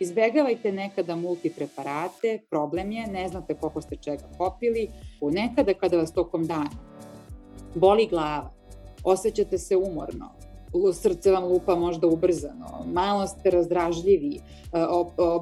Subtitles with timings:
[0.00, 4.88] Izbegavajte nekada multipreparate, problem je, ne znate koliko ste čega popili,
[5.20, 6.70] nekada kada vas tokom dana
[7.74, 8.52] boli glava,
[9.04, 10.32] osjećate se umorno,
[10.92, 14.40] srce vam lupa možda ubrzano, malo ste razdražljivi, e,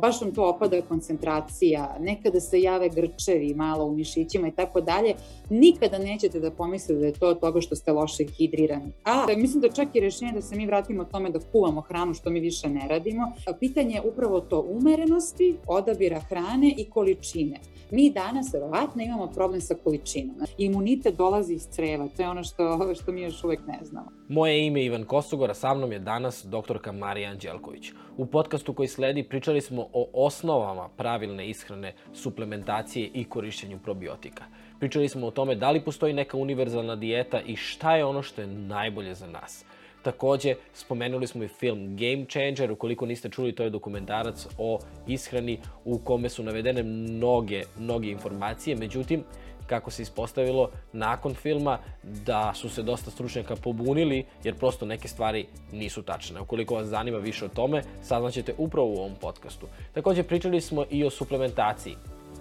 [0.01, 5.15] baš vam to opada koncentracija, nekada se jave grčevi malo u mišićima i tako dalje,
[5.51, 8.93] nikada nećete da pomislite da je to od toga što ste loše hidrirani.
[9.05, 12.31] A mislim da čak i rešenje da se mi vratimo tome da kuvamo hranu što
[12.31, 13.33] mi više ne radimo.
[13.61, 17.61] Pitanje je upravo to umerenosti, odabira hrane i količine.
[17.91, 20.37] Mi danas verovatno imamo problem sa količinom.
[20.59, 24.11] Imunitet dolazi iz creva, to je ono što, što mi još uvek ne znamo.
[24.29, 25.18] Moje ime je Ivan Kosogor,
[25.51, 27.93] a sa mnom je danas doktorka Marija Anđelković.
[28.17, 34.45] U podcastu koji sledi pričali smo o osnovama pravilne ishrane, suplementacije i korišćenju probiotika.
[34.79, 38.41] Pričali smo o tome da li postoji neka univerzalna dijeta i šta je ono što
[38.41, 39.65] je najbolje za nas.
[40.03, 45.59] Takođe, spomenuli smo i film Game Changer, ukoliko niste čuli, to je dokumentarac o ishrani
[45.85, 49.25] u kome su navedene mnoge, mnoge informacije, međutim,
[49.69, 55.47] kako se ispostavilo nakon filma da su se dosta stručnjaka pobunili jer prosto neke stvari
[55.73, 56.41] nisu tačne.
[56.41, 59.67] Ukoliko vas zanima više o tome, saznaćete upravo u ovom podcastu.
[59.93, 61.97] Takođe pričali smo i o suplementaciji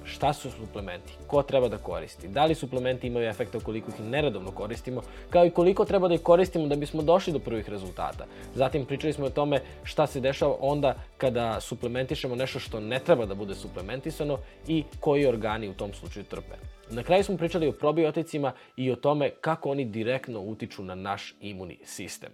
[0.08, 4.52] šta su suplementi, ko treba da koristi, da li suplementi imaju efekta ukoliko ih neredovno
[4.52, 8.26] koristimo, kao i koliko treba da ih koristimo da bismo došli do prvih rezultata.
[8.56, 13.26] Zatim pričali smo o tome šta se dešava onda kada suplementišemo nešto što ne treba
[13.26, 16.56] da bude suplementisano i koji organi u tom slučaju trpe.
[16.90, 21.36] Na kraju smo pričali o probioticima i o tome kako oni direktno utiču na naš
[21.42, 22.30] imuni sistem.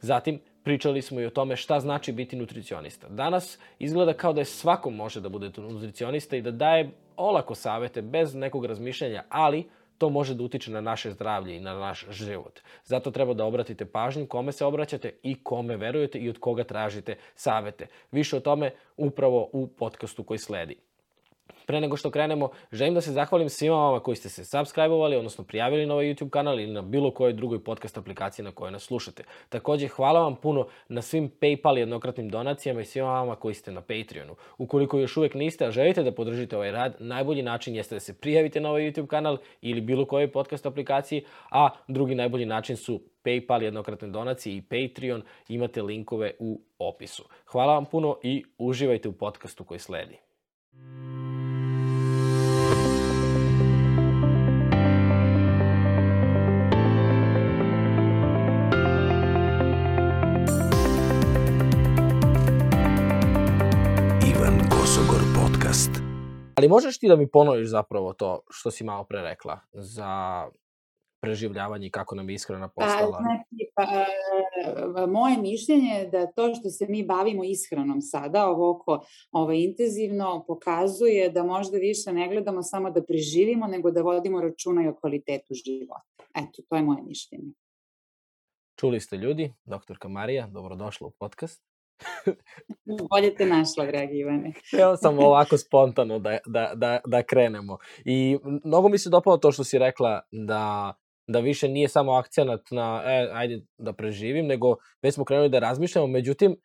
[0.00, 3.08] Zatim, pričali smo i o tome šta znači biti nutricionista.
[3.08, 8.02] Danas izgleda kao da je svako može da bude nutricionista i da daje olako savete,
[8.02, 9.64] bez nekog razmišljanja, ali
[9.98, 12.60] to može da utiče na naše zdravlje i na naš život.
[12.84, 17.16] Zato treba da obratite pažnju kome se obraćate i kome verujete i od koga tražite
[17.34, 17.86] savete.
[18.10, 20.76] Više o tome upravo u podcastu koji sledi.
[21.66, 25.44] Pre nego što krenemo, želim da se zahvalim svima vama koji ste se subscribe-ovali, odnosno
[25.44, 28.82] prijavili na ovaj YouTube kanal ili na bilo kojoj drugoj podcast aplikaciji na kojoj nas
[28.82, 29.24] slušate.
[29.48, 33.80] Takođe, hvala vam puno na svim PayPal jednokratnim donacijama i svima vama koji ste na
[33.80, 34.34] Patreonu.
[34.58, 38.20] Ukoliko još uvek niste, a želite da podržite ovaj rad, najbolji način jeste da se
[38.20, 43.00] prijavite na ovaj YouTube kanal ili bilo kojoj podcast aplikaciji, a drugi najbolji način su
[43.24, 45.22] PayPal jednokratne donacije i Patreon.
[45.48, 47.24] Imate linkove u opisu.
[47.46, 50.16] Hvala vam puno i uživajte u podcastu koji sledi.
[66.58, 70.44] Ali možeš ti da mi ponoviš zapravo to što si malo pre rekla za
[71.20, 73.18] preživljavanje i kako nam je ishrana pa, postala?
[73.18, 73.70] Pa, znači,
[74.94, 80.44] pa, moje mišljenje je da to što se mi bavimo ishranom sada, ovako ovaj, intenzivno,
[80.46, 84.94] pokazuje da možda više ne gledamo samo da preživimo, nego da vodimo računa i o
[84.94, 86.24] kvalitetu života.
[86.34, 87.52] Eto, to je moje mišljenje.
[88.76, 91.65] Čuli ste ljudi, doktorka Marija, dobrodošla u podcast.
[93.10, 94.52] Bolje te našla, dragi Ivane.
[94.82, 97.78] Evo sam ovako spontano da, da, da, da krenemo.
[98.04, 100.94] I mnogo mi se dopalo to što si rekla da
[101.28, 105.58] da više nije samo akcenat na e, ajde da preživim, nego već smo krenuli da
[105.58, 106.56] razmišljamo, međutim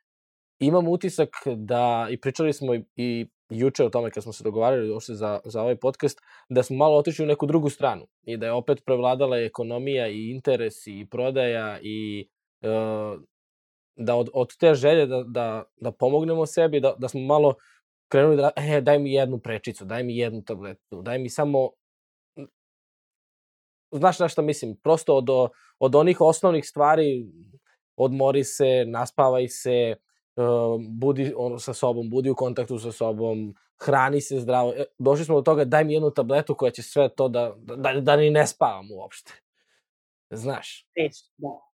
[0.60, 4.92] imam utisak da, i pričali smo i, i juče o tome kad smo se dogovarali
[4.92, 6.20] uopšte za, za ovaj podcast,
[6.50, 10.30] da smo malo otišli u neku drugu stranu i da je opet prevladala ekonomija i
[10.30, 12.30] interes i prodaja i
[12.62, 12.68] e,
[13.96, 17.56] da od, od te želje da, da, da pomognemo sebi, da, da smo malo
[18.08, 21.70] krenuli da, e, daj mi jednu prečicu, daj mi jednu tabletu, daj mi samo
[23.92, 25.30] znaš na šta mislim, prosto od,
[25.80, 27.26] od onih osnovnih stvari
[27.96, 29.96] odmori se, naspavaj se,
[30.90, 34.74] budi ono, sa sobom, budi u kontaktu sa sobom, hrani se zdravo.
[34.74, 37.94] E, došli smo do toga, daj mi jednu tabletu koja će sve to da, da,
[38.02, 39.34] da ni ne spavam uopšte.
[40.30, 40.88] Znaš.
[40.96, 41.71] Teško, da.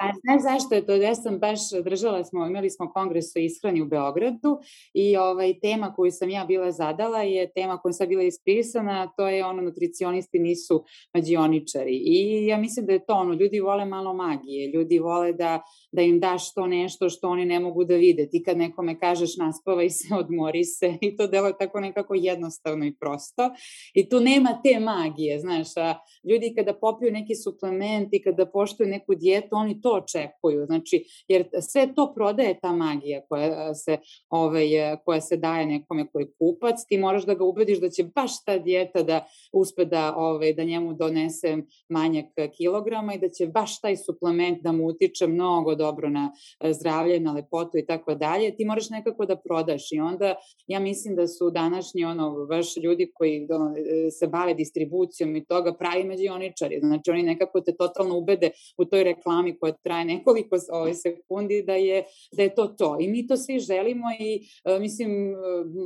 [0.00, 0.94] A znaš zašto je to?
[0.94, 4.58] Ja sam baš držala smo, imali smo kongres o ishrani u Beogradu
[4.94, 9.28] i ovaj, tema koju sam ja bila zadala je tema koju sam bila ispisana, to
[9.28, 10.84] je ono nutricionisti nisu
[11.14, 11.96] mađioničari.
[12.04, 15.62] I ja mislim da je to ono, ljudi vole malo magije, ljudi vole da,
[15.92, 18.28] da im daš to nešto što oni ne mogu da vide.
[18.30, 22.86] Ti kad nekome kažeš naspavaj se, odmori se i to delo je tako nekako jednostavno
[22.86, 23.50] i prosto.
[23.94, 25.94] I tu nema te magije, znaš, a
[26.30, 30.66] ljudi kada popiju neki suplement i kada poštuju neku dijetu, eto oni to očekuju.
[30.66, 33.98] Znači, jer sve to prodaje ta magija koja se,
[34.28, 34.66] ovaj,
[35.04, 38.58] koja se daje nekome koji kupac, ti moraš da ga ubediš da će baš ta
[38.58, 41.56] dijeta da uspe da, ovaj, da njemu donese
[41.88, 42.26] manjak
[42.56, 46.32] kilograma i da će baš taj suplement da mu utiče mnogo dobro na
[46.70, 48.56] zdravlje, na lepotu i tako dalje.
[48.56, 50.34] Ti moraš nekako da prodaš i onda
[50.66, 53.74] ja mislim da su današnji ono, baš ljudi koji ono,
[54.18, 56.80] se bave distribucijom i toga pravi međioničari.
[56.80, 61.74] Znači oni nekako te totalno ubede u toj reklami koja traje nekoliko ovaj, sekundi da
[61.74, 62.96] je, da je to to.
[63.00, 65.36] I mi to svi želimo i e, mislim, e,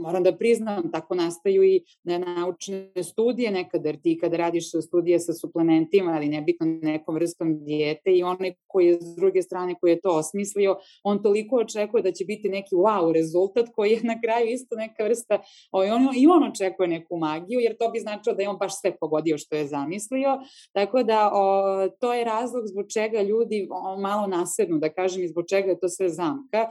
[0.02, 5.32] moram da priznam, tako nastaju i naučne studije nekada, jer ti kada radiš studije sa
[5.32, 10.00] suplementima, ali nebitno nekom vrstom dijete i onaj koji je s druge strane koji je
[10.00, 14.46] to osmislio, on toliko očekuje da će biti neki wow rezultat koji je na kraju
[14.48, 18.42] isto neka vrsta, ovaj, on, i on očekuje neku magiju, jer to bi značilo da
[18.42, 20.38] je on baš sve pogodio što je zamislio,
[20.72, 25.28] tako da o, to je razlog zbog čega ljudi o, malo nasednu, da kažem, i
[25.28, 26.68] zbog čega je to sve zamka, e,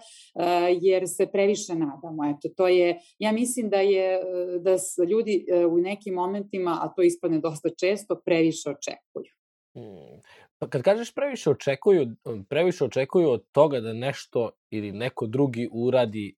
[0.81, 2.25] jer se previše nadamo.
[2.25, 4.21] Eto, to je, ja mislim da je,
[4.59, 4.75] da
[5.05, 9.33] ljudi e, u nekim momentima, a to ispadne dosta često, previše očekuju.
[9.73, 10.21] Hmm.
[10.57, 12.07] Pa kad kažeš previše očekuju,
[12.49, 16.35] previše očekuju od toga da nešto ili neko drugi uradi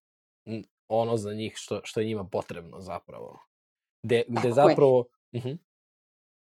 [0.88, 3.38] ono za njih što, što je njima potrebno zapravo.
[4.02, 5.04] Gde, gde zapravo...
[5.32, 5.38] Je.
[5.38, 5.58] Uh -huh.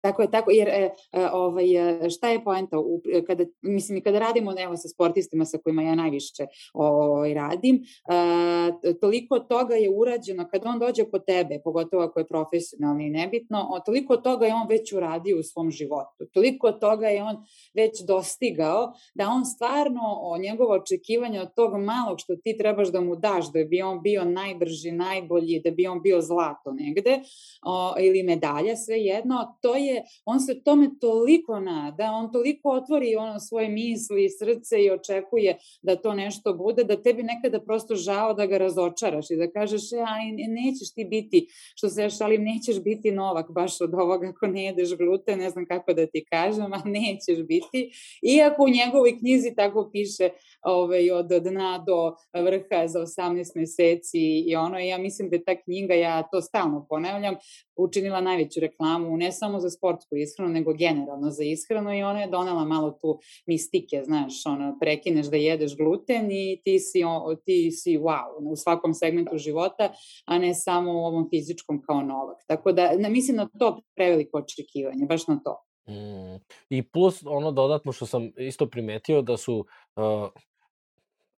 [0.03, 2.79] Tako je, tako, jer e, e, ovaj, e, šta je poenta?
[2.79, 7.75] U, e, kada, mislim, kada radimo evo, sa sportistima sa kojima ja najviše ovaj, radim,
[7.75, 13.09] e, toliko toga je urađeno, kada on dođe kod tebe, pogotovo ako je profesionalni i
[13.09, 16.25] nebitno, o, toliko toga je on već uradio u svom životu.
[16.33, 17.35] Toliko toga je on
[17.73, 23.01] već dostigao, da on stvarno, o njegovo očekivanje od tog malog što ti trebaš da
[23.01, 27.19] mu daš, da bi on bio najbrži, najbolji, da bi on bio zlato negde,
[27.65, 32.69] o, ili medalja, sve jedno, to je je, on se tome toliko nada, on toliko
[32.69, 37.59] otvori ono svoje misli i srce i očekuje da to nešto bude, da tebi nekada
[37.59, 42.01] prosto žao da ga razočaraš i da kažeš, e, aj, nećeš ti biti, što se
[42.01, 45.93] ja šalim, nećeš biti novak baš od ovoga ako ne jedeš gluten, ne znam kako
[45.93, 47.91] da ti kažem, a nećeš biti.
[48.21, 50.29] Iako u njegovoj knjizi tako piše
[50.61, 55.55] ovaj, od dna do vrha za 18 meseci i ono, ja mislim da je ta
[55.61, 57.35] knjiga, ja to stalno ponavljam,
[57.75, 62.27] učinila najveću reklamu, ne samo za sportsku ishranu, nego generalno za ishranu i ona je
[62.27, 67.01] donela malo tu mistike, znaš, ono, prekineš da jedeš gluten i ti si,
[67.45, 69.93] ti si wow u svakom segmentu života,
[70.25, 72.37] a ne samo u ovom fizičkom kao novak.
[72.47, 75.63] Tako da, ne, mislim na to preveliko očekivanje, baš na to.
[75.87, 76.39] Mm.
[76.69, 79.65] I plus ono dodatno što sam isto primetio da su
[79.95, 80.29] uh,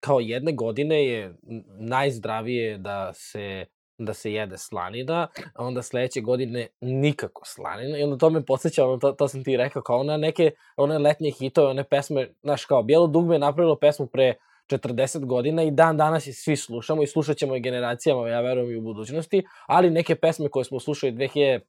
[0.00, 1.34] kao jedne godine je
[1.78, 3.66] najzdravije da se
[3.98, 8.86] da se jede slanina, a onda sledeće godine nikako slanina i onda to me podsjeća,
[8.86, 12.64] ono, to, to sam ti rekao, kao ona neke, one letnje hitove, one pesme, znaš,
[12.64, 14.34] kao Bijelo dugme je napravilo pesmu pre
[14.68, 18.70] 40 godina i dan danas je svi slušamo i slušat ćemo i generacijama, ja verujem
[18.70, 21.60] i u budućnosti, ali neke pesme koje smo slušali 2015.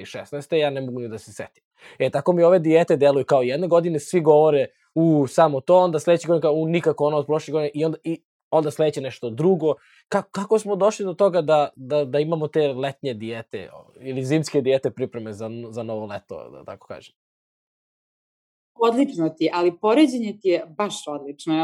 [0.00, 0.54] i 16.
[0.54, 1.64] ja ne mogu ni da se setim.
[1.98, 5.98] E, tako mi ove dijete deluju kao jedne godine, svi govore u samo to, onda
[5.98, 8.22] sledeće godine kao u nikako ono od prošle godine i onda, i
[8.54, 9.74] onda sledeće nešto drugo.
[10.08, 13.70] Kako, kako smo došli do toga da, da, da imamo te letnje dijete
[14.00, 17.14] ili zimske dijete pripreme za, za novo leto, da tako kažem?
[18.74, 21.54] Odlično ti ali poređenje ti je baš odlično,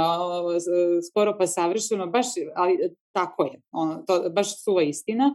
[1.10, 5.34] skoro pa savršeno, baš, ali tako je, ono, to baš suva istina.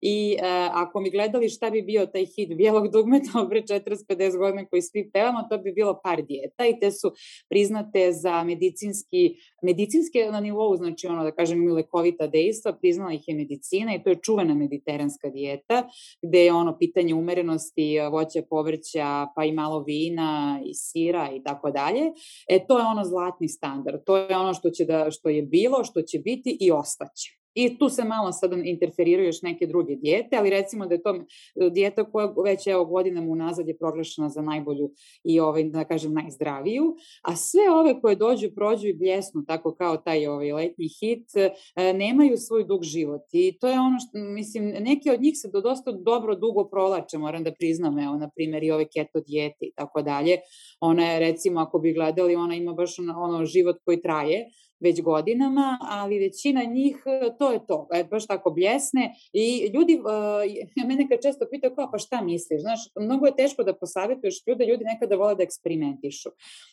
[0.00, 4.64] I e, ako mi gledali šta bi bio taj hit bijelog dugmeta pre 40-50 godina
[4.66, 7.12] koji svi pevamo, to bi bilo par dijeta i te su
[7.48, 13.28] priznate za medicinski, medicinske na nivou, znači ono da kažem imaju lekovita dejstva, priznala ih
[13.28, 15.88] je medicina i to je čuvena mediteranska dijeta,
[16.22, 21.70] gde je ono pitanje umerenosti voća, povrća, pa i malo vina i sira i tako
[21.70, 22.02] dalje.
[22.48, 25.84] E to je ono zlatni standard, to je ono što će da što je bilo,
[25.84, 27.15] što će biti i ostaće.
[27.56, 31.14] I tu se malo sad interferiraju još neke druge dijete, ali recimo da je to
[31.14, 34.90] e, dijeta koja već evo godinama unazad je proglašena za najbolju
[35.24, 39.96] i ovaj, da kažem najzdraviju, a sve ove koje dođu, prođu i bljesnu, tako kao
[39.96, 43.22] taj ovaj letnji hit, e, nemaju svoj dug život.
[43.32, 47.18] I to je ono što, mislim, neki od njih se do dosta dobro dugo prolače,
[47.18, 50.38] moram da priznam, evo, na primjer i ove keto dijete i tako dalje,
[50.80, 54.46] ona je recimo, ako bi gledali, ona ima baš ono, ono život koji traje,
[54.80, 60.00] već godinama, ali većina njih e, to je to, e, baš tako bljesne i ljudi,
[60.00, 64.42] uh, mene kad često pitaju kao pa šta misliš, znaš, mnogo je teško da posavetuješ
[64.46, 66.28] ljude, ljudi nekada vole da eksperimentišu.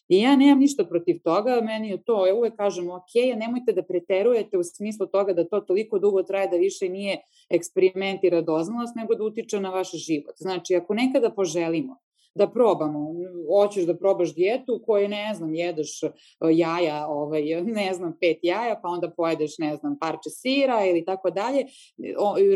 [0.08, 3.84] I ja nemam ništa protiv toga, meni je to, ja uvek kažem, ok, nemojte da
[3.84, 8.96] preterujete u smislu toga da to toliko dugo traje da više nije eksperiment i radoznalost,
[8.96, 10.36] nego da utiče na vaš život.
[10.38, 11.98] Znači, ako nekada poželimo
[12.36, 13.14] da probamo.
[13.48, 16.10] Hoćeš da probaš dijetu koju, ne znam, jedeš e,
[16.52, 17.44] jaja, ovaj,
[17.80, 21.66] ne znam, pet jaja, pa onda pojedeš, ne znam, parče sira ili tako dalje.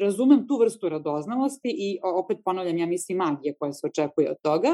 [0.01, 4.69] Razumem tu vrstu radoznalosti i opet ponavljam, ja mislim magije koja se očekuje od toga,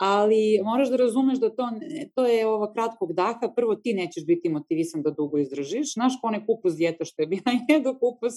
[0.00, 1.70] ali moraš da razumeš da to,
[2.14, 3.34] to je ovo kratkog daha.
[3.56, 5.94] Prvo, ti nećeš biti motivisan da dugo izdržiš.
[5.94, 8.34] Znaš, kone kupus dijeta što je bila, jedu kupus,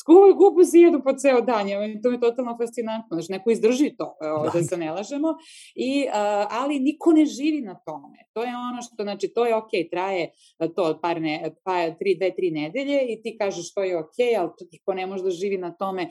[0.00, 1.66] skuvaj kupus i jedu po ceo dan.
[2.02, 3.14] To je totalno fascinantno.
[3.14, 5.36] Znaš, neko izdrži to, da, da se ne lažemo.
[5.74, 6.06] I,
[6.50, 8.18] ali niko ne živi na tome.
[8.32, 10.32] To je ono što, znači, to je ok, traje
[10.76, 14.50] to par ne, pa, tri, dve, tri nedelje i ti kažeš to je ok, ali
[14.58, 16.10] to niko ne može da živi na tome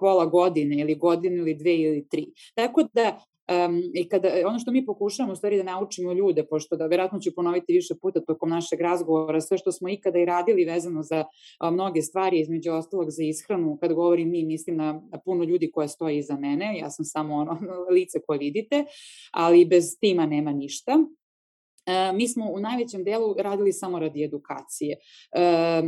[0.00, 2.26] pola godine ili godinu ili dve ili tri.
[2.54, 6.76] Tako da Um, I kada, ono što mi pokušamo u stvari da naučimo ljude, pošto
[6.76, 10.64] da verovatno ću ponoviti više puta tokom našeg razgovora, sve što smo ikada i radili
[10.64, 11.24] vezano za
[11.58, 15.70] a, mnoge stvari, između ostalog za ishranu, kad govorim mi, mislim na, na puno ljudi
[15.70, 17.58] koja stoji iza mene, ja sam samo ono
[17.94, 18.84] lice koje vidite,
[19.32, 20.98] ali bez tima nema ništa.
[21.86, 24.96] E, mi smo u najvećem delu radili samo radi edukacije.
[25.32, 25.82] E,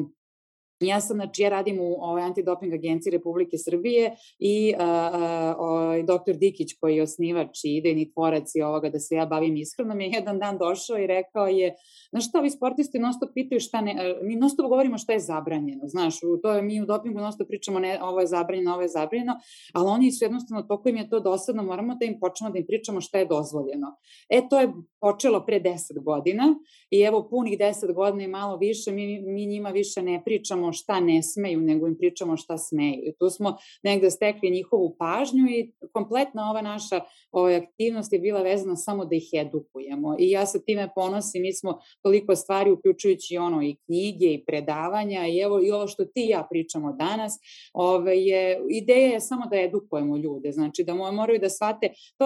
[0.80, 6.35] Ja sam, znači, ja radim u ovoj antidoping agenciji Republike Srbije i uh, uh, doktor
[6.35, 10.11] Dikić koji je osnivač i idejni tvorac i ovoga da se ja bavim ishranom je
[10.14, 11.75] jedan dan došao i rekao je,
[12.11, 15.21] znaš šta, ovi sportisti non stop pitaju šta ne, mi non stop govorimo šta je
[15.21, 18.83] zabranjeno, znaš, u, to mi u dopingu non stop pričamo ne, ovo je zabranjeno, ovo
[18.83, 19.35] je zabranjeno,
[19.75, 22.66] ali oni su jednostavno, toliko im je to dosadno, moramo da im počnemo da im
[22.66, 23.97] pričamo šta je dozvoljeno.
[24.28, 26.54] E, to je počelo pre 10 godina
[26.90, 30.73] i evo punih 10 godina i malo više, mi, mi njima više ne pričamo pričamo
[30.73, 33.02] šta ne smeju, nego im pričamo šta smeju.
[33.04, 37.00] I tu smo negde stekli njihovu pažnju i kompletna ova naša
[37.32, 40.16] ova aktivnost je bila vezana samo da ih edukujemo.
[40.18, 45.26] I ja sa time ponosim, mi smo toliko stvari, uključujući ono i knjige i predavanja
[45.26, 47.32] i evo i ovo što ti i ja pričamo danas,
[47.75, 52.25] ove, je, ideja je samo da edukujemo ljude, znači da moraju da shvate, to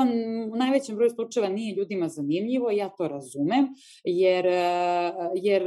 [0.53, 3.69] u najvećem broju slučajeva nije ljudima zanimljivo, ja to razumem,
[4.05, 4.47] jer,
[5.35, 5.63] jer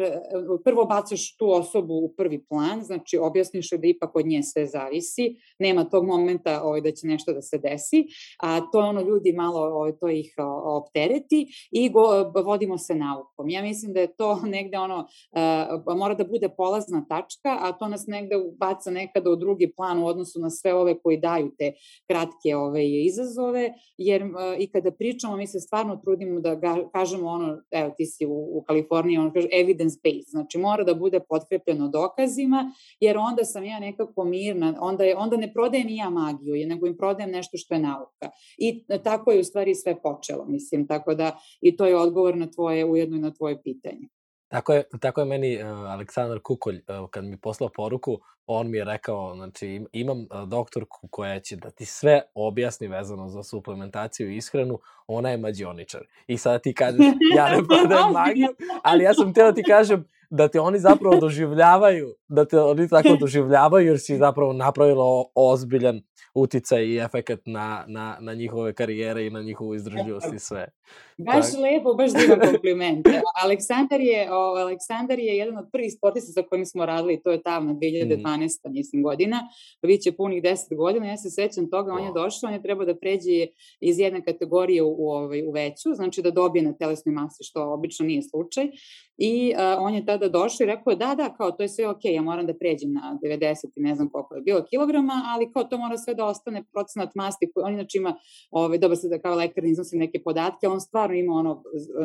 [0.63, 4.67] prvo bacaš tu osobu u prvi plan, plan, znači objasniš da ipak od nje sve
[4.67, 8.05] zavisi, nema tog momenta ovaj, da će nešto da se desi,
[8.39, 13.49] a to ono ljudi malo, ovaj, to ih optereti i go, vodimo se naukom.
[13.49, 17.87] Ja mislim da je to negde ono, uh, mora da bude polazna tačka, a to
[17.87, 21.73] nas negde baca nekada u drugi plan u odnosu na sve ove koji daju te
[22.07, 24.29] kratke ove izazove, jer uh,
[24.59, 28.57] i kada pričamo, mi se stvarno trudimo da ga, kažemo ono, evo ti si u,
[28.57, 33.43] u Kaliforniji, ono kaže evidence based, znači mora da bude potkrepljeno dokazima, ljudima, jer onda
[33.43, 37.31] sam ja nekako mirna, onda, je, onda ne prodajem i ja magiju, nego im prodajem
[37.31, 38.29] nešto što je nauka.
[38.57, 42.51] I tako je u stvari sve počelo, mislim, tako da i to je odgovor na
[42.51, 44.07] tvoje, ujedno i na tvoje pitanje.
[44.47, 48.77] Tako je, tako je meni uh, Aleksandar Kukolj, uh, kad mi poslao poruku, on mi
[48.77, 54.31] je rekao, znači imam uh, doktorku koja će da ti sve objasni vezano za suplementaciju
[54.31, 56.01] i ishranu, ona je mađioničar.
[56.27, 56.99] I sada ti kažeš,
[57.37, 58.47] ja ne prodajem magiju,
[58.83, 60.05] ali ja sam teo da ti kažem,
[60.35, 66.01] da te oni zapravo doživljavaju, da te oni tako doživljavaju jer si zapravo napravila ozbiljan
[66.33, 70.67] uticaj i efekat na, na, na njihove karijere i na njihovu izdržljivost i sve.
[71.17, 71.59] Baš tak.
[71.61, 73.07] lepo, baš divan kompliment.
[73.43, 77.41] Aleksandar je, o, Aleksandar je jedan od prvih sportista sa kojim smo radili, to je
[77.41, 78.47] tamo 2012.
[78.67, 78.73] Mm.
[78.73, 79.39] mislim godina,
[79.87, 82.95] biće punih 10 godina, ja se sećam toga, on je došao, on je trebao da
[82.95, 83.47] pređe
[83.81, 87.73] iz jedne kategorije u, u, ovaj, u veću, znači da dobije na telesnoj masi, što
[87.73, 88.69] obično nije slučaj,
[89.17, 92.11] i uh, on je tada došao i rekao, da, da, kao to je sve okej,
[92.11, 95.51] okay, ja moram da pređem na 90 i ne znam koliko je bilo kilograma, ali
[95.51, 98.15] kao to mora sve da ostane procenat masti, koji on inače ima,
[98.51, 101.63] ovaj, dobro se da kao lekar iznosi neke podatke, on stvarno ima ono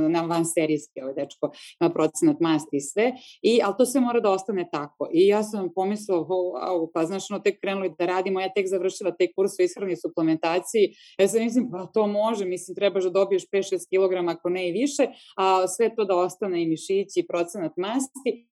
[0.08, 1.50] na van serijske, ovaj dečko
[1.80, 3.12] ima procenat masti i sve,
[3.42, 5.08] i, ali to sve mora da ostane tako.
[5.12, 9.16] I ja sam pomislila, wow, pa znaš, ono, tek krenuli da radimo, ja tek završila
[9.16, 13.10] taj kurs o ishrani i suplementaciji, ja sam mislim, pa to može, mislim, trebaš da
[13.10, 17.72] dobiješ 5-6 kg, ako ne i više, a sve to da ostane i mišići, procenat
[17.76, 18.48] masti,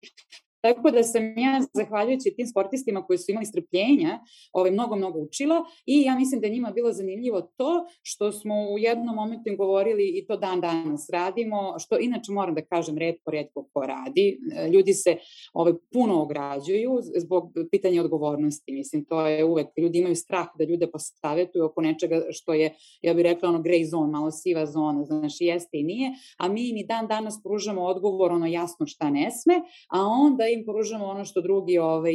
[0.67, 4.19] Tako da sam ja, zahvaljujući tim sportistima koji su imali strpljenja,
[4.53, 8.79] ovaj, mnogo, mnogo učila i ja mislim da njima bilo zanimljivo to što smo u
[8.79, 13.31] jednom momentu im govorili i to dan danas radimo, što inače moram da kažem redko,
[13.31, 14.39] redko ko radi.
[14.73, 15.17] Ljudi se
[15.53, 18.73] ovaj, puno ograđuju zbog pitanja odgovornosti.
[18.73, 23.15] Mislim, to je uvek, ljudi imaju strah da ljude posavetuju oko nečega što je, ja
[23.15, 26.77] bih rekla, ono grey zone, malo siva zona, znači jeste i nije, a mi im
[26.77, 29.55] i dan danas pružamo odgovor ono jasno šta ne sme,
[29.89, 32.15] a onda im pružamo ono što drugi ovaj,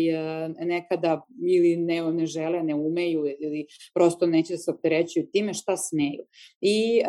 [0.59, 6.23] nekada ili ne, ne žele, ne umeju ili prosto neće se opterećuju time šta smeju.
[6.61, 7.01] I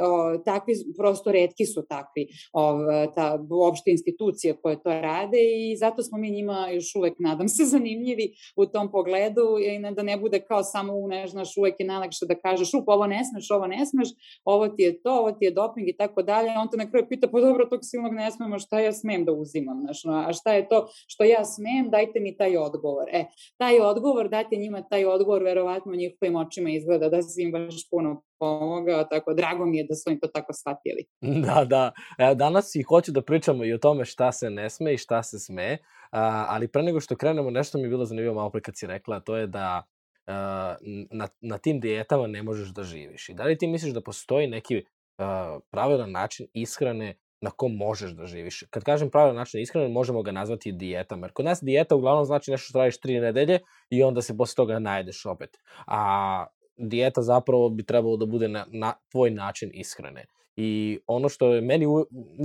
[0.00, 2.78] o, takvi, prosto redki su takvi ov,
[3.14, 7.64] ta, uopšte institucije koje to rade i zato smo mi njima još uvek, nadam se,
[7.64, 12.26] zanimljivi u tom pogledu i da ne bude kao samo, ne znaš, uvek je najlakše
[12.26, 14.08] da kažeš, up, ovo ne smeš, ovo ne smeš,
[14.44, 17.06] ovo ti je to, ovo ti je doping i tako dalje, on te na kraju
[17.08, 20.52] pita, pa dobro, tog silnog ne smemo, šta ja smem da uzimam, znaš, a šta
[20.54, 23.08] je to što ja smem, dajte mi taj odgovor.
[23.12, 23.24] E,
[23.56, 28.22] taj odgovor, dajte njima taj odgovor, verovatno njihovim očima izgleda da se im baš puno
[28.38, 31.04] pomogao, tako drago mi je da su im to tako shvatili.
[31.46, 31.92] Da, da.
[32.18, 35.22] E, danas i hoću da pričamo i o tome šta se ne sme i šta
[35.22, 35.78] se sme,
[36.10, 38.86] a, ali pre nego što krenemo, nešto mi je bilo zanimljivo malo pre kad si
[38.86, 39.82] rekla, to je da
[40.26, 40.74] a,
[41.10, 43.28] na, na tim dijetama ne možeš da živiš.
[43.28, 44.84] I da li ti misliš da postoji neki
[45.18, 48.64] a, pravilan način ishrane na kom možeš da živiš.
[48.70, 51.22] Kad kažem pravilan način ishrane, možemo ga nazvati dijetom.
[51.22, 53.58] Jer kod nas dijeta uglavnom znači nešto što radiš tri nedelje
[53.90, 55.56] i onda se posle toga najedeš opet.
[55.86, 60.24] A dijeta zapravo bi trebalo da bude na, na tvoj način ishrane.
[60.56, 61.86] I ono što je meni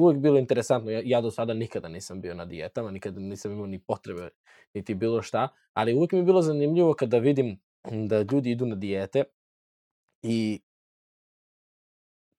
[0.02, 3.66] uvek bilo interesantno, ja, ja do sada nikada nisam bio na dijetama, nikada nisam imao
[3.66, 4.30] ni potrebe,
[4.74, 7.60] niti bilo šta, ali uvek mi je bilo zanimljivo kada vidim
[8.08, 9.24] da ljudi idu na dijete
[10.24, 10.62] i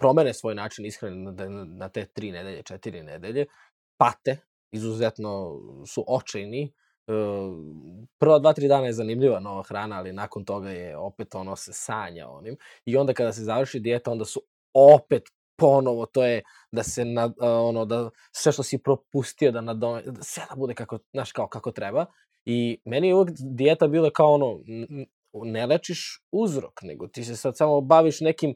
[0.00, 3.46] promene svoj način ishrane na, na, te tri nedelje, četiri nedelje,
[3.96, 4.36] pate,
[4.72, 6.72] izuzetno su očajni,
[8.18, 11.72] prva dva, tri dana je zanimljiva nova hrana, ali nakon toga je opet ono se
[11.72, 12.56] sanja onim.
[12.84, 14.42] I onda kada se završi dijeta, onda su
[14.74, 15.22] opet
[15.58, 16.42] ponovo, to je
[16.72, 20.74] da se na, ono, da sve što si propustio da nadome, da sve da bude
[20.74, 22.06] kako, znaš, kao kako treba.
[22.44, 24.60] I meni je uvek dijeta bila kao ono,
[25.32, 28.54] ne lečiš uzrok, nego ti se sad samo baviš nekim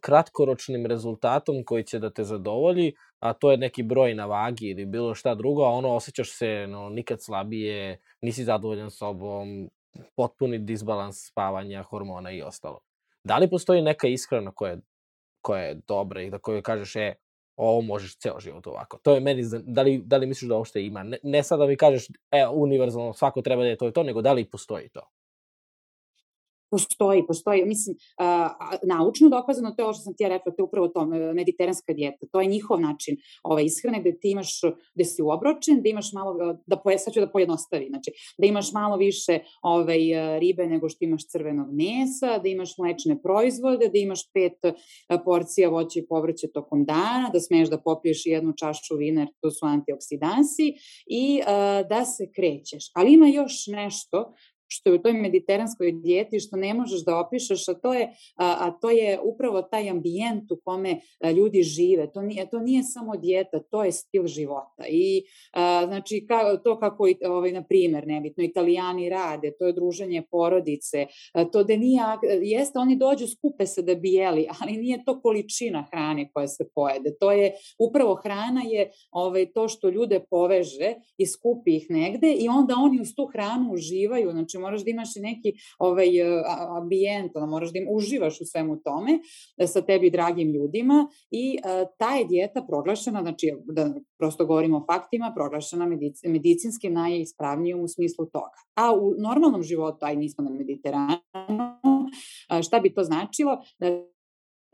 [0.00, 4.86] kratkoročnim rezultatom koji će da te zadovolji, a to je neki broj na vagi ili
[4.86, 9.70] bilo šta drugo, a ono osjećaš se no, nikad slabije, nisi zadovoljan sobom,
[10.16, 12.80] potpuni disbalans spavanja, hormona i ostalo.
[13.24, 14.80] Da li postoji neka ishrana koja je,
[15.40, 17.14] koja je dobra i da koju kažeš, e,
[17.56, 18.98] ovo možeš ceo život ovako.
[19.02, 21.02] To je meni, da li, da li misliš da uopšte ima?
[21.02, 24.02] Ne, ne sad da mi kažeš, e, univerzalno, svako treba da je to i to,
[24.02, 25.10] nego da li postoji to?
[26.70, 27.96] Postoji, postoji, mislim,
[28.82, 31.92] naučno dokazano, to je ovo što sam ti ja rekla, to je upravo to, mediteranska
[31.92, 34.60] dijeta, to je njihov način ovaj, ishrane gde ti imaš,
[34.94, 38.72] gde si uobročen, da imaš malo, da poje, sad ću da pojednostavi, znači, da imaš
[38.72, 39.98] malo više ovaj,
[40.38, 44.58] ribe nego što imaš crvenog mesa, da imaš mlečne proizvode, da imaš pet
[45.24, 49.50] porcija voća i povrća tokom dana, da smeš da popiješ jednu čašu vina, jer to
[49.50, 50.74] su antioksidansi,
[51.06, 52.90] i uh, da se krećeš.
[52.94, 54.34] Ali ima još nešto
[54.68, 58.56] što je u toj mediteranskoj dijeti što ne možeš da opišeš, a to je, a,
[58.60, 62.12] a to je upravo taj ambijent u kome a, ljudi žive.
[62.12, 64.84] To nije, to nije samo dijeta, to je stil života.
[64.88, 65.22] I
[65.52, 71.06] a, znači ka, to kako, ovaj, na primer, nebitno, italijani rade, to je druženje porodice,
[71.32, 72.02] a, to da nije,
[72.42, 76.68] jeste, oni dođu, skupe se da bi jeli, ali nije to količina hrane koja se
[76.74, 77.16] pojede.
[77.20, 82.48] To je, upravo hrana je ovaj, to što ljude poveže i skupi ih negde i
[82.48, 86.08] onda oni uz tu hranu uživaju, znači moraš da imaš neki ovaj,
[86.82, 89.18] ambijent, da moraš da im, uživaš u svemu tome
[89.58, 94.76] e, sa tebi dragim ljudima i uh, ta je dijeta proglašena, znači da prosto govorimo
[94.76, 98.58] o faktima, proglašena medic, medicinski najispravnijom u smislu toga.
[98.74, 101.18] A u normalnom životu, aj nismo na Mediteranu,
[102.62, 103.58] šta bi to značilo?
[103.78, 104.13] Da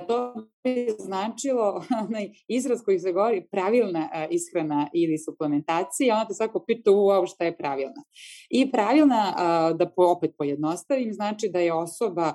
[0.07, 0.35] to
[0.65, 6.91] bi značilo onaj izraz koji se govori pravilna ishrana ili suplementacija, onda te svako pita
[6.91, 8.03] uau šta je pravilna.
[8.51, 9.35] I pravilna,
[9.75, 12.35] da opet pojednostavim, znači da je osoba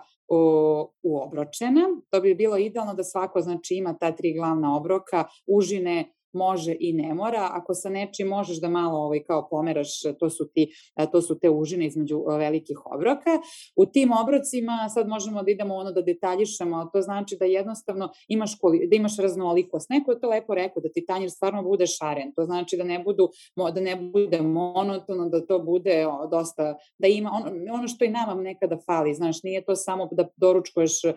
[1.04, 6.76] uobročena, to bi bilo idealno da svako znači ima ta tri glavna obroka, užine, može
[6.80, 7.50] i ne mora.
[7.52, 10.72] Ako sa nečim možeš da malo ovaj, kao pomeraš, to su, ti,
[11.12, 13.40] to su te užine između velikih obroka.
[13.76, 18.52] U tim obrocima sad možemo da idemo ono da detaljišemo, to znači da jednostavno imaš,
[18.90, 19.90] da imaš raznolikost.
[19.90, 22.34] Neko je to lepo rekao, da ti tanjir stvarno bude šaren.
[22.36, 27.32] To znači da ne, budu, da ne bude monotono, da to bude dosta, da ima
[27.34, 31.12] ono, ono što i nama nekada fali, znaš, nije to samo da doručkuješ, uh,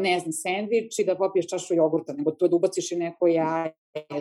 [0.00, 3.72] ne znam, sendvič i da popiješ čašu jogurta, nego to da ubaciš i neko jaje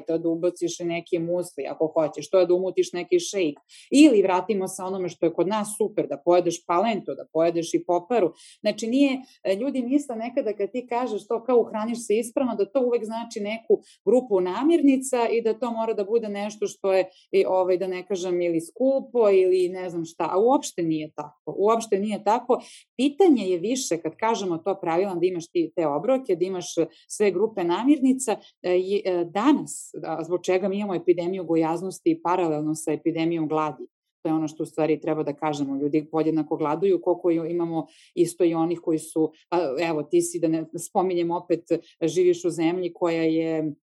[0.07, 3.59] to da ubaciš neki musli ako hoćeš, to je da umutiš neki šejk.
[3.91, 7.83] Ili vratimo se onome što je kod nas super, da pojedeš palento, da pojedeš i
[7.85, 8.33] poparu.
[8.59, 12.65] Znači nije, e, ljudi misle nekada kad ti kažeš to kao uhraniš se ispravno, da
[12.71, 17.09] to uvek znači neku grupu namirnica i da to mora da bude nešto što je,
[17.31, 21.55] i, ovaj, da ne kažem, ili skupo ili ne znam šta, a uopšte nije tako.
[21.57, 22.61] Uopšte nije tako.
[22.97, 26.65] Pitanje je više kad kažemo to pravilan da imaš ti te obroke, da imaš
[27.07, 32.91] sve grupe namirnica, e, danas danas, da, zbog čega mi imamo epidemiju gojaznosti paralelno sa
[32.91, 33.87] epidemijom gladi.
[34.23, 35.75] To je ono što u stvari treba da kažemo.
[35.75, 39.31] Ljudi podjednako gladuju, koliko imamo isto i onih koji su,
[39.79, 41.63] evo ti si da ne spominjem opet,
[42.01, 43.73] živiš u zemlji koja je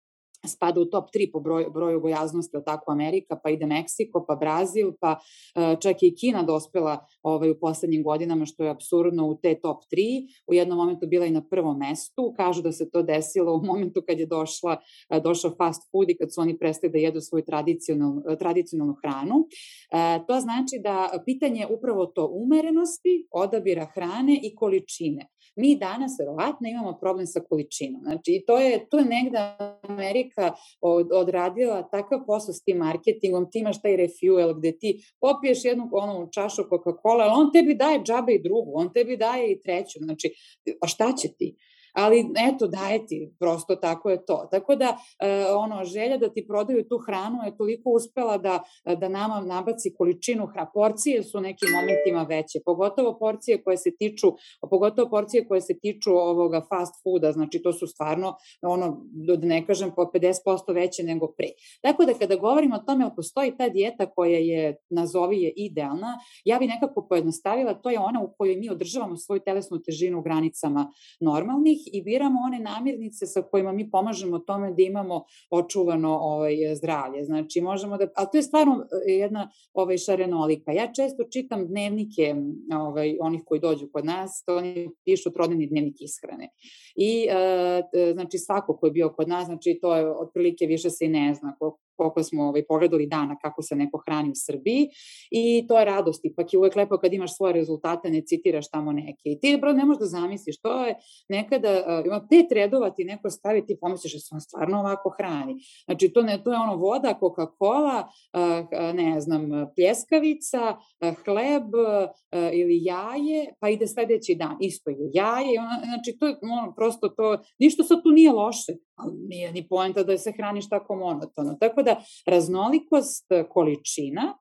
[0.49, 4.93] spada u top 3 po broju, broju gojaznosti, tako Amerika, pa ide Meksiko, pa Brazil,
[5.01, 5.19] pa
[5.55, 9.83] e, čak i Kina dospela ovaj, u poslednjim godinama, što je absurdno u te top
[9.93, 10.29] 3.
[10.47, 12.35] U jednom momentu bila i na prvom mestu.
[12.37, 14.77] Kažu da se to desilo u momentu kad je došla,
[15.11, 19.47] e, došao fast food i kad su oni prestali da jedu svoju tradicionalnu, tradicionalnu hranu.
[19.93, 25.29] E, to znači da pitanje upravo to umerenosti, odabira hrane i količine.
[25.57, 28.03] Mi danas verovatno imamo problem sa količinom.
[28.03, 29.39] Znači, to je, to je negde
[29.83, 35.65] Amerika od, odradila takav posao s tim marketingom, ti imaš taj refuel gde ti popiješ
[35.65, 39.61] jednu onu čašu Coca-Cola, ali on tebi daje džabe i drugu, on tebi daje i
[39.61, 39.99] treću.
[39.99, 40.35] Znači,
[40.81, 41.57] a šta će ti?
[41.95, 44.49] Ali eto, daje ti, prosto tako je to.
[44.51, 49.09] Tako da, e, ono, želja da ti prodaju tu hranu je toliko uspela da, da
[49.09, 50.71] nama nabaci količinu hrana.
[50.75, 54.27] Porcije su nekim momentima veće, pogotovo porcije koje se tiču,
[54.71, 59.67] pogotovo porcije koje se tiču ovoga fast fooda, znači to su stvarno, ono, da ne
[59.67, 61.49] kažem, po 50% veće nego pre.
[61.83, 66.59] Tako da kada govorimo o tome, postoji ta dijeta koja je, nazovi je idealna, ja
[66.59, 70.93] bi nekako pojednostavila, to je ona u kojoj mi održavamo svoju telesnu težinu u granicama
[71.21, 77.25] normalnih i biramo one namirnice sa kojima mi pomažemo tome da imamo očuvano ovaj, zdravlje.
[77.25, 80.73] Znači, možemo da, ali to je stvarno e, jedna ovaj, šarenolika.
[80.73, 82.35] Ja često čitam dnevnike
[82.73, 86.49] ovaj, onih koji dođu kod nas, to oni pišu trodnevni dnevnik ishrane.
[86.97, 91.05] I, e, znači, svako ko je bio kod nas, znači, to je otprilike više se
[91.05, 94.89] i ne zna koliko koliko smo ovaj, pogledali dana kako se neko hrani u Srbiji
[95.31, 96.25] i to je radost.
[96.25, 99.23] Ipak je uvek lepo kad imaš svoje rezultate, ne citiraš tamo neke.
[99.25, 100.95] I ti bro, ne možeš da zamisliš, to je
[101.29, 105.15] nekada, uh, ima pet redova ti neko stavi, ti pomisliš da se on stvarno ovako
[105.19, 105.55] hrani.
[105.85, 112.09] Znači, to, ne, to je ono voda, Coca-Cola, uh, ne znam, pljeskavica, uh, hleb uh,
[112.53, 117.39] ili jaje, pa ide sledeći dan, isto je jaje, znači, to je ono, prosto to,
[117.59, 121.57] ništa sad tu nije loše, ali nije ni poenta da se hraniš tako monotono.
[121.61, 124.35] Tako da raznolikost količina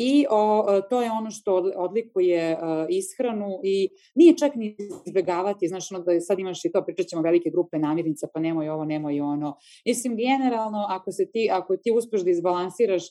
[0.00, 5.92] i o, to je ono što odlikuje uh, ishranu i nije čak ni izbegavati, znaš,
[5.92, 9.20] ono da sad imaš i to, pričat ćemo velike grupe namirnica, pa nemoj ovo, nemoj
[9.20, 9.56] ono.
[9.86, 13.02] Mislim, generalno, ako, se ti, ako ti uspeš da izbalansiraš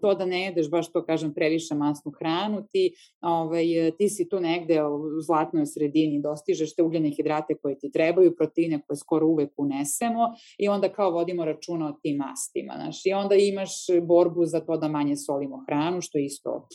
[0.00, 3.64] to da ne jedeš, baš to kažem, previše masnu hranu, ti, ovaj,
[3.98, 8.82] ti si tu negde u zlatnoj sredini, dostižeš te ugljene hidrate koje ti trebaju, proteine
[8.86, 13.34] koje skoro uvek unesemo i onda kao vodimo računa o tim mastima, znaš, i onda
[13.34, 13.70] imaš
[14.02, 16.74] borbu za to da manje solimo hranu, što je isto ok.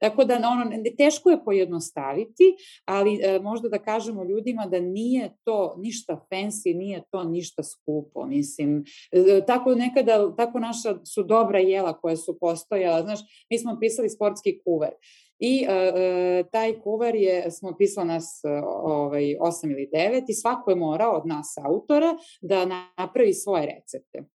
[0.00, 5.74] Tako da ono, teško je pojednostaviti, ali e, možda da kažemo ljudima da nije to
[5.78, 8.26] ništa fancy, nije to ništa skupo.
[8.26, 13.02] Mislim, e, tako nekada, tako naša su dobra jela koja su postojala.
[13.02, 13.20] Znaš,
[13.50, 14.90] mi smo pisali sportski kuver.
[15.38, 18.40] I e, taj kuvar je, smo pisali nas
[18.84, 24.34] ovaj, 8 ili 9 i svako je morao od nas autora da napravi svoje recepte.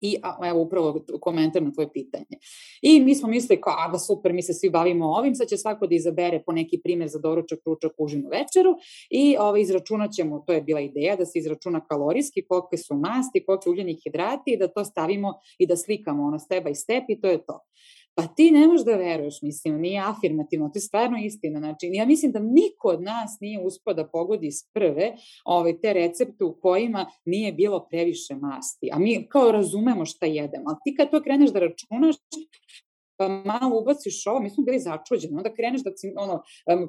[0.00, 2.38] I a, evo upravo komentar na tvoje pitanje.
[2.82, 5.56] I mi smo mislili kao, a da super, mi se svi bavimo ovim, sad će
[5.56, 8.76] svako da izabere po neki primer za doručak, ručak, užinu, večeru
[9.10, 13.44] i ovaj, izračunat ćemo, to je bila ideja, da se izračuna kalorijski, kolike su masti,
[13.44, 17.20] kolike ugljeni hidrati i da to stavimo i da slikamo ono step by step i
[17.20, 17.60] to je to.
[18.18, 21.58] Pa ti ne možeš da veruješ, mislim, nije afirmativno, to je stvarno istina.
[21.58, 25.12] Znači, ja mislim da niko od nas nije uspio da pogodi s prve
[25.44, 28.90] ovaj, te recepte u kojima nije bilo previše masti.
[28.92, 30.64] A mi kao razumemo šta jedemo.
[30.66, 32.16] Ali ti kad to kreneš da računaš,
[33.18, 36.42] pa malo ubaciš ovo, mi smo bili začuđeni, onda kreneš da ono,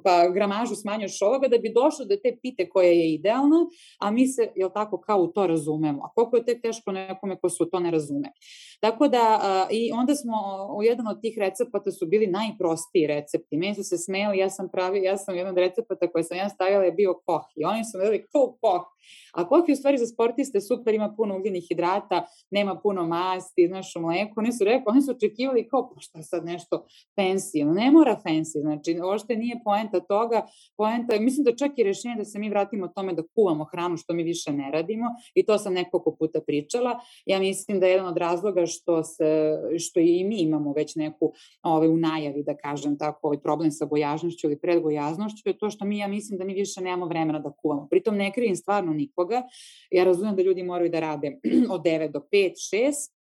[0.04, 3.60] pa gramažu smanjuješ ovoga da bi došlo do te pite koja je idealna,
[4.00, 6.04] a mi se, jel tako, kao u to razumemo.
[6.04, 8.32] A koliko je tek teško nekome ko se u to ne razume.
[8.80, 9.24] Tako da,
[9.72, 10.36] i onda smo,
[10.78, 13.58] u jedan od tih recepata su bili najprostiji recepti.
[13.58, 16.50] Meni su se smeli, ja sam pravi, ja sam jedan od recepata koje sam ja
[16.50, 17.46] stavila je bio koh.
[17.56, 18.86] I oni su mi kao koh.
[19.34, 23.68] A koh je u stvari za sportiste super, ima puno ugljenih hidrata, nema puno masti,
[23.68, 24.34] znaš, u mleku.
[24.38, 26.86] Oni su rekli, oni su očekivali kao, pa šta sad nešto
[27.18, 27.74] fancy?
[27.74, 30.46] Ne mora fancy, znači, ošte nije poenta toga.
[30.78, 34.14] Poenta, mislim da čak i rešenje da se mi vratimo tome da kuvamo hranu, što
[34.14, 35.06] mi više ne radimo.
[35.34, 37.00] I to sam nekoliko puta pričala.
[37.26, 41.34] Ja mislim da je jedan od razloga što, se, što i mi imamo već neku
[41.64, 45.86] ove, u najavi, da kažem tako, ovaj problem sa gojažnošću ili predgojaznošću, je to što
[45.86, 47.88] mi, ja mislim da mi više nemamo vremena da kuvamo.
[47.90, 49.44] Pritom ne krivim stvarno nikoga.
[49.92, 51.40] Ja razumem da ljudi moraju da rade
[51.74, 53.19] od 9 do 5, 6,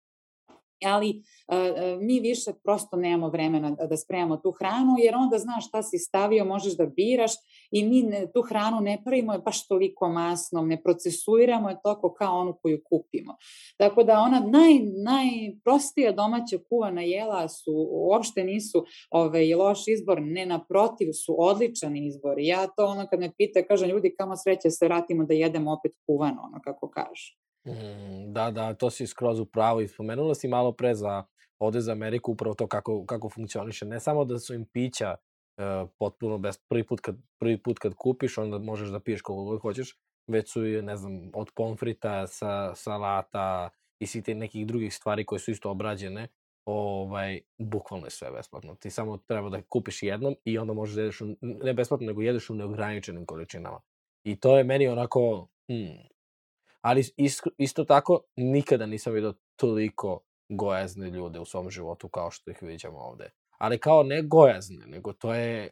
[0.86, 5.68] ali uh, mi više prosto nemamo vremena da, da spremamo tu hranu, jer onda znaš
[5.68, 7.32] šta si stavio, možeš da biraš
[7.72, 12.40] i mi tu hranu ne pravimo je baš toliko masnom, ne procesuiramo je toliko kao
[12.40, 13.36] onu koju kupimo.
[13.78, 20.46] Tako da ona naj, najprostija domaća kuvana jela su, uopšte nisu ovaj, loš izbor, ne
[20.46, 22.36] naprotiv su odličan izbor.
[22.38, 25.92] Ja to ono kad me pita, kažem ljudi kamo sreće se vratimo da jedemo opet
[26.06, 27.49] kuvano, ono kako kaže.
[27.68, 29.88] Mm, da, da, to si skroz u pravu i
[30.36, 31.24] si malo pre za
[31.60, 33.86] ovde za Ameriku upravo to kako, kako funkcioniše.
[33.86, 37.94] Ne samo da su im pića uh, potpuno bez, prvi put, kad, prvi put kad
[37.94, 42.76] kupiš, onda možeš da piješ koliko god hoćeš, već su, ne znam, od pomfrita, sa,
[42.76, 43.70] salata
[44.00, 46.28] i svi te nekih drugih stvari koje su isto obrađene,
[46.66, 48.76] ovaj, bukvalno je sve besplatno.
[48.76, 52.22] Ti samo treba da kupiš jednom i onda možeš da jedeš, u, ne besplatno, nego
[52.22, 53.82] jedeš u neograničenim količinama.
[54.24, 56.10] I to je meni onako, hmm,
[56.82, 62.52] ali isto, isto tako nikada nisam vidio toliko gojazne ljude u svom životu kao što
[62.52, 63.32] ih viđamo ovde.
[63.58, 65.70] Ali kao ne gojazne, nego to je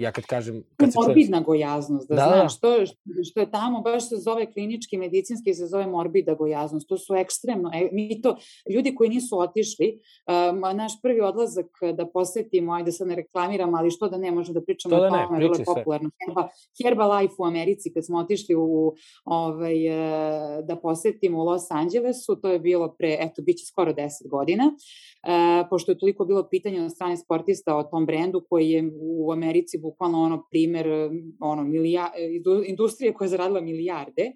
[0.00, 0.62] ja kad kažem...
[0.76, 1.44] Kad morbidna čujem...
[1.44, 2.86] gojaznost, da, da, znaš, što,
[3.30, 7.70] što je tamo, baš se zove klinički, medicinski se zove morbidna gojaznost, to su ekstremno,
[7.74, 8.36] e, mi to,
[8.74, 10.00] ljudi koji nisu otišli,
[10.52, 14.60] um, naš prvi odlazak da posetimo, ajde sad ne reklamiram, ali što da ne, možemo
[14.60, 16.48] da pričamo to da ne, tome, vrlo popularno, Herba,
[16.82, 22.48] Herbalife u Americi, kad smo otišli u, ovaj, e, da posetimo u Los Angelesu, to
[22.48, 26.82] je bilo pre, eto, bit će skoro 10 godina, uh, pošto je toliko bilo pitanja
[26.82, 30.86] na strane sportista o tom brendu koji je u Americi bukvalno ono primer
[31.40, 32.10] ono, milija,
[32.66, 34.32] industrije koja je zaradila milijarde.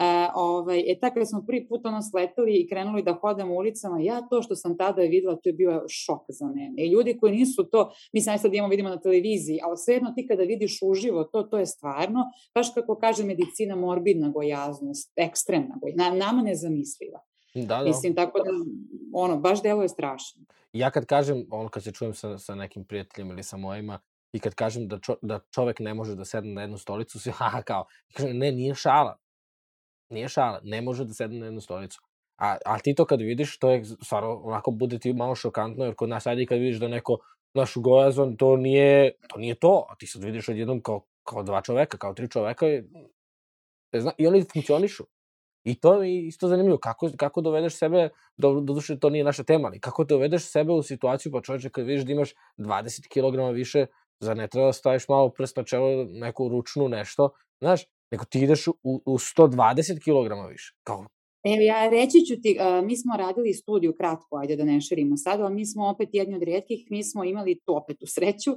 [0.00, 4.00] Uh, ovaj, e tako da smo prvi put ono sletali i krenuli da hodamo ulicama,
[4.00, 6.84] ja to što sam tada videla, to je bio šok za mene.
[6.84, 10.26] I ljudi koji nisu to, mi sad sad imamo, vidimo na televiziji, ali svejedno ti
[10.26, 12.20] kada vidiš uživo, to, to je stvarno,
[12.54, 17.20] baš kako kaže medicina, morbidna gojaznost, ekstremna gojaznost, na, nama nezamisliva.
[17.54, 17.84] Da, da.
[17.84, 18.50] Mislim, tako da,
[19.12, 20.42] ono, baš delo je strašno.
[20.72, 23.98] Ja kad kažem, ono, kad se čujem sa, sa nekim prijateljima ili sa mojima,
[24.32, 27.32] I kad kažem da, čo, da čovek ne može da sedne na jednu stolicu, svi
[27.32, 29.16] ha, kao, I kažem, ne, nije šala.
[30.10, 32.00] Nije šala, ne može da sedne na jednu stolicu.
[32.38, 35.94] A, a ti to kad vidiš, to je stvarno, onako bude ti malo šokantno, jer
[35.94, 37.18] kod nas ajde kad vidiš da neko
[37.54, 39.86] naš gojazon, to nije, to nije to.
[39.90, 42.82] A ti sad vidiš odjednom kao, kao dva čoveka, kao tri čoveka, i,
[44.00, 45.04] zna, i oni funkcionišu.
[45.64, 49.44] I to je isto zanimljivo, kako, kako dovedeš sebe, do, do duše to nije naša
[49.44, 53.54] tema, ali kako dovedeš sebe u situaciju, pa čovječe, kad vidiš da imaš 20 kg
[53.54, 53.86] više,
[54.20, 57.30] Zar ne treba da staviš malo prst na čelo, neku ručnu nešto,
[57.60, 60.74] znaš, nego ti ideš u, u 120 kg više.
[60.82, 61.06] Kao,
[61.44, 65.40] Evo, ja reći ću ti, mi smo radili studiju kratko, ajde da ne širimo sad,
[65.40, 68.50] ali mi smo opet jedni od redkih, mi smo imali to opet u sreću,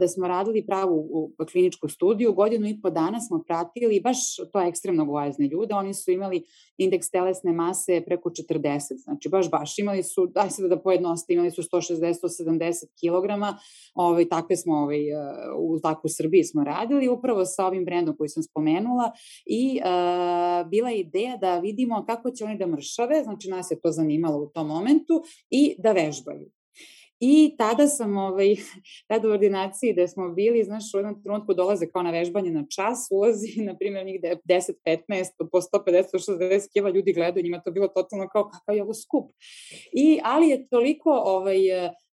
[0.00, 1.08] da smo radili pravu
[1.52, 4.18] kliničku studiju, godinu i po dana smo pratili baš
[4.52, 6.44] to ekstremno gojazne ljude, oni su imali
[6.78, 11.50] indeks telesne mase preko 40, znači baš baš, imali su, daj se da pojednosti, imali
[11.50, 13.56] su 160-170 kg,
[13.94, 15.00] ovaj, takve smo ovaj,
[15.58, 19.12] u tako u Srbiji smo radili, upravo sa ovim brendom koji sam spomenula.
[19.46, 23.80] I uh, bila je ideja da vidimo kako će oni da mršave, znači nas je
[23.80, 26.50] to zanimalo u tom momentu, i da vežbaju.
[27.20, 28.56] I tada sam, ovaj,
[29.08, 32.64] tada u ordinaciji da smo bili, znaš, u jednom trenutku dolaze kao na vežbanje na
[32.76, 37.70] čas, ulazi, na primjer, njih 10, 15, po 150, 160 kila ljudi gledaju, njima to
[37.70, 39.32] bilo totalno kao kakav je ovo skup.
[39.92, 41.58] I, ali je toliko ovaj,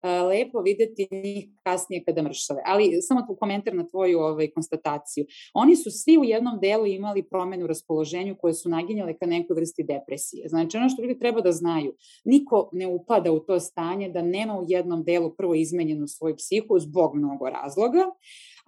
[0.03, 2.61] lepo videti njih kasnije kada mršave.
[2.65, 5.25] Ali samo tu komentar na tvoju ovaj, konstataciju.
[5.53, 9.55] Oni su svi u jednom delu imali promenu u raspoloženju koje su naginjale ka nekoj
[9.55, 10.49] vrsti depresije.
[10.49, 14.59] Znači ono što ljudi treba da znaju, niko ne upada u to stanje da nema
[14.59, 18.05] u jednom delu prvo izmenjenu svoju psihu zbog mnogo razloga,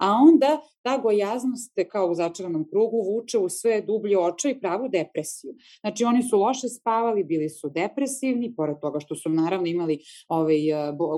[0.00, 4.88] a onda ta gojaznost kao u začaranom krugu vuče u sve dublje oče i pravu
[4.88, 5.54] depresiju.
[5.80, 10.56] Znači oni su loše spavali, bili su depresivni, pored toga što su naravno imali ovaj,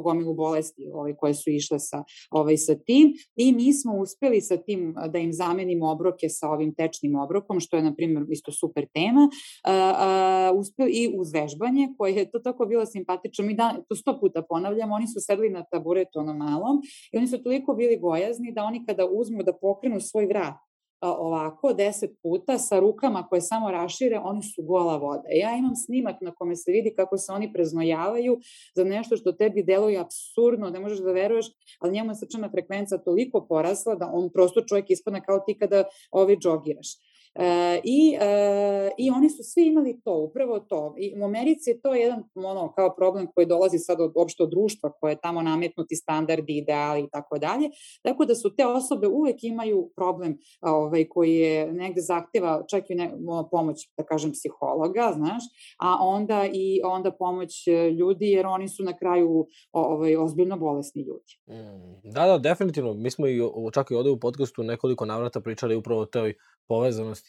[0.03, 4.57] gomilu bolesti ovaj, koje su išle sa, ovaj, sa tim i mi smo uspeli sa
[4.57, 8.87] tim da im zamenimo obroke sa ovim tečnim obrokom, što je na primjer isto super
[8.95, 9.29] tema,
[9.65, 13.45] a, a, uspeli i uz vežbanje koje je to tako bilo simpatično.
[13.45, 16.81] Mi da, to sto puta ponavljamo, oni su sedli na taburetu ono malom
[17.13, 20.55] i oni su toliko bili gojazni da oni kada uzmu da pokrenu svoj vrat
[21.03, 25.29] ovako deset puta sa rukama koje samo rašire, oni su gola voda.
[25.29, 28.41] Ja imam snimak na kome se vidi kako se oni preznojavaju
[28.75, 31.47] za nešto što tebi deluje absurdno, ne možeš da veruješ,
[31.81, 35.85] ali njemu je srčana frekvenca toliko porasla da on prosto čovjek ispadne kao ti kada
[36.11, 36.89] ovi džogiraš.
[37.35, 40.95] E, i, e, I oni su svi imali to, upravo to.
[40.99, 44.93] I u Americi je to jedan ono, kao problem koji dolazi sad od opšto društva
[45.01, 47.71] koje je tamo nametnuti standardi, ideali i tako dalje.
[48.03, 52.95] Tako da su te osobe uvek imaju problem ovaj, koji je negde zahteva čak i
[52.95, 53.13] ne,
[53.51, 55.43] pomoć, da kažem, psihologa, znaš,
[55.79, 61.03] a onda i onda pomoć e, ljudi jer oni su na kraju ovaj, ozbiljno bolesni
[61.03, 61.33] ljudi.
[61.49, 62.95] Mm, da, da, definitivno.
[62.95, 63.41] Mi smo i
[63.73, 66.35] čak i ovde u podcastu nekoliko navrata pričali upravo o toj
[66.69, 67.22] povezanosti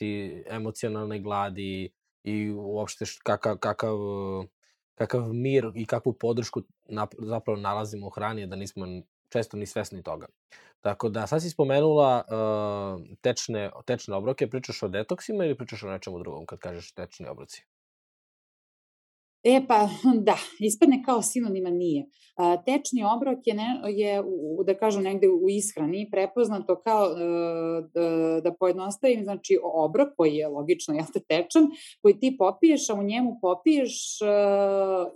[0.49, 1.91] emocionalne gladi
[2.23, 3.97] i uopšte kakav, kakav,
[4.95, 6.61] kakav mir i kakvu podršku
[7.19, 8.85] zapravo nalazimo u hrani, da nismo
[9.29, 10.27] često ni svesni toga.
[10.81, 15.91] Tako da, sad si spomenula uh, tečne, tečne obroke, pričaš o detoksima ili pričaš o
[15.91, 17.63] nečemu drugom kad kažeš tečni obroci?
[19.43, 19.89] E pa
[20.27, 22.05] da, ispadne kao sinonima nije.
[22.65, 24.23] Tečni obrok je, ne, je
[24.65, 27.17] da kažem, negde u ishrani prepoznato kao, e,
[27.93, 31.67] da, da pojednostavim, znači obrok koji je logično, jel te tečan,
[32.01, 34.25] koji ti popiješ, a u njemu popiješ e,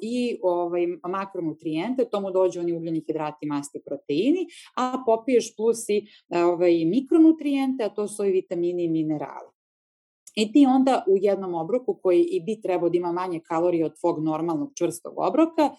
[0.01, 6.07] i ovaj, makronutrijente, to mu dođu oni ugljeni hidrati, masti, proteini, a popiješ plus i
[6.29, 9.56] ovaj, mikronutrijente, a to su i vitamini i minerali.
[10.37, 13.99] I ti onda u jednom obroku koji i bi trebao da ima manje kalorije od
[13.99, 15.69] tvog normalnog čvrstog obroka,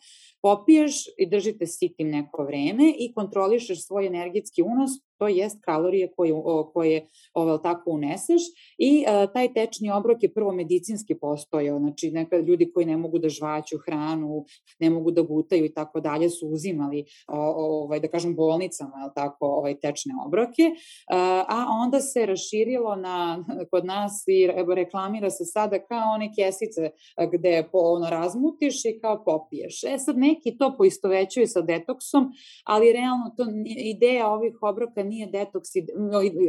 [0.43, 6.33] popiješ i držite sitim neko vreme i kontrolišeš svoj energetski unos to jest kalorije koje,
[6.73, 8.43] koje ovaj, tako uneseš
[8.79, 12.97] i a, e, taj tečni obrok je prvo medicinski postojao, znači neka ljudi koji ne
[12.97, 14.45] mogu da žvaću hranu,
[14.81, 17.39] ne mogu da gutaju i tako dalje su uzimali o,
[17.83, 20.63] ovaj, da kažem bolnicama, jel tako, ovaj, tečne obroke,
[21.11, 26.91] a, a onda se raširilo na, kod nas i reklamira se sada kao one kesice
[27.33, 29.85] gde po, ono, razmutiš i kao popiješ.
[29.85, 32.33] E sad neki to poistovećuju sa detoksom,
[32.65, 33.45] ali realno to
[33.77, 35.69] ideja ovih obroka nije detoks,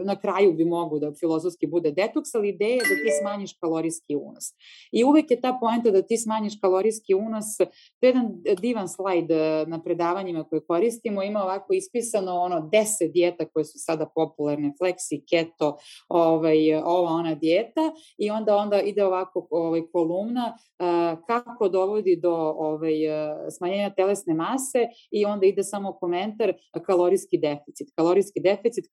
[0.05, 4.15] na kraju bi mogu da filozofski bude detoks, ali ideja je da ti smanjiš kalorijski
[4.15, 4.45] unos.
[4.91, 7.57] I uvek je ta poenta da ti smanjiš kalorijski unos,
[7.99, 8.27] to je jedan
[8.61, 13.77] divan slajd eh, na predavanjima koje koristimo, ima ovako ispisano ono 10 dijeta koje su
[13.77, 15.77] sada popularne, flexi, keto,
[16.09, 22.33] ovaj, ova ona dijeta i onda onda ide ovako ovaj, kolumna uh, kako dovodi do
[22.57, 22.93] ovaj,
[23.57, 26.53] smanjenja telesne mase i onda ide samo komentar
[26.85, 27.87] kalorijski deficit.
[27.95, 28.48] Kalorijski deficit,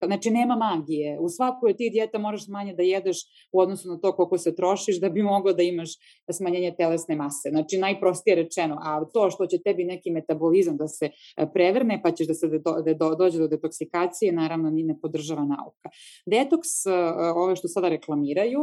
[0.07, 1.19] znači nema magije.
[1.21, 3.16] U svakoj od tih dijeta moraš manje da jedeš
[3.53, 5.90] u odnosu na to koliko se trošiš da bi mogao da imaš
[6.33, 7.49] smanjenje telesne mase.
[7.51, 12.11] Znači najprostije rečeno, a to što će tebi neki metabolizam da se e, prevrne pa
[12.11, 15.88] ćeš da se do, da do, dođe do detoksikacije, naravno ni ne podržava nauka.
[16.27, 16.92] Detoks, e,
[17.37, 18.61] ove što sada reklamiraju,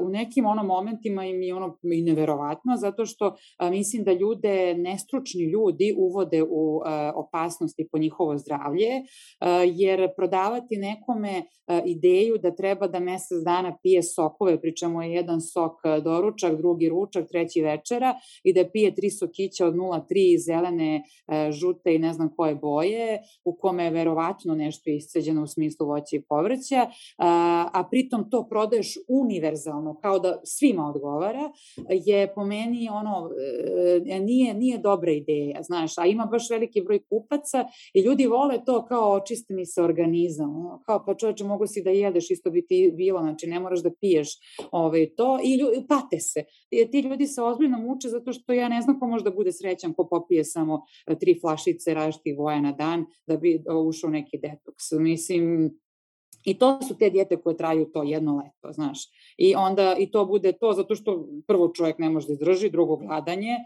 [0.00, 3.36] u nekim ono momentima im je ono i neverovatno zato što
[3.70, 6.80] mislim da ljude nestručni ljudi uvode u
[7.14, 8.88] opasnosti po njihovo zdravlje
[9.74, 11.42] jer prodavati nekome
[11.84, 15.72] ideju da treba da mesec dana pije sokove pri čemu je jedan sok
[16.04, 21.02] doručak, drugi ručak, treći večera i da pije tri sokića od 0,3 zelene,
[21.50, 26.16] žute i ne znam koje boje u kome je verovatno nešto isceđeno u smislu voća
[26.16, 26.86] i povrća
[27.18, 31.52] a, a pritom to prodaješ univerzalno univerzalno, kao da svima odgovara,
[31.90, 33.30] je po meni ono,
[34.06, 38.64] e, nije, nije dobra ideja, znaš, a ima baš veliki broj kupaca i ljudi vole
[38.66, 40.48] to kao očisti mi se organizam,
[40.86, 43.90] kao pa čoveče mogu si da jedeš, isto bi ti bilo, znači ne moraš da
[44.00, 44.28] piješ
[44.70, 46.44] ovaj, to i ljudi, pate se.
[46.90, 49.94] Ti ljudi se ozbiljno muče zato što ja ne znam ko može da bude srećan
[49.94, 50.82] ko popije samo
[51.20, 54.84] tri flašice različitih voja na dan da bi ušao neki detoks.
[54.92, 55.70] Mislim,
[56.48, 58.98] I to su te dijete koje traju to jedno leto, znaš.
[59.38, 62.96] I onda i to bude to zato što prvo čovjek ne može da izdrži, drugo
[62.96, 63.56] gladanje,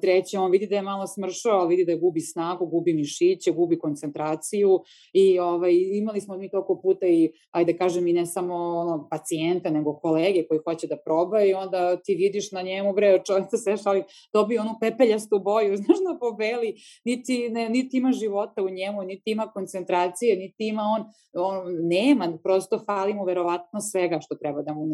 [0.00, 3.78] treće on vidi da je malo smršao, ali vidi da gubi snagu, gubi mišiće, gubi
[3.78, 4.80] koncentraciju
[5.12, 9.70] i ovaj, imali smo mi toliko puta i, ajde kažem, i ne samo ono, pacijenta,
[9.70, 13.58] nego kolege koji hoće da probaju i onda ti vidiš na njemu, bre, čovjek se
[13.58, 16.74] seš, ali dobio onu pepeljastu boju, znaš, na pobeli,
[17.04, 22.31] niti, ne, niti ima života u njemu, niti ima koncentracije, niti ima on, on nema,
[22.38, 24.86] prosto fali mu verovatno svega što treba da mu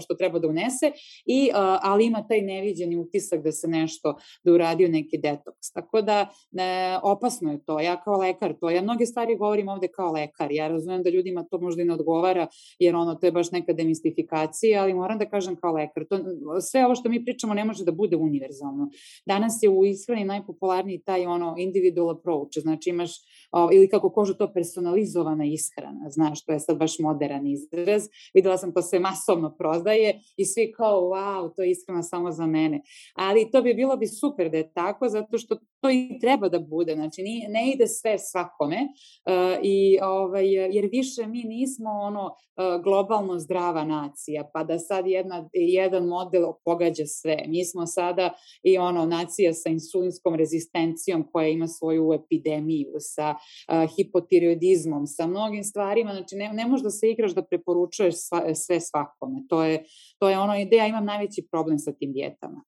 [0.00, 0.92] što treba da unese
[1.26, 1.50] i
[1.82, 5.72] ali ima taj neviđeni utisak da se nešto da uradio neki detoks.
[5.72, 7.80] Tako da ne, opasno je to.
[7.80, 10.52] Ja kao lekar to, ja mnoge stvari govorim ovde kao lekar.
[10.52, 12.46] Ja razumem da ljudima to možda i ne odgovara
[12.78, 16.18] jer ono to je baš neka demistifikacija, ali moram da kažem kao lekar, to
[16.60, 18.90] sve ovo što mi pričamo ne može da bude univerzalno.
[19.26, 23.10] Danas je u ishrani najpopularniji taj ono individual approach, znači imaš
[23.52, 28.02] o, ili kako kožu to personalizovana ishrana, znaš, to je sad baš modern izraz.
[28.34, 32.46] Videla sam to se masovno prodaje i svi kao, wow, to je iskreno samo za
[32.46, 32.82] mene.
[33.14, 36.58] Ali to bi bilo bi super da je tako, zato što to i treba da
[36.58, 36.94] bude.
[36.94, 43.38] Znači, ne ide sve svakome, uh, i, ovaj, jer više mi nismo ono uh, globalno
[43.38, 47.36] zdrava nacija, pa da sad jedna, jedan model pogađa sve.
[47.48, 53.96] Mi smo sada i ono nacija sa insulinskom rezistencijom koja ima svoju epidemiju, sa uh,
[53.96, 56.12] hipotiroidizmom, sa mnogim stvarima.
[56.12, 59.42] Znači, ne, ne možeš da se igraš da preporučuješ sva, sve svakome.
[59.48, 59.84] To je,
[60.18, 62.64] to je ono ideja, imam najveći problem sa tim dijetama.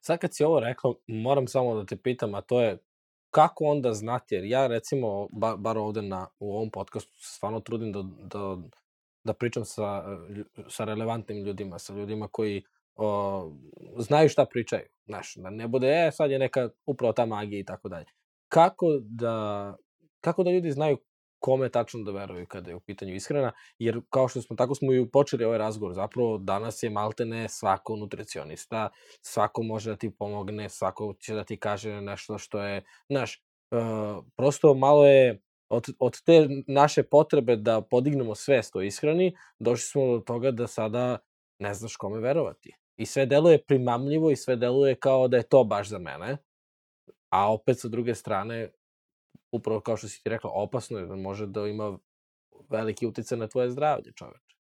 [0.00, 2.78] Sad kad si ovo rekla, moram samo da te pitam, a to je
[3.30, 7.60] kako onda znati, jer ja recimo, bar, bar ovde na, u ovom podcastu se stvarno
[7.60, 8.56] trudim da, da,
[9.24, 10.04] da pričam sa,
[10.68, 12.64] sa relevantnim ljudima, sa ljudima koji
[12.96, 13.52] o,
[13.98, 14.86] znaju šta pričaju.
[15.06, 18.06] Znaš, da ne bude, e, sad je neka upravo ta magija i tako dalje.
[18.48, 19.76] Kako da,
[20.20, 20.98] kako da ljudi znaju
[21.42, 24.92] kome tačno da veruju kada je u pitanju ishrana, jer kao što smo, tako smo
[24.92, 28.88] i počeli ovaj razgovor, zapravo danas je maltene svako nutricionista,
[29.22, 34.24] svako može da ti pomogne, svako će da ti kaže nešto što je, znaš, uh,
[34.36, 40.06] prosto malo je od, od te naše potrebe da podignemo svest o ishrani, došli smo
[40.06, 41.18] do toga da sada
[41.58, 42.76] ne znaš kome verovati.
[42.96, 46.36] I sve deluje primamljivo i sve deluje kao da je to baš za mene.
[47.30, 48.70] A opet sa druge strane,
[49.52, 51.98] upravo kao što si ti rekla, opasno je da može da ima
[52.68, 54.56] veliki uticaj na tvoje zdravlje čoveče.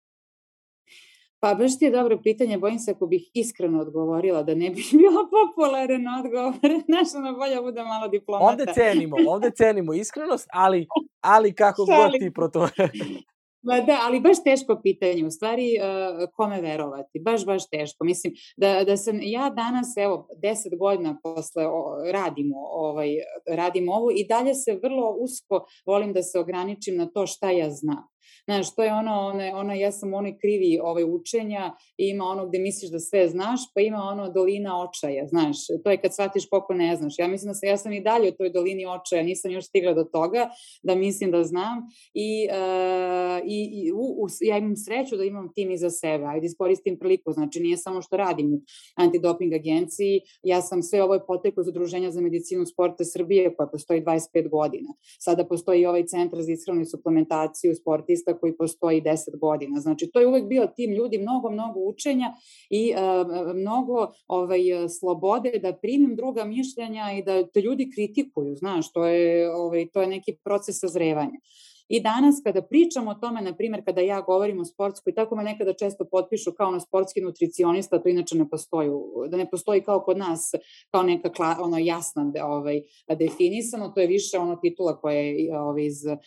[1.40, 4.90] Pa baš ti je dobro pitanje, bojim se ako bih iskreno odgovorila da ne bih
[5.02, 8.52] bila popularan odgovor, znaš ono bolje bude malo diplomata.
[8.52, 10.88] Ovde cenimo, ovde cenimo iskrenost, ali,
[11.22, 12.68] ali kako god ti proto...
[13.68, 18.06] Ma da, ali baš teško pitanje, u stvari uh, kome verovati, baš, baš teško.
[18.06, 23.10] Mislim, da, da sam ja danas, evo, deset godina posle o, radimo, ovaj,
[23.56, 27.70] radimo ovo i dalje se vrlo usko volim da se ograničim na to šta ja
[27.72, 28.04] znam.
[28.46, 32.48] Znaš, to je ono, ono, ono ja sam onoj krivi ovaj, učenja i ima ono
[32.48, 36.46] gde misliš da sve znaš, pa ima ono dolina očaja, znaš, to je kad shvatiš
[36.50, 37.14] koliko ne znaš.
[37.18, 39.94] Ja mislim da sam, ja sam i dalje u toj dolini očaja, nisam još stigla
[39.94, 40.50] do toga
[40.84, 41.78] da mislim da znam
[42.14, 46.46] i, uh, i, i u, u, ja imam sreću da imam tim iza sebe, ajde
[46.46, 48.62] iskoristim priliku, znači nije samo što radim u
[48.96, 53.68] antidoping agenciji, ja sam sve ovo je poteklo iz Udruženja za medicinu sporta Srbije koja
[53.68, 54.90] postoji 25 godina.
[55.20, 59.80] Sada postoji ovaj centar za ishranu i suplementaciju sportista koji postoji 10 godina.
[59.80, 62.34] Znači, to je uvek bio tim ljudi, mnogo, mnogo učenja
[62.70, 64.60] i uh, mnogo ovaj,
[65.00, 70.02] slobode da primim druga mišljenja i da te ljudi kritikuju, znaš, to je, ovaj, to
[70.02, 71.40] je neki proces sazrevanja.
[71.88, 75.44] I danas kada pričamo o tome, na primjer, kada ja govorim o sportskoj, tako me
[75.44, 78.90] nekada često potpišu kao na sportski nutricionista, to inače ne postoji,
[79.30, 80.52] da ne postoji kao kod nas,
[80.92, 82.82] kao neka kla, ono jasna ovaj,
[83.20, 86.18] definisano, to je više ono titula koja je ovaj, iz uh,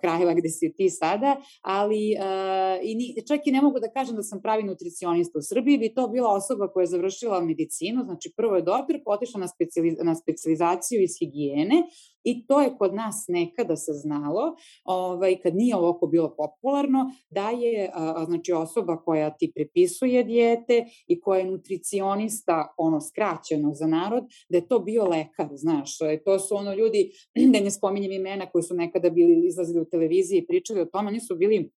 [0.00, 4.16] krajeva gde si ti sada, ali uh, i ni, čak i ne mogu da kažem
[4.16, 8.32] da sam pravi nutricionista u Srbiji, bi to bila osoba koja je završila medicinu, znači
[8.36, 11.82] prvo je doktor, potišla na, specijaliz, na specializaciju iz higijene,
[12.24, 17.50] I to je kod nas nekada se znalo, ovaj, kad nije ovako bilo popularno, da
[17.50, 23.86] je a, znači osoba koja ti prepisuje dijete i koja je nutricionista, ono skraćeno za
[23.86, 26.00] narod, da je to bio lekar, znaš.
[26.00, 27.12] E, to su ono ljudi,
[27.52, 31.08] da ne spominjem imena koji su nekada bili izlazili u televiziji i pričali o tome,
[31.08, 31.70] oni su bili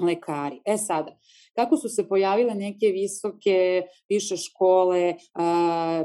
[0.00, 0.60] lekari.
[0.64, 1.18] E sada,
[1.54, 5.14] kako su se pojavile neke visoke, više škole,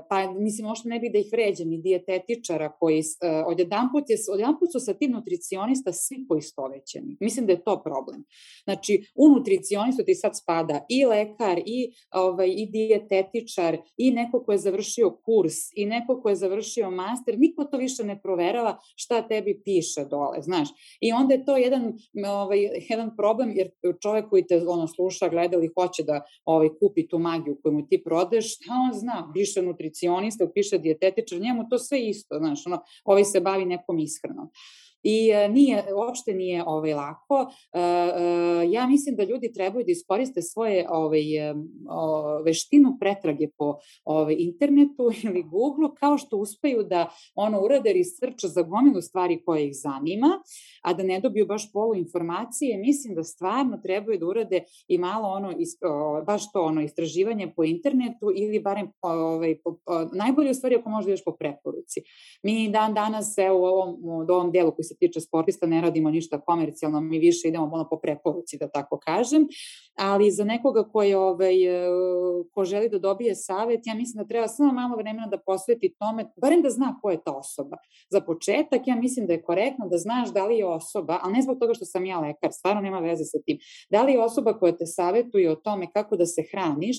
[0.09, 4.17] pa mislim, možda ne bih da ih vređam, i dijetetičara koji, a, odjedan, put je,
[4.31, 7.17] odjedan put su sa tim nutricionista svi poistovećeni.
[7.19, 8.23] Mislim da je to problem.
[8.63, 14.51] Znači, u nutricionistu ti sad spada i lekar, i, ovaj, i dijetetičar, i neko ko
[14.51, 19.27] je završio kurs, i neko ko je završio master, niko to više ne proverava šta
[19.27, 20.67] tebi piše dole, znaš.
[21.01, 21.93] I onda je to jedan,
[22.27, 23.69] ovaj, jedan problem, jer
[24.01, 27.88] čovek koji te ono, sluša, gleda ili hoće da ovaj, kupi tu magiju koju mu
[27.88, 29.31] ti prodeš, šta on zna?
[29.33, 34.49] Piše nutricionista, piše dijetetičar, njemu to sve isto, znaš, ono, ovaj se bavi nekom ishranom
[35.03, 37.51] i e, nije, uopšte nije ovaj, lako.
[37.73, 41.23] E, e, ja mislim da ljudi trebaju da iskoriste svoje ovaj,
[42.45, 48.61] veštinu pretrage po ovaj, internetu ili Google kao što uspeju da ono urade research za
[48.61, 50.27] gomilu stvari koje ih zanima,
[50.81, 52.77] a da ne dobiju baš polu informacije.
[52.77, 55.53] Mislim da stvarno trebaju da urade i malo ono,
[56.25, 59.77] baš to ono, istraživanje po internetu ili barem ovaj, po,
[60.13, 62.01] najbolje u stvari ako možda još po preporuci.
[62.43, 66.09] Mi dan danas, evo u ovom, u ovom delu koji se tiče sportista ne radimo
[66.11, 69.47] ništa komercijalno, mi više idemo ono po preporuci, da tako kažem,
[69.97, 71.89] ali za nekoga ko, je, ovaj, e,
[72.53, 76.25] ko želi da dobije savet, ja mislim da treba samo malo vremena da posveti tome,
[76.41, 77.77] barem da zna ko je ta osoba.
[78.09, 81.41] Za početak, ja mislim da je korektno da znaš da li je osoba, ali ne
[81.41, 83.57] zbog toga što sam ja lekar, stvarno nema veze sa tim,
[83.91, 86.97] da li je osoba koja te savetuje o tome kako da se hraniš,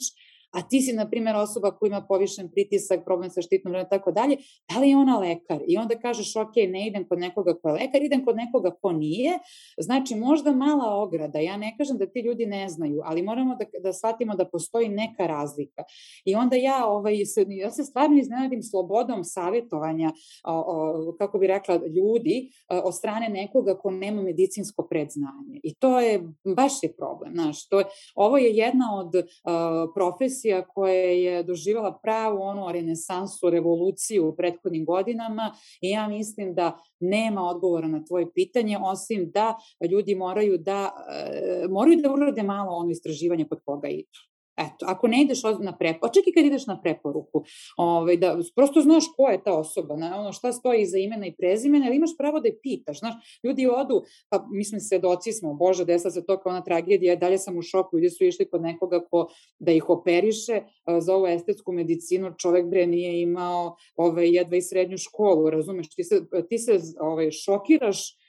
[0.51, 4.13] a ti si, na primjer, osoba koja ima povišen pritisak, problem sa štitnom i tako
[4.13, 4.37] dalje,
[4.73, 5.61] da li je ona lekar?
[5.67, 8.93] I onda kažeš, ok, ne idem kod nekoga ko je lekar, idem kod nekoga ko
[8.93, 9.39] nije.
[9.79, 13.65] Znači, možda mala ograda, ja ne kažem da ti ljudi ne znaju, ali moramo da,
[13.83, 15.85] da shvatimo da postoji neka razlika.
[16.25, 20.13] I onda ja, ovaj, se, ja se stvarno iznenadim slobodom savjetovanja,
[20.45, 25.61] o, o, kako bi rekla, ljudi o, strane nekoga ko nema medicinsko predznanje.
[25.63, 26.23] I to je,
[26.57, 27.85] baš je problem, znaš, to je,
[28.15, 34.37] ovo je jedna od o, profesija profesija koja je doživala pravu ono renesansu, revoluciju u
[34.37, 39.57] prethodnim godinama i ja mislim da nema odgovora na tvoje pitanje, osim da
[39.91, 44.19] ljudi moraju da, e, moraju da urade malo ono istraživanje kod koga idu.
[44.59, 47.45] Eto, ako ne ideš na preporuku, čak i kad ideš na preporuku,
[47.77, 51.35] ovaj, da prosto znaš ko je ta osoba, na ono šta stoji iza imena i
[51.39, 55.85] prezimena, ali imaš pravo da je pitaš, znaš, ljudi odu, pa mislim svedoci smo, bože,
[55.85, 59.01] desila se to kao ona tragedija, dalje sam u šoku, ljudi su išli kod nekoga
[59.11, 59.29] ko
[59.59, 60.63] da ih operiše
[60.99, 66.05] za ovu estetsku medicinu, čovek bre nije imao ovaj, jedva i srednju školu, razumeš, ti
[66.05, 68.28] se, ti se ovaj, šokiraš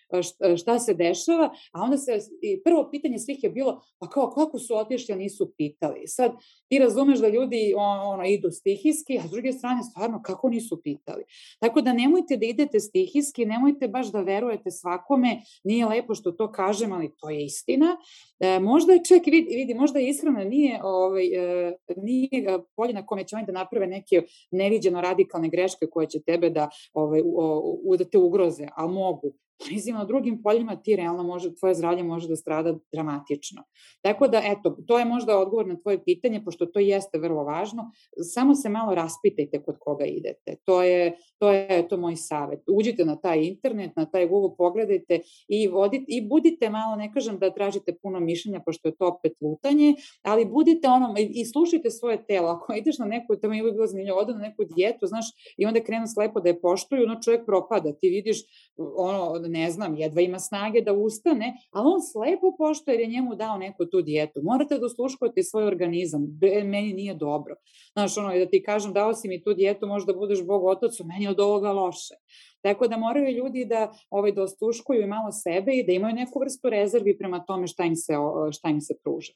[0.58, 4.60] šta se dešava, a onda se, i prvo pitanje svih je bilo, pa kao, kako
[4.60, 6.08] su otišli, a nisu pitali.
[6.08, 6.32] Sad,
[6.68, 11.24] ti razumeš da ljudi ono, idu stihijski, a s druge strane, stvarno, kako nisu pitali.
[11.60, 16.52] Tako da nemojte da idete stihijski, nemojte baš da verujete svakome, nije lepo što to
[16.52, 17.98] kažem, ali to je istina.
[18.40, 23.06] E, možda je čak, vidi, vidi možda je iskreno nije, ovaj, e, nije polje na
[23.06, 24.22] kome će oni da naprave neke
[24.52, 29.34] neviđeno radikalne greške koje će tebe da, ovaj, u, u, da te ugroze, ali mogu
[29.68, 33.64] mislim, na drugim poljima ti realno može, tvoje zdravlje može da strada dramatično.
[34.02, 37.92] Tako da, eto, to je možda odgovor na tvoje pitanje, pošto to jeste vrlo važno,
[38.34, 40.56] samo se malo raspitajte kod koga idete.
[40.64, 42.60] To je, to je to moj savet.
[42.72, 47.40] Uđite na taj internet, na taj Google, pogledajte i, vodite, i budite malo, ne kažem
[47.40, 52.18] da tražite puno mišljenja, pošto je to opet lutanje, ali budite ono, i slušajte svoje
[52.26, 52.50] telo.
[52.50, 55.26] Ako ideš na neku, tamo je bilo zanimljivo, odu na neku dijetu, znaš,
[55.58, 57.94] i onda krenu slepo da je poštuju, ono čovjek propada.
[57.94, 58.38] Ti vidiš,
[58.78, 63.36] ono, ne znam, jedva ima snage da ustane, ali on slepo pošto jer je njemu
[63.36, 64.40] dao neku tu dijetu.
[64.44, 67.56] Morate da usluškujete svoj organizam, meni nije dobro.
[67.94, 71.28] Znaš, ono, da ti kažem, dao si mi tu dijetu, možda budeš Bog otacu, meni
[71.28, 72.16] od ovoga loše.
[72.62, 76.40] Tako da moraju ljudi da, ovaj, da osluškuju i malo sebe i da imaju neku
[76.40, 78.14] vrstu rezervi prema tome šta im se,
[78.52, 79.34] šta im se pruža.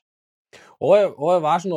[0.80, 1.76] Ovo je, ovo je važno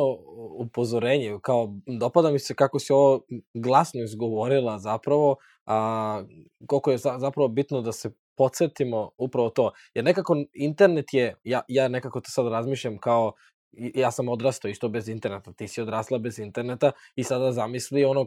[0.59, 3.21] upozorenje, kao dopada mi se kako si ovo
[3.53, 5.35] glasno izgovorila zapravo,
[5.65, 6.23] a,
[6.67, 9.71] koliko je za, zapravo bitno da se podsjetimo upravo to.
[9.93, 13.33] Jer nekako internet je, ja, ja nekako to sad razmišljam kao,
[13.71, 18.25] ja sam odrastao isto bez interneta, ti si odrasla bez interneta i sada zamisli ono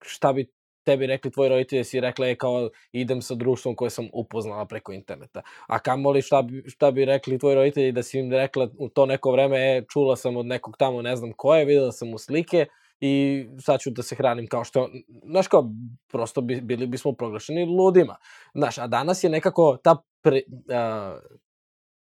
[0.00, 0.52] šta bi
[0.84, 4.92] tebi rekli tvoji roditelji, si rekla je kao idem sa društvom koje sam upoznala preko
[4.92, 5.42] interneta.
[5.66, 9.06] A kamoli šta bi, šta bi rekli tvoji roditelji da si im rekla u to
[9.06, 12.18] neko vreme, e, čula sam od nekog tamo, ne znam ko je, videla sam mu
[12.18, 12.66] slike,
[13.04, 14.90] i sad ću da se hranim kao što,
[15.24, 15.70] znaš kao,
[16.08, 18.16] prosto bi, bili bismo proglašeni ludima.
[18.54, 21.18] Znaš, a danas je nekako ta pre, a,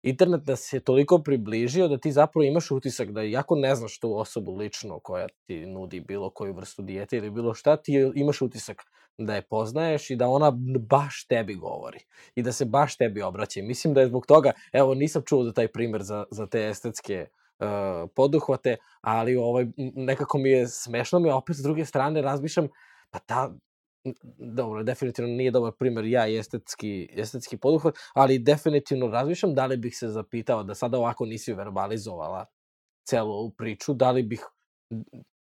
[0.06, 4.18] internet nas je toliko približio da ti zapravo imaš utisak da iako ne znaš tu
[4.18, 8.82] osobu lično koja ti nudi bilo koju vrstu dijete ili bilo šta, ti imaš utisak
[9.18, 12.00] da je poznaješ i da ona baš tebi govori
[12.36, 13.62] i da se baš tebi obraća.
[13.64, 17.28] Mislim da je zbog toga, evo nisam čuo za taj primer za, za te estetske
[17.60, 17.68] uh,
[18.16, 22.68] poduhvate, ali ovaj, nekako mi je smešno mi, opet s druge strane razmišljam,
[23.10, 23.54] pa ta,
[24.38, 29.78] dobro, definitivno nije dobar primer ja i estetski, estetski poduhvat, ali definitivno razmišljam da li
[29.78, 32.46] bih se zapitao da sada ovako nisi verbalizovala
[33.08, 34.46] celu ovu priču, da li bih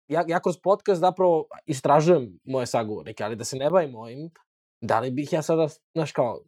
[0.07, 4.29] ja, ja kroz podcast zapravo istražujem moje sagovornike, ali da se ne bavim ovim,
[4.81, 6.41] da li bih ja sada, znaš kao,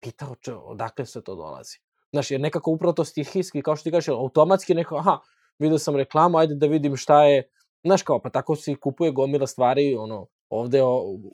[0.00, 1.78] pitao če, odakle se to dolazi.
[2.12, 5.18] Znaš, jer nekako upravo to stihijski, kao što ti kažeš, automatski neko, aha,
[5.58, 7.50] vidio sam reklamu, ajde da vidim šta je,
[7.84, 10.82] znaš kao, pa tako se kupuje gomila stvari, ono, ovde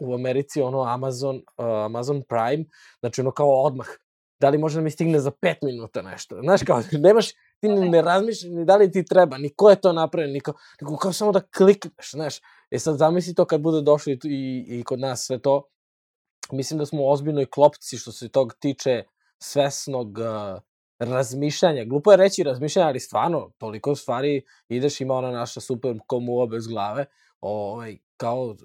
[0.00, 2.64] u Americi, ono, Amazon, uh, Amazon Prime,
[3.00, 3.86] znači ono kao odmah,
[4.40, 7.88] da li može da mi stigne za pet minuta nešto, znaš kao, nemaš, ti ne,
[7.88, 10.96] ne razmišljaš ni da li ti treba, ni ko je to napravio, ni kao, nego
[10.96, 12.40] kao samo da klikneš, znaš,
[12.70, 15.62] e sad zamisli to kad bude došlo i, i, i kod nas sve to,
[16.52, 19.02] mislim da smo u ozbiljnoj klopci što se tog tiče
[19.38, 20.60] svesnog uh,
[20.98, 21.84] razmišljanja.
[21.84, 26.66] Glupo je reći razmišljanja, ali stvarno, toliko stvari ideš, ima ona naša super komuva bez
[26.66, 27.06] glave,
[27.40, 28.56] ovaj, kao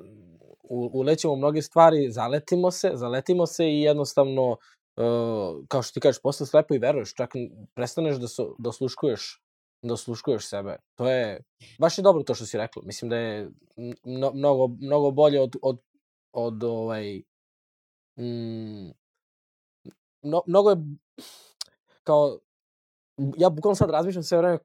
[0.94, 6.46] ulećemo mnoge stvari, zaletimo se, zaletimo se i jednostavno, uh, kao što ti kažeš, posle
[6.46, 7.30] slepo i veruješ, čak
[7.76, 9.42] prestaneš da, su, da osluškuješ
[9.82, 10.78] da osluškuješ sebe.
[10.96, 11.44] To je,
[11.80, 12.82] baš je dobro to što si rekla.
[12.86, 13.50] Mislim da je
[14.06, 15.82] mno, mnogo, mnogo bolje od, od,
[16.34, 17.22] od ovaj,
[18.20, 18.90] mm,
[20.22, 20.78] no, mnogo je,
[22.04, 22.40] kao,
[23.38, 24.60] ja bukvalno sad razmišljam sve vreme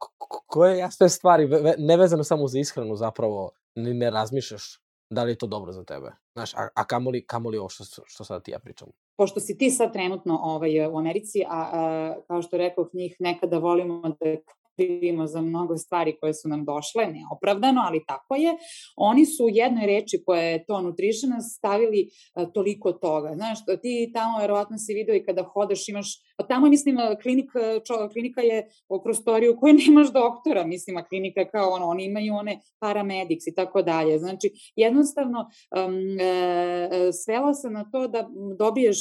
[0.47, 5.39] koje ja sve stvari, nevezano samo za ishranu zapravo, ni ne razmišljaš da li je
[5.39, 6.11] to dobro za tebe.
[6.33, 8.89] Znaš, a, a kamoli, kamoli ovo što, što sad ti ja pričam.
[9.17, 13.59] Pošto si ti sad trenutno ovaj, u Americi, a, a kao što rekao njih nekada
[13.59, 14.37] volimo da
[14.77, 18.57] krivimo za mnogo stvari koje su nam došle, neopravdano, ali tako je.
[18.97, 23.35] Oni su u jednoj reči koja je to nutritionist stavili uh, toliko toga.
[23.35, 27.51] Znaš, ti tamo verovatno si video i kada hodaš imaš, pa tamo mislim klinik,
[27.85, 32.05] čo, klinika je u prostoriju koje nemaš doktora, mislim, a klinika je kao ono, oni
[32.05, 34.19] imaju one paramedics i tako dalje.
[34.19, 38.29] Znači, jednostavno um, e, svela se na to da
[38.59, 38.99] dobiješ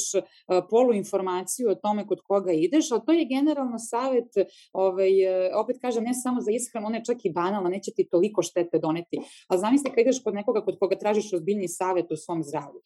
[0.70, 4.30] polu informaciju o tome kod koga ideš, ali to je generalno savet
[4.72, 5.10] ovaj,
[5.54, 8.78] opet kažem, ne samo za ishranu, ona je čak i banalna, neće ti toliko štete
[8.78, 9.18] doneti.
[9.48, 12.80] Ali zamisli kad ideš kod nekoga kod koga tražiš ozbiljni savet o svom zdravlju.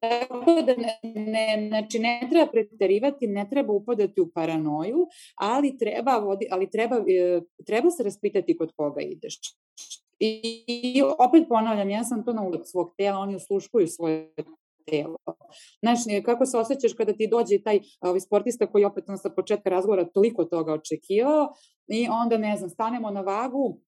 [0.00, 6.16] Tako da ne, ne, znači ne treba preterivati, ne treba upadati u paranoju, ali treba,
[6.16, 9.38] vodi, ali treba, e, treba se raspitati kod koga ideš.
[10.18, 14.34] I opet ponavljam, ja sam to na svog tela, oni usluškuju svoje
[14.86, 15.16] telo.
[15.82, 19.70] Znaš, kako se osjećaš kada ti dođe taj ovaj, sportista koji opet on sa početka
[19.70, 21.52] razgovora toliko toga očekivao
[21.88, 23.80] i onda, ne znam, stanemo na vagu,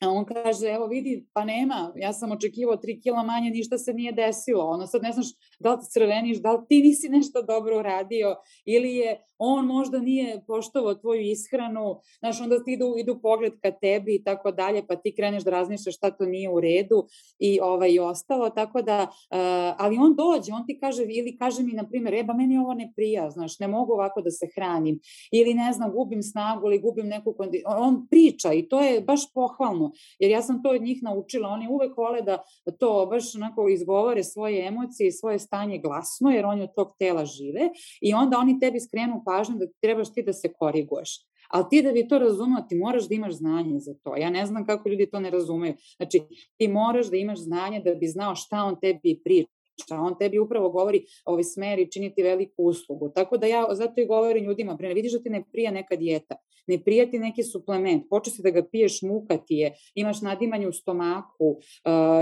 [0.00, 3.92] A on kaže, evo vidi, pa nema, ja sam očekivao 3 kila manje, ništa se
[3.92, 4.64] nije desilo.
[4.64, 5.26] Ono sad ne znaš
[5.58, 10.44] da li crveniš, da li ti nisi nešto dobro uradio ili je on možda nije
[10.46, 14.96] poštovao tvoju ishranu, znaš, onda ti idu, idu pogled ka tebi i tako dalje, pa
[14.96, 17.06] ti kreneš da razmišljaš šta to nije u redu
[17.38, 19.38] i, ovaj, i ostalo, tako da, uh,
[19.78, 22.74] ali on dođe, on ti kaže, ili kaže mi, na primjer, e, ba meni ovo
[22.74, 25.00] ne prija, znaš, ne mogu ovako da se hranim,
[25.32, 29.32] ili ne znam, gubim snagu ili gubim neku kondiciju, on priča i to je baš
[29.34, 29.85] pohvalno,
[30.18, 32.42] jer ja sam to od njih naučila, oni uvek vole da
[32.78, 37.24] to baš onako izgovore svoje emocije i svoje stanje glasno, jer oni od tog tela
[37.24, 37.70] žive
[38.00, 41.26] i onda oni tebi skrenu pažnju da trebaš ti da se koriguješ.
[41.48, 44.16] Ali ti da bi to razumeo, ti moraš da imaš znanje za to.
[44.16, 45.74] Ja ne znam kako ljudi to ne razumeju.
[45.96, 46.20] Znači,
[46.56, 49.56] ti moraš da imaš znanje da bi znao šta on tebi priča
[49.90, 53.10] on tebi upravo govori ovaj smer i čini ti veliku uslugu.
[53.14, 56.34] Tako da ja zato i govorim ljudima, pre vidiš da ti ne prija neka dijeta,
[56.66, 60.68] ne prija ti neki suplement, počeš si da ga piješ, muka ti je, imaš nadimanje
[60.68, 61.56] u stomaku uh,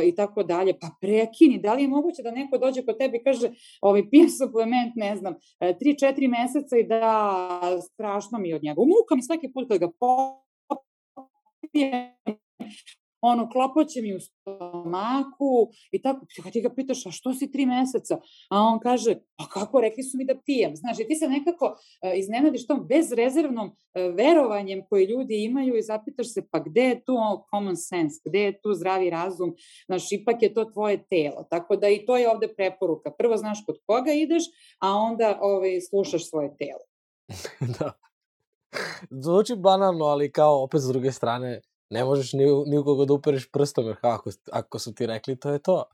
[0.04, 3.24] i tako dalje, pa prekini, da li je moguće da neko dođe kod tebe i
[3.24, 7.60] kaže, ovaj, pijem suplement, ne znam, 3-4 meseca i da
[7.92, 8.80] strašno mi od njega.
[8.80, 10.34] Muka mi svaki put kad ga popijem,
[13.24, 17.66] ono, klopoće mi u stomaku i tako, kad ti ga pitaš, a što si tri
[17.66, 18.18] meseca?
[18.50, 20.76] A on kaže, pa kako, rekli su mi da pijem.
[20.76, 25.82] Znaš, i ti se nekako uh, iznenadiš tom bezrezervnom uh, verovanjem koje ljudi imaju i
[25.82, 27.14] zapitaš se, pa gde je tu
[27.50, 29.54] common sense, gde je tu zdravi razum,
[29.86, 31.46] znaš, ipak je to tvoje telo.
[31.50, 33.10] Tako da i to je ovde preporuka.
[33.10, 34.42] Prvo znaš kod koga ideš,
[34.80, 36.84] a onda ovaj, slušaš svoje telo.
[37.78, 37.92] da.
[39.10, 41.60] Zvuči banalno, ali kao opet s druge strane,
[41.90, 45.36] ne možeš ni, ni u koga da upereš prstom, jer ako, ako su ti rekli,
[45.36, 45.84] to je to.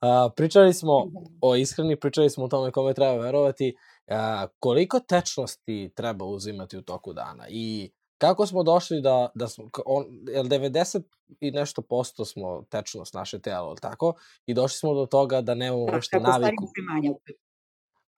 [0.00, 1.16] A, pričali smo mhm.
[1.40, 3.76] o ishrani, pričali smo o tome kome treba verovati,
[4.08, 9.68] a, koliko tečnosti treba uzimati u toku dana i kako smo došli da, da smo,
[9.86, 11.02] on, jel 90
[11.40, 14.14] i nešto posto smo tečnost naše telo, tako?
[14.46, 16.64] I došli smo do toga da nemamo uopšte naviku.
[16.92, 17.14] Manje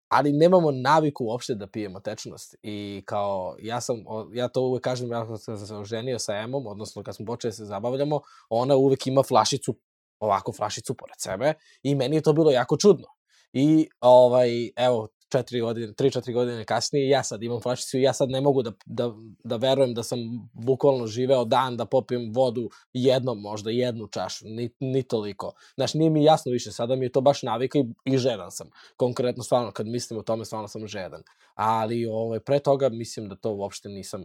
[0.09, 2.55] ali nemamo naviku uopšte da pijemo tečnost.
[2.63, 3.97] I kao, ja sam,
[4.33, 7.57] ja to uvek kažem, ja sam se oženio sa Emom, odnosno kad smo počeli da
[7.57, 9.75] se zabavljamo, ona uvek ima flašicu,
[10.21, 13.07] ovako flašicu pored sebe i meni je to bilo jako čudno.
[13.53, 18.13] I ovaj, evo, četiri godine, tri, četiri godine kasnije, ja sad imam flašicu i ja
[18.13, 19.13] sad ne mogu da, da,
[19.45, 20.19] da verujem da sam
[20.53, 25.53] bukvalno živeo dan da popijem vodu jednom, možda jednu čašu, ni, ni toliko.
[25.75, 28.71] Znaš, nije mi jasno više, sada mi je to baš navika i, i žedan sam.
[28.97, 31.23] Konkretno, stvarno, kad mislim o tome, stvarno sam žedan.
[31.55, 34.25] Ali ovaj, pre toga mislim da to uopšte nisam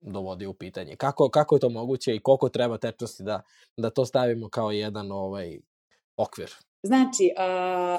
[0.00, 0.96] dovodio u pitanje.
[0.96, 3.42] Kako, kako je to moguće i koliko treba tečnosti da,
[3.76, 5.58] da to stavimo kao jedan ovaj,
[6.16, 6.50] okvir?
[6.86, 7.30] Znači,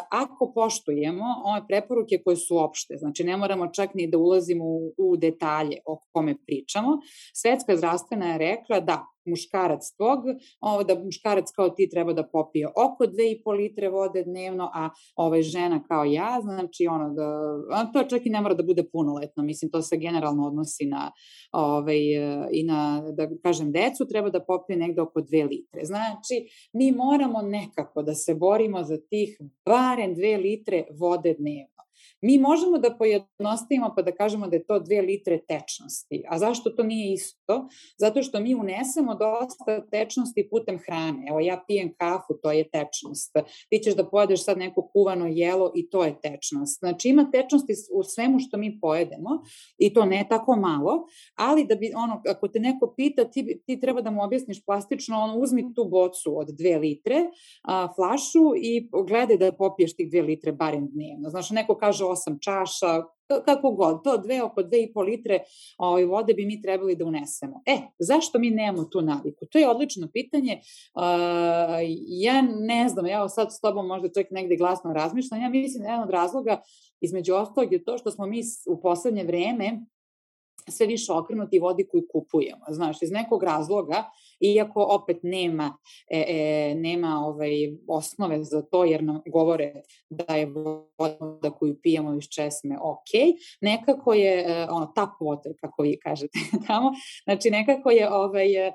[0.10, 4.94] ako poštujemo ove preporuke koje su opšte, znači ne moramo čak ni da ulazimo u,
[4.98, 6.98] u detalje o kome pričamo,
[7.34, 10.20] Svetska zdravstvena je rekla da muškarac tvog,
[10.60, 15.42] ovo, da muškarac kao ti treba da popije oko 2,5 litre vode dnevno, a ovaj,
[15.42, 19.72] žena kao ja, znači ono da, to čak i ne mora da bude punoletno, mislim
[19.72, 21.12] to se generalno odnosi na
[21.52, 22.00] ovaj,
[22.52, 25.86] i na, da kažem, decu, treba da popije negde oko 2 litre.
[25.86, 31.77] Znači, mi moramo nekako da se borimo za tih barem 2 litre vode dnevno.
[32.22, 36.24] Mi možemo da pojednostavimo pa da kažemo da je to dve litre tečnosti.
[36.30, 37.68] A zašto to nije isto?
[37.97, 41.26] Zato što mi unesemo dosta tečnosti putem hrane.
[41.30, 43.32] Evo ja pijem kafu, to je tečnost.
[43.70, 46.80] Ti ćeš da pojedeš sad neko kuvano jelo i to je tečnost.
[46.80, 49.30] Znači ima tečnosti u svemu što mi pojedemo
[49.78, 51.05] i to ne tako malo,
[51.36, 55.18] ali da bi ono, ako te neko pita, ti, ti treba da mu objasniš plastično,
[55.18, 57.15] ono, uzmi tu bocu od dve litre,
[57.63, 61.30] a, flašu i gledaj da popiješ tih dve litre barem dnevno.
[61.30, 63.03] Znaš, neko kaže 8 čaša,
[63.45, 65.39] kako god, to dve oko dve i pol litre
[65.78, 67.62] ovaj, vode bi mi trebali da unesemo.
[67.66, 69.45] E, zašto mi nemamo tu naviku?
[69.45, 70.62] To je odlično pitanje.
[70.95, 71.03] Uh,
[72.08, 75.89] ja ne znam, evo sad s tobom možda čak negde glasno razmišljam, ja mislim da
[75.89, 76.62] jedan od razloga
[77.01, 79.80] između ostalog je to što smo mi u poslednje vreme
[80.70, 82.65] sve više okrenuti vodi koju kupujemo.
[82.70, 84.03] Znaš, iz nekog razloga,
[84.39, 85.78] iako opet nema,
[86.11, 87.51] e, e, nema ovaj,
[87.88, 89.74] osnove za to, jer nam govore
[90.09, 90.45] da je
[90.99, 96.39] voda koju pijemo iz česme ok, nekako je e, ono, tap water, kako vi kažete
[96.68, 96.91] tamo,
[97.24, 98.74] znači nekako je ovaj, e,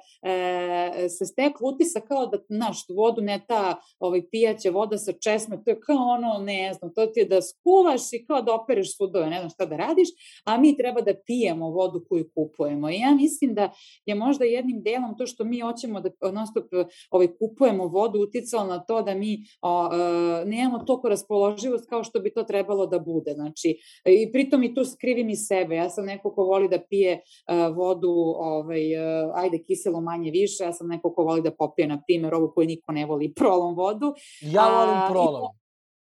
[1.08, 5.70] se stek utisa kao da, naš, vodu ne ta ovaj, pijaća voda sa česme, to
[5.70, 9.26] je kao ono, ne znam, to ti je da skuvaš i kao da opereš sudove,
[9.26, 10.08] ne znam šta da radiš,
[10.44, 12.90] a mi treba da pijemo vodu vodu koju kupujemo.
[12.90, 13.70] I ja mislim da
[14.06, 16.64] je možda jednim delom to što mi hoćemo da non stop
[17.10, 22.20] ovaj, kupujemo vodu uticalo na to da mi o, e, nemamo toliko raspoloživost kao što
[22.20, 23.32] bi to trebalo da bude.
[23.32, 25.74] Znači, i pritom i tu skrivim i sebe.
[25.76, 30.64] Ja sam neko ko voli da pije uh, vodu, ovaj, uh, ajde kiselo manje više,
[30.64, 33.74] ja sam neko ko voli da popije, na primjer, ovu koju niko ne voli, prolom
[33.74, 34.14] vodu.
[34.40, 35.42] Ja volim prolom.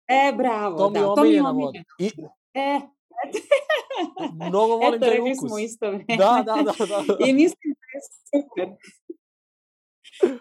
[0.08, 1.80] E, bravo, to da, mi mi je omiljena voda.
[2.00, 2.06] I...
[2.54, 2.80] E,
[4.48, 5.38] Mnogo volim Eto, taj ukus.
[5.38, 5.50] ukus.
[5.50, 6.18] smo isto vreme.
[6.18, 7.26] Da, da, da, da.
[7.28, 8.68] I mislim da je super.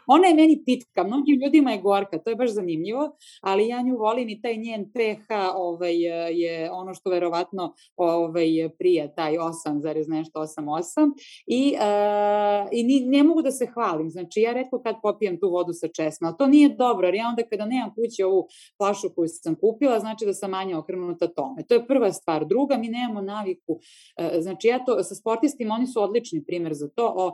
[0.07, 3.11] Ona je meni pitka, mnogim ljudima je gorka, to je baš zanimljivo,
[3.43, 5.97] ali ja nju volim i taj njen pH ovaj,
[6.31, 8.49] je ono što verovatno ovaj,
[8.79, 11.13] prije, taj 8, nešto 8,8
[11.47, 15.51] i, uh, i ni, ne mogu da se hvalim, znači ja redko kad popijem tu
[15.51, 19.29] vodu sa česma, to nije dobro, jer ja onda kada nemam kući ovu flašu koju
[19.29, 21.63] sam kupila, znači da sam manje okrenuta tome.
[21.69, 22.47] To je prva stvar.
[22.47, 26.89] Druga, mi nemamo naviku, uh, znači ja to sa sportistima, oni su odlični primer za
[26.89, 27.33] to, o uh,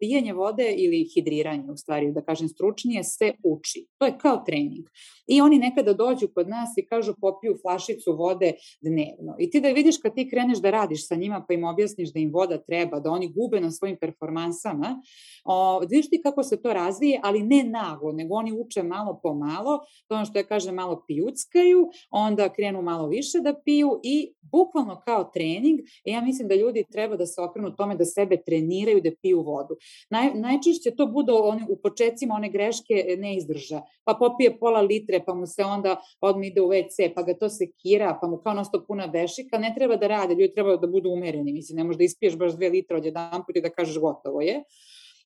[0.00, 3.86] pijenje vode ili hidriranje u stvari, da kažem stručnije, se uči.
[3.98, 4.86] To je kao trening.
[5.26, 9.36] I oni nekada dođu kod nas i kažu popiju flašicu vode dnevno.
[9.38, 12.20] I ti da vidiš kad ti kreneš da radiš sa njima pa im objasniš da
[12.20, 15.02] im voda treba, da oni gube na svojim performansama,
[15.44, 19.34] o, vidiš ti kako se to razvije, ali ne naglo, nego oni uče malo po
[19.34, 24.34] malo, to ono što ja kažem malo pijuckaju, onda krenu malo više da piju i
[24.52, 28.36] bukvalno kao trening, e ja mislim da ljudi treba da se okrenu tome da sebe
[28.46, 29.76] treniraju da piju vodu.
[30.10, 35.22] Naj, najčešće to budu oni, u početcima one greške ne izdrža, pa popije pola litre,
[35.26, 38.54] pa mu se onda odmah ide u WC, pa ga to sekira, pa mu kao
[38.54, 42.04] nosto puna vešika, ne treba da rade, ljudi treba da budu umereni, mislim, ne možda
[42.04, 44.62] ispiješ baš dve litre od jedan put i da kažeš gotovo je.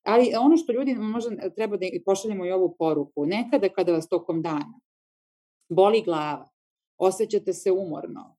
[0.03, 4.43] Ali ono što ljudi možda treba da pošaljemo i ovu poruku, nekada kada vas tokom
[4.43, 4.81] dana
[5.69, 6.49] boli glava,
[6.99, 8.37] osjećate se umorno,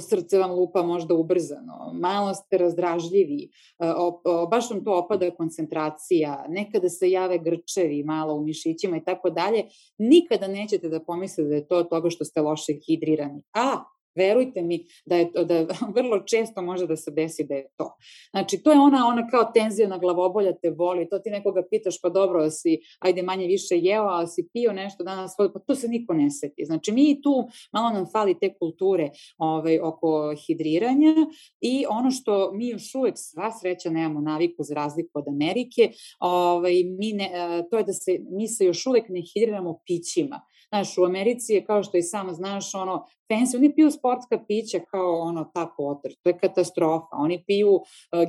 [0.00, 3.42] srce vam lupa možda ubrzano, malo ste razdražljivi,
[3.78, 9.04] e, o, baš vam to opada koncentracija, nekada se jave grčevi malo u mišićima i
[9.04, 9.64] tako dalje,
[9.98, 13.42] nikada nećete da pomislite da je to toga što ste loše hidrirani.
[13.52, 13.84] A,
[14.14, 17.96] Verujte mi da je to, da vrlo često može da se desi da je to.
[18.30, 22.00] Znači, to je ona, ona kao tenzija na glavobolja te boli, to ti nekoga pitaš,
[22.02, 25.88] pa dobro, si, ajde manje više jeo, a si pio nešto danas, pa to se
[25.88, 26.64] niko ne seti.
[26.64, 31.14] Znači, mi tu malo nam fali te kulture ovaj, oko hidriranja
[31.60, 35.90] i ono što mi još uvek sva sreća nemamo naviku za razliku od Amerike,
[36.20, 37.30] ovaj, mi ne,
[37.70, 40.40] to je da se, mi se još uvek ne hidriramo pićima.
[40.68, 44.78] Znaš, u Americi je, kao što i samo znaš, ono, fancy, oni piju sportska pića
[44.90, 47.06] kao ono tap water, to je katastrofa.
[47.12, 47.82] Oni piju uh,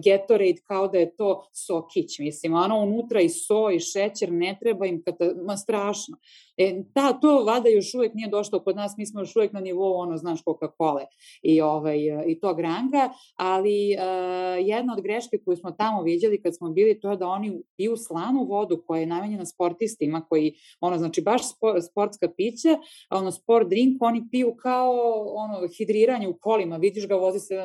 [0.05, 4.85] Gatorade kao da je to sokić, mislim, ono unutra i so i šećer, ne treba
[4.85, 6.17] im, kata, ma strašno.
[6.57, 9.59] E, ta, to vada još uvek nije došlo kod nas, mi smo još uvek na
[9.59, 11.05] nivou, ono, znaš, Coca-Cola
[11.41, 16.55] i, ovaj, i tog ranga, ali uh, jedna od greške koju smo tamo vidjeli kad
[16.55, 20.97] smo bili, to je da oni piju slanu vodu koja je namenjena sportistima, koji, ono,
[20.97, 22.77] znači, baš spor, sportska pića,
[23.09, 24.92] ono, sport drink, oni piju kao
[25.35, 27.55] ono, hidriranje u kolima, vidiš ga, vozi se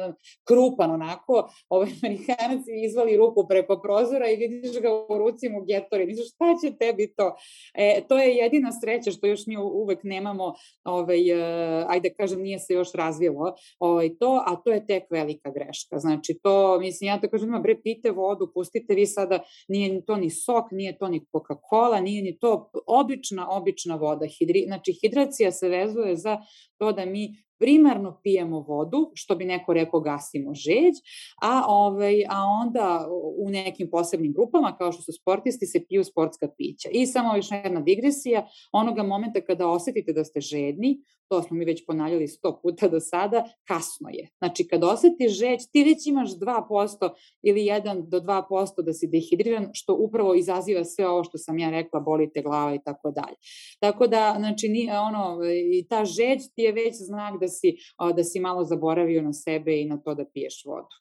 [0.45, 6.07] krupan onako, ovaj Amerikanac izvali ruku preko prozora i vidiš ga u ruci mu getori,
[6.07, 7.37] misliš šta će tebi to?
[7.75, 10.55] E, to je jedina sreća što još mi uvek nemamo,
[10.85, 15.51] ovaj, uh, ajde kažem, nije se još razvilo ovaj, to, a to je tek velika
[15.51, 15.99] greška.
[15.99, 20.31] Znači, to, mislim, ja tako kažem, bre, pite vodu, pustite vi sada, nije to ni
[20.31, 24.27] sok, nije to ni Coca-Cola, nije ni to obična, obična voda.
[24.27, 26.39] Hidri, znači, hidracija se vezuje za
[26.79, 30.95] to da mi famille primarno pijemo vodu, što bi neko rekao gasimo žeđ,
[31.43, 36.49] a, ovaj, a onda u nekim posebnim grupama, kao što su sportisti, se piju sportska
[36.57, 36.89] pića.
[36.93, 41.65] I samo još jedna digresija, onoga momenta kada osetite da ste žedni, to smo mi
[41.65, 44.29] već ponavljali sto puta do sada, kasno je.
[44.39, 47.11] Znači, kad osetiš žeć, ti već imaš 2%
[47.43, 51.71] ili 1 do 2% da si dehidriran, što upravo izaziva sve ovo što sam ja
[51.71, 53.37] rekla, bolite glava i tako dalje.
[53.81, 55.39] Tako da, znači, ni, ono,
[55.73, 57.77] i ta žeć ti je već znak da si,
[58.17, 60.97] da si malo zaboravio na sebe i na to da piješ vodu.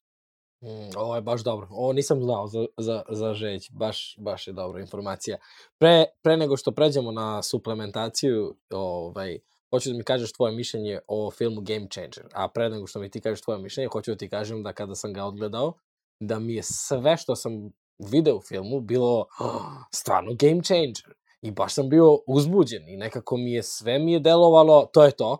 [0.64, 1.68] Mm, ovo je baš dobro.
[1.72, 3.72] Ovo nisam znao za, za, za žeć.
[3.72, 5.38] Baš, baš je dobra informacija.
[5.78, 9.40] Pre, pre nego što pređemo na suplementaciju, ovaj,
[9.70, 12.28] hoću da mi kažeš tvoje mišljenje o filmu Game Changer.
[12.34, 14.96] A pre nego što mi ti kažeš tvoje mišljenje, hoću da ti kažem da kada
[14.96, 15.74] sam ga odgledao,
[16.20, 17.72] da mi je sve što sam
[18.12, 19.62] video u filmu bilo oh,
[19.94, 21.14] stvarno game changer.
[21.42, 25.12] I baš sam bio uzbuđen i nekako mi je sve mi je delovalo, to je
[25.12, 25.38] to.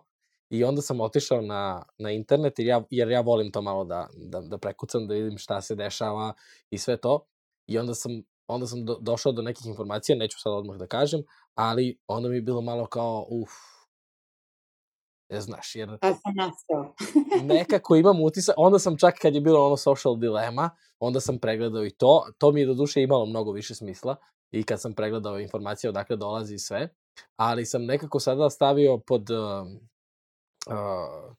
[0.50, 4.08] I onda sam otišao na, na internet, jer ja, jer ja volim to malo da,
[4.16, 6.32] da, da prekucam, da vidim šta se dešava
[6.70, 7.24] i sve to.
[7.66, 11.22] I onda sam, onda sam do, došao do nekih informacija, neću sad odmah da kažem,
[11.54, 13.50] ali onda mi je bilo malo kao, uf,
[15.30, 15.98] Ne znaš, jer...
[16.00, 16.94] Pa sam nastao.
[17.54, 20.70] nekako imam utisak, onda sam čak kad je bilo ono social dilema,
[21.00, 24.16] onda sam pregledao i to, to mi je do duše imalo mnogo više smisla
[24.50, 26.88] i kad sam pregledao informacije odakle dolazi sve,
[27.36, 29.30] ali sam nekako sada stavio pod
[30.68, 31.34] uh,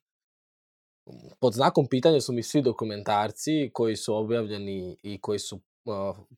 [1.06, 5.60] uh, pod znakom pitanja su mi svi dokumentarci koji su objavljeni i koji su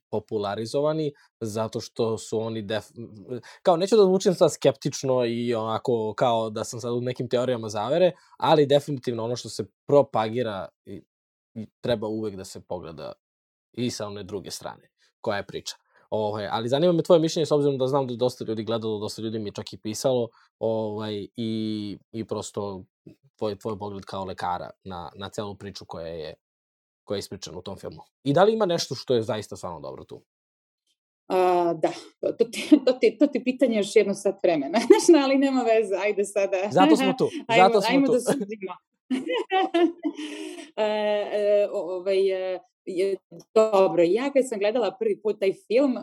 [0.09, 2.85] popularizovani zato što su oni def...
[3.63, 7.69] kao neću da zvučim sad skeptično i onako kao da sam sad u nekim teorijama
[7.69, 11.03] zavere, ali definitivno ono što se propagira i,
[11.53, 13.13] i treba uvek da se pogleda
[13.73, 15.75] i sa one druge strane koja je priča.
[16.11, 19.21] Ovaj, ali zanima me tvoje mišljenje s obzirom da znam da dosta ljudi gledalo, dosta
[19.21, 22.83] ljudi mi je čak i pisalo ovaj, i, i prosto
[23.35, 26.33] tvoj, tvoj pogled kao lekara na, na celu priču koja je
[27.03, 28.01] koja je ispričana u tom filmu.
[28.23, 30.21] I da li ima nešto što je zaista stvarno dobro tu?
[31.27, 31.91] A, da,
[32.37, 35.95] to ti, to, ti, to ti pitanje još jedno sat vremena, znaš, ali nema veze,
[35.95, 36.57] ajde sada.
[36.71, 38.13] Zato smo tu, zato ajmo, smo ajmo tu.
[38.13, 38.73] da sudimo.
[40.77, 40.83] e,
[41.33, 43.15] e, ovaj, e, je
[43.53, 44.03] dobro.
[44.03, 45.95] Ja kad sam gledala prvi put taj film,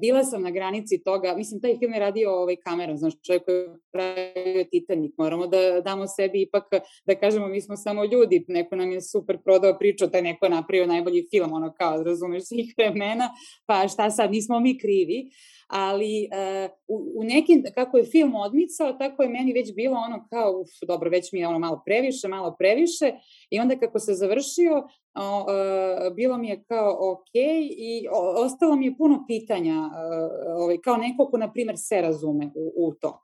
[0.00, 3.56] bila sam na granici toga, mislim, taj film je radio ovaj kamera, znaš, čovjek koji
[3.56, 6.64] je pravio Titanic, moramo da damo sebi ipak,
[7.06, 10.50] da kažemo, mi smo samo ljudi, neko nam je super prodao priču, taj neko je
[10.50, 13.28] napravio najbolji film, ono kao, razumeš, svih vremena,
[13.66, 15.30] pa šta sad, nismo mi krivi,
[15.66, 20.26] ali uh, u, u nekim, kako je film odmicao, tako je meni već bilo ono
[20.30, 23.12] kao, uf, dobro, već mi je ono malo previše, malo previše,
[23.50, 27.34] i onda kako se završio, o, uh, bilo mi je kao ok
[27.70, 32.00] i o, ostalo mi je puno pitanja, uh, ovaj, kao neko ko, na primer, se
[32.00, 33.22] razume u, u to.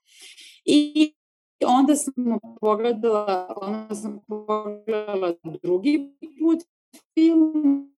[0.64, 1.12] I
[1.66, 2.14] onda sam
[2.60, 6.58] pogledala, onda sam pogledala drugi put
[7.14, 7.91] film,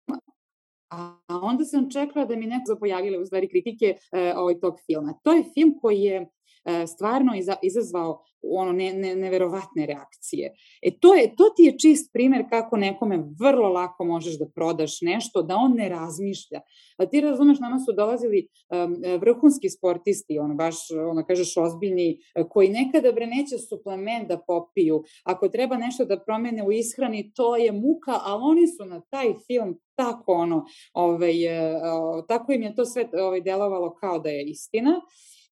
[1.29, 5.15] a onda sam čekala da mi neko pojavile u stvari kritike e, ovaj, tog filma.
[5.23, 6.27] To je film koji je
[6.87, 10.55] stvarno izazvao ono ne, ne, neverovatne reakcije.
[10.83, 15.01] E to, je, to ti je čist primer kako nekome vrlo lako možeš da prodaš
[15.01, 16.61] nešto, da on ne razmišlja.
[16.97, 20.77] A ti razumeš, nama su dolazili um, vrhunski sportisti, ono baš,
[21.11, 25.03] ono kažeš, ozbiljni, koji nekada bre neće suplement da popiju.
[25.25, 29.35] Ako treba nešto da promene u ishrani, to je muka, a oni su na taj
[29.47, 31.35] film tako ono, ovaj,
[32.29, 35.01] tako im je to sve ovaj, delovalo kao da je istina.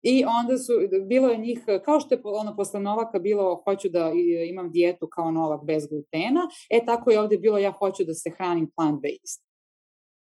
[0.02, 0.74] I onda su,
[1.08, 4.12] bilo je njih, kao što je ono posle Novaka bilo, hoću da
[4.49, 8.30] imam dijetu kao Novak bez glutena, e tako je ovde bilo, ja hoću da se
[8.30, 9.51] hranim plant-based.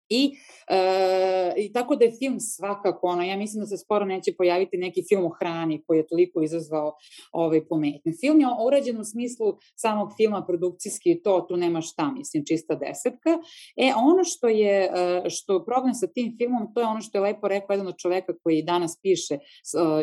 [0.09, 0.31] I,
[0.67, 4.77] e, I tako da je film svakako, ono, ja mislim da se skoro neće pojaviti
[4.77, 6.93] neki film o hrani koji je toliko izazvao
[7.31, 8.11] ovaj pometnju.
[8.19, 13.29] Film je urađen u smislu samog filma produkcijski to, tu nema šta, mislim, čista desetka.
[13.77, 17.21] E, ono što je, e, što problem sa tim filmom, to je ono što je
[17.21, 19.39] lepo rekao jedan od čoveka koji danas piše e,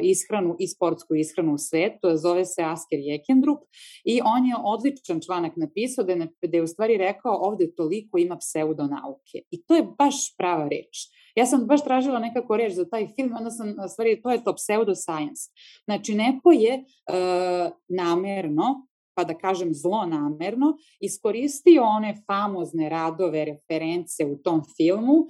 [0.02, 3.58] ishranu i sportsku ishranu u svetu, zove se Asker Jekendrup
[4.04, 8.18] i on je odličan članak napisao da je, da je u stvari rekao ovde toliko
[8.18, 9.38] ima pseudonauke.
[9.50, 11.08] I to je baš prava reč.
[11.34, 14.54] Ja sam baš tražila nekako reč za taj film, onda sam, stvari, to je to
[14.54, 15.50] pseudoscience.
[15.84, 18.86] Znači, neko je uh, namerno
[19.16, 25.26] pa da kažem zlonamerno, iskoristio one famozne radove, reference u tom filmu uh,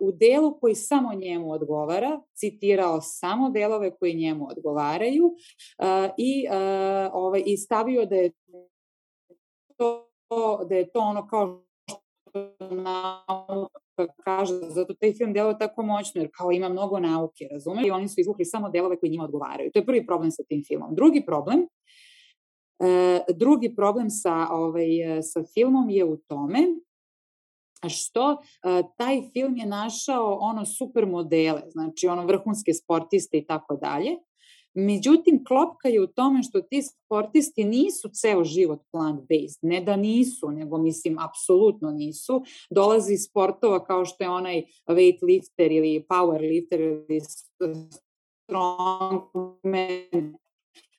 [0.00, 7.10] u delu koji samo njemu odgovara, citirao samo delove koji njemu odgovaraju uh, i, uh,
[7.12, 8.32] ovaj, i stavio da je
[9.76, 10.02] to
[10.68, 11.65] da je to ono kao
[12.70, 17.86] nauka kaže, zato taj film deluje tako moćno, jer kao ima mnogo nauke, razume?
[17.86, 19.70] I oni su izvukli samo delove koji njima odgovaraju.
[19.72, 20.94] To je prvi problem sa tim filmom.
[20.94, 21.66] Drugi problem,
[22.80, 24.88] e, drugi problem sa, ovaj,
[25.22, 26.58] sa filmom je u tome
[27.88, 28.36] što e,
[28.96, 34.10] taj film je našao ono super modele, znači ono vrhunske sportiste i tako dalje,
[34.78, 39.58] Međutim, klopka je u tome što ti sportisti nisu ceo život plant-based.
[39.62, 42.42] Ne da nisu, nego mislim, apsolutno nisu.
[42.70, 47.20] Dolazi iz sportova kao što je onaj weightlifter ili powerlifter ili
[48.44, 50.36] strongman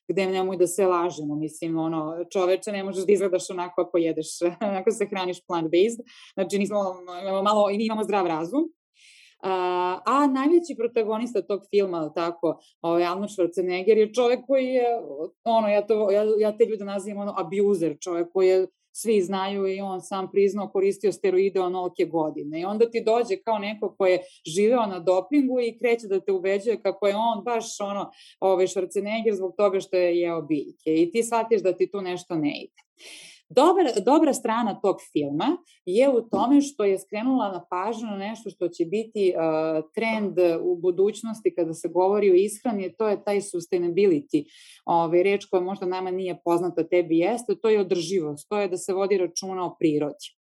[0.08, 4.26] gde nemoj da se lažemo, mislim, ono, čoveče, ne možeš da izgledaš onako ako jedeš,
[4.80, 6.00] ako se hraniš plant-based,
[6.34, 6.76] znači nismo,
[7.44, 8.72] malo, imamo zdrav razum,
[9.42, 14.86] A, a najveći protagonista tog filma, tako, ovaj, Arnold Schwarzenegger je čovek koji je,
[15.44, 19.66] ono, ja, to, ja, ja te ljude nazivam ono abuser, čovek koji je svi znaju
[19.66, 22.60] i on sam priznao koristio steroide onolike godine.
[22.60, 26.32] I onda ti dođe kao neko ko je živeo na dopingu i kreće da te
[26.32, 28.10] ubeđuje kako je on baš ono,
[28.40, 30.94] ove, Schwarzenegger zbog toga što je jeo biljke.
[31.02, 32.82] I ti shvatiš da ti tu nešto ne ide.
[33.50, 38.50] Dobra, dobra strana tog filma je u tome što je skrenula na pažnju na nešto
[38.50, 43.40] što će biti uh, trend u budućnosti kada se govori o ishrani, to je taj
[43.40, 44.44] sustainability.
[44.84, 48.76] Ovaj, reč koja možda nama nije poznata, tebi jeste, to je održivost, to je da
[48.76, 50.37] se vodi računa o prirodi.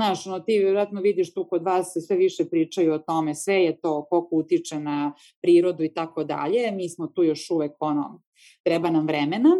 [0.00, 3.54] Znaš, ono, ti vjerojatno vidiš tu kod vas se sve više pričaju o tome, sve
[3.54, 6.72] je to koliko utiče na prirodu i tako dalje.
[6.72, 8.22] Mi smo tu još uvek ono,
[8.64, 9.50] treba nam vremena.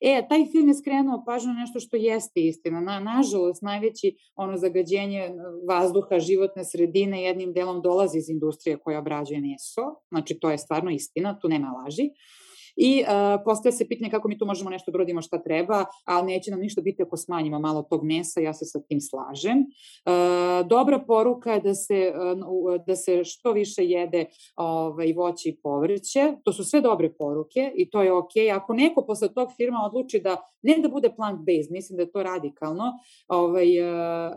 [0.00, 2.80] E, taj film je skrenuo pažnju nešto što jeste istina.
[2.80, 5.30] Na, nažalost, najveći ono zagađenje
[5.68, 9.82] vazduha, životne sredine jednim delom dolazi iz industrije koja obrađuje meso.
[10.08, 12.10] Znači, to je stvarno istina, tu nema laži.
[12.76, 16.50] I uh, postaje se pitanje kako mi tu možemo nešto da šta treba, ali neće
[16.50, 19.58] nam ništa biti ako smanjimo malo tog mesa, ja se sa tim slažem.
[19.58, 24.24] Uh, dobra poruka je da se, uh, da se što više jede
[24.56, 26.34] ovaj, voće i povrće.
[26.44, 28.32] To su sve dobre poruke i to je ok.
[28.54, 32.22] Ako neko posle tog firma odluči da ne da bude plant-based, mislim da je to
[32.22, 32.84] radikalno,
[33.28, 33.66] ovaj,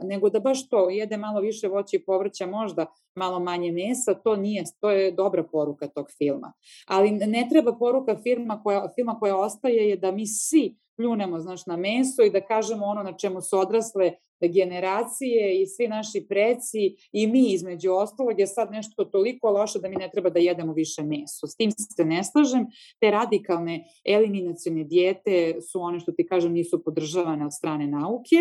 [0.03, 4.35] nego da baš to, jede malo više voća i povrća, možda malo manje mesa, to
[4.35, 6.53] nije, to je dobra poruka tog filma.
[6.87, 11.65] Ali ne treba poruka firma koja, filma koja ostaje je da mi svi pljunemo znaš,
[11.65, 14.13] na meso i da kažemo ono na čemu su odrasle
[14.47, 19.89] generacije i svi naši preci i mi između ostalog je sad nešto toliko loše da
[19.89, 21.47] mi ne treba da jedemo više meso.
[21.47, 22.65] S tim se ne slažem.
[22.99, 28.35] Te radikalne eliminacione dijete su one što ti kažem nisu podržavane od strane nauke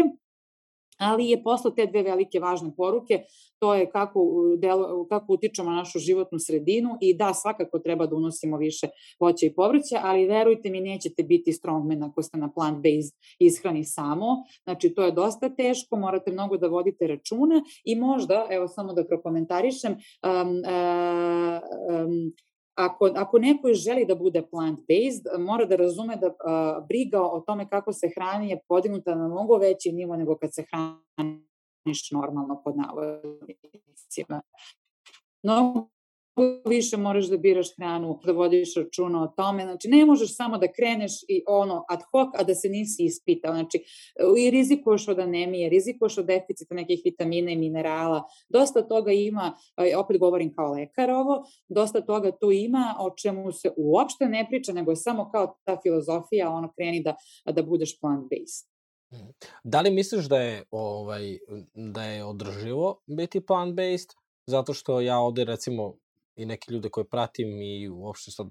[1.03, 3.25] ali je posle te dve velike važne poruke,
[3.59, 4.21] to je kako,
[4.59, 8.89] delo, kako utičemo na našu životnu sredinu i da, svakako treba da unosimo više
[9.21, 14.27] voća i povrća, ali verujte mi, nećete biti strongman ako ste na plant-based ishrani samo,
[14.65, 19.07] znači to je dosta teško, morate mnogo da vodite računa i možda, evo samo da
[19.07, 20.49] prokomentarišem, um,
[22.07, 22.33] um,
[22.75, 26.35] ako, ako neko želi da bude plant-based, mora da razume da uh,
[26.89, 30.65] briga o tome kako se hrani je podignuta na mnogo veći nivo nego kad se
[30.71, 34.43] hraniš normalno pod navodnicima.
[35.43, 35.89] Mnogo
[36.67, 39.63] više moraš da biraš hranu, da vodiš računa o tome.
[39.63, 43.55] Znači, ne možeš samo da kreneš i ono ad hoc, a da se nisi ispitao.
[43.55, 43.85] Znači,
[44.39, 48.23] i rizikuješ od anemije, rizikuješ od deficita nekih vitamina i minerala.
[48.49, 49.57] Dosta toga ima,
[49.99, 54.73] opet govorim kao lekar ovo, dosta toga tu ima o čemu se uopšte ne priča,
[54.73, 57.15] nego je samo kao ta filozofija, ono, kreni da,
[57.53, 58.73] da budeš plant-based.
[59.65, 61.39] Da li misliš da je ovaj
[61.75, 64.15] da je održivo biti plant-based?
[64.47, 65.95] Zato što ja ovde recimo
[66.37, 68.47] i neke ljude koje pratim i uopšte sad,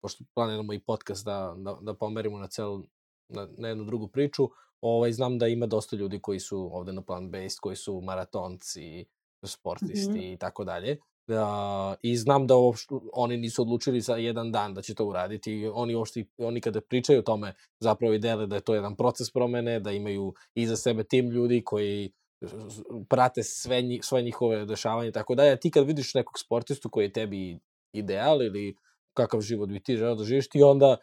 [0.00, 2.82] pošto planiramo i podcast da, da, da pomerimo na celu,
[3.28, 4.50] na, na jednu drugu priču,
[4.80, 9.04] ovaj, znam da ima dosta ljudi koji su ovde na plant-based, koji su maratonci,
[9.46, 10.34] sportisti mm -hmm.
[10.34, 10.98] i tako dalje.
[11.28, 15.70] Uh, I znam da uopšte, oni nisu odlučili za jedan dan da će to uraditi.
[15.74, 19.30] Oni, uopšte, oni kada pričaju o tome zapravo i dele da je to jedan proces
[19.30, 22.12] promene, da imaju iza sebe tim ljudi koji
[23.08, 25.60] prate sve, njih, sve njihove dešavanje tako dalje.
[25.60, 27.58] Ti kad vidiš nekog sportistu koji je tebi
[27.92, 28.76] ideal ili
[29.14, 30.96] kakav život bi ti želeo da živiš, ti onda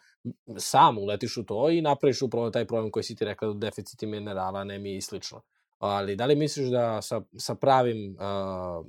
[0.58, 4.60] sam uletiš u to i napraviš upravo taj problem koji si ti rekla, deficiti minerala,
[4.60, 5.42] anemije i slično.
[5.78, 8.86] Ali da li misliš da sa, sa pravim uh,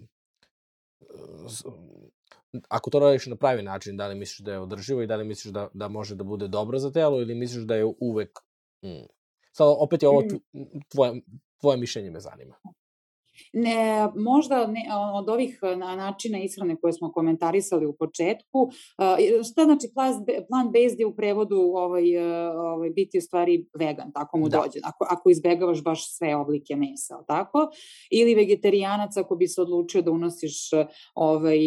[2.70, 5.26] ako to radiš na pravi način, da li misliš da je održivo i da li
[5.26, 8.40] misliš da, da može da bude dobro za telo ili misliš da je uvek
[8.84, 9.06] mm,
[9.52, 11.20] Sad, opet je ovo mm.
[11.60, 12.56] Tvoje, mišljenje me zanima.
[13.54, 18.70] Ne, možda ne, od ovih načina ishrane koje smo komentarisali u početku,
[19.52, 19.88] šta znači
[20.50, 22.18] plant-based je u prevodu ovaj,
[22.56, 24.58] ovaj, biti u stvari vegan, tako mu da.
[24.58, 27.70] dođe, ako, ako izbegavaš baš sve oblike mesa, tako?
[28.12, 30.70] Ili vegetarijanac ako bi se odlučio da unosiš
[31.16, 31.60] ovaj,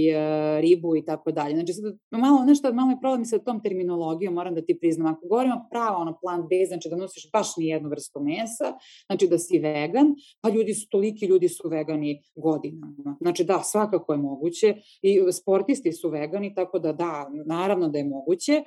[0.61, 1.55] ribu i tako dalje.
[1.55, 5.14] Znači, sad, malo, nešto, malo je problem sa tom terminologijom, moram da ti priznam.
[5.14, 9.39] Ako govorimo pravo ono plant-based, znači da nosiš baš ni jednu vrstu mesa, znači da
[9.39, 13.17] si vegan, pa ljudi su, toliki ljudi su vegani godinama.
[13.21, 18.05] Znači da, svakako je moguće i sportisti su vegani, tako da da, naravno da je
[18.05, 18.63] moguće.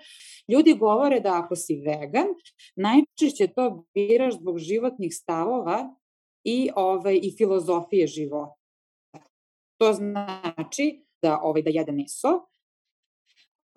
[0.48, 2.28] Ljudi govore da ako si vegan,
[2.76, 5.96] najčešće to biraš zbog životnih stavova
[6.44, 8.56] i, ovaj, i filozofije života.
[9.78, 12.46] To znači da, ovaj, da jede meso,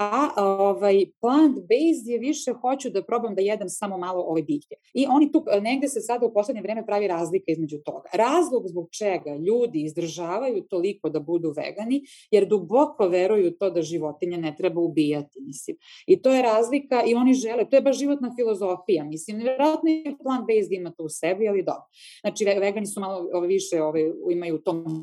[0.05, 4.75] a ovaj, plant-based je više hoću da probam da jedem samo malo ove biljke.
[4.95, 8.09] I oni tu, negde se sada u poslednje vreme pravi razlika između toga.
[8.13, 14.39] Razlog zbog čega ljudi izdržavaju toliko da budu vegani, jer duboko veruju to da životinje
[14.39, 15.77] ne treba ubijati, mislim.
[16.07, 19.37] I to je razlika i oni žele, to je baš životna filozofija, mislim.
[19.37, 21.85] Vjerojatno je plant-based ima to u sebi, ali dobro.
[22.21, 25.03] Znači, vegani su malo više, ove, imaju tom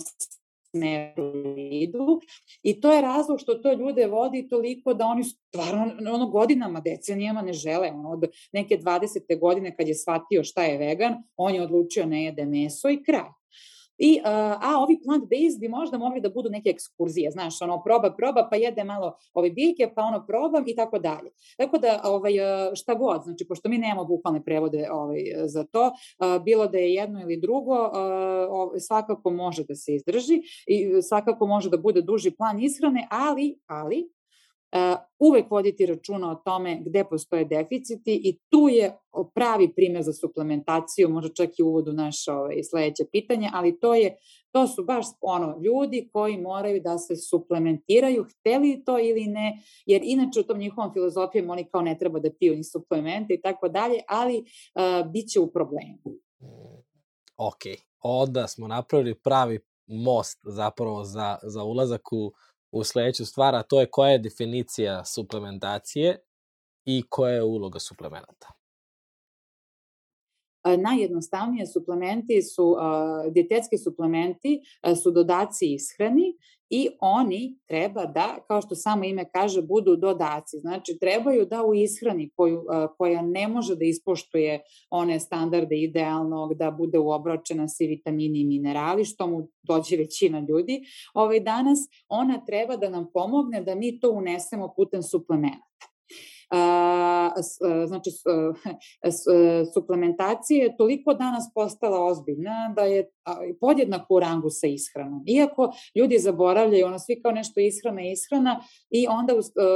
[0.71, 2.19] smeru idu
[2.63, 7.41] i to je razlog što to ljude vodi toliko da oni stvarno ono godinama, decenijama
[7.41, 7.91] ne žele.
[7.91, 9.39] Ono, od neke 20.
[9.39, 13.40] godine kad je shvatio šta je vegan, on je odlučio ne jede meso i kraj.
[14.03, 14.19] I,
[14.61, 18.55] a ovi plant-based bi možda mogli da budu neke ekskurzije, znaš, ono, proba, proba, pa
[18.55, 21.29] jede malo ove biljke, pa ono probam i tako dalje.
[21.57, 22.33] Tako da, ovaj,
[22.75, 25.91] šta god, znači, pošto mi nemamo bukvalne prevode ovaj, za to,
[26.45, 27.91] bilo da je jedno ili drugo,
[28.79, 34.09] svakako može da se izdrži i svakako može da bude duži plan ishrane, ali, ali,
[35.19, 38.97] uvek voditi računa o tome gde postoje deficiti i tu je
[39.33, 43.93] pravi primer za suplementaciju, možda čak i uvod u naše ovaj, sledeće pitanje, ali to
[43.95, 44.17] je
[44.51, 50.01] to su baš ono ljudi koji moraju da se suplementiraju, hteli to ili ne, jer
[50.03, 53.69] inače u tom njihovom filozofijom oni kao ne treba da piju ni suplemente i tako
[53.69, 55.99] dalje, ali uh, bit će u problemu.
[57.37, 57.61] Ok,
[57.99, 62.31] onda smo napravili pravi most zapravo za, za ulazak u
[62.71, 66.17] u sledeću stvar, a to je koja je definicija suplementacije
[66.85, 68.60] i koja je uloga suplemenata.
[70.65, 72.75] Najjednostavnije suplementi su,
[73.31, 74.61] dijetetski suplementi
[75.03, 76.33] su dodaci ishrani
[76.73, 80.57] i oni treba da, kao što samo ime kaže, budu dodaci.
[80.59, 82.63] Znači, trebaju da u ishrani koju,
[82.97, 89.05] koja ne može da ispoštuje one standarde idealnog, da bude uobročena svi vitamini i minerali,
[89.05, 90.81] što mu dođe većina ljudi
[91.13, 95.90] ovaj danas, ona treba da nam pomogne da mi to unesemo putem suplementa
[97.87, 98.09] znači
[99.73, 103.09] suplementacija je toliko danas postala ozbiljna da je
[103.59, 105.23] podjednako u rangu sa ishranom.
[105.27, 109.33] Iako ljudi zaboravljaju, ono svi kao nešto ishrana ishrana i onda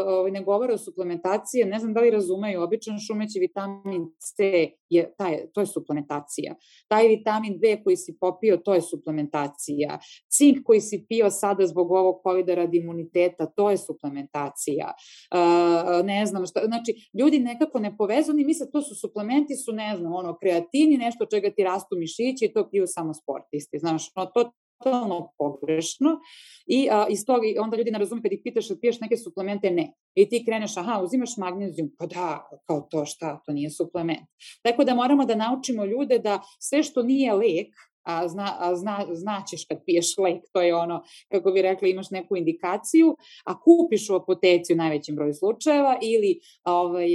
[0.08, 4.44] ovaj, ne govore o suplementaciji, ne znam da li razumeju, običan šumeći vitamin C
[4.90, 6.56] je, taj, to je suplementacija.
[6.88, 10.00] Taj vitamin B koji si popio, to je suplementacija.
[10.30, 14.94] Cink koji si pio sada zbog ovog covid radi imuniteta, to je suplementacija.
[15.32, 19.72] Uh, ne znam šta, znači ljudi nekako ne povezu, ni misle to su suplementi, su
[19.72, 24.12] ne znam, ono, kreatini, nešto čega ti rastu mišići i to piju samo sportisti, znaš,
[24.16, 24.52] no, to
[24.84, 26.20] totalno pogrešno
[26.68, 29.72] i a, iz toga onda ljudi ne razume kad ih pitaš da piješ neke suplemente,
[29.72, 29.94] ne.
[30.16, 34.28] I ti kreneš, aha, uzimaš magnezijum, pa da, kao to šta, to nije suplement.
[34.62, 37.76] Tako da moramo da naučimo ljude da sve što nije lek,
[38.06, 42.12] a, zna, a zna, znaćeš kad piješ lek, to je ono, kako bi rekli, imaš
[42.12, 47.12] neku indikaciju, a kupiš u apoteci u najvećem broju slučajeva ili ovaj,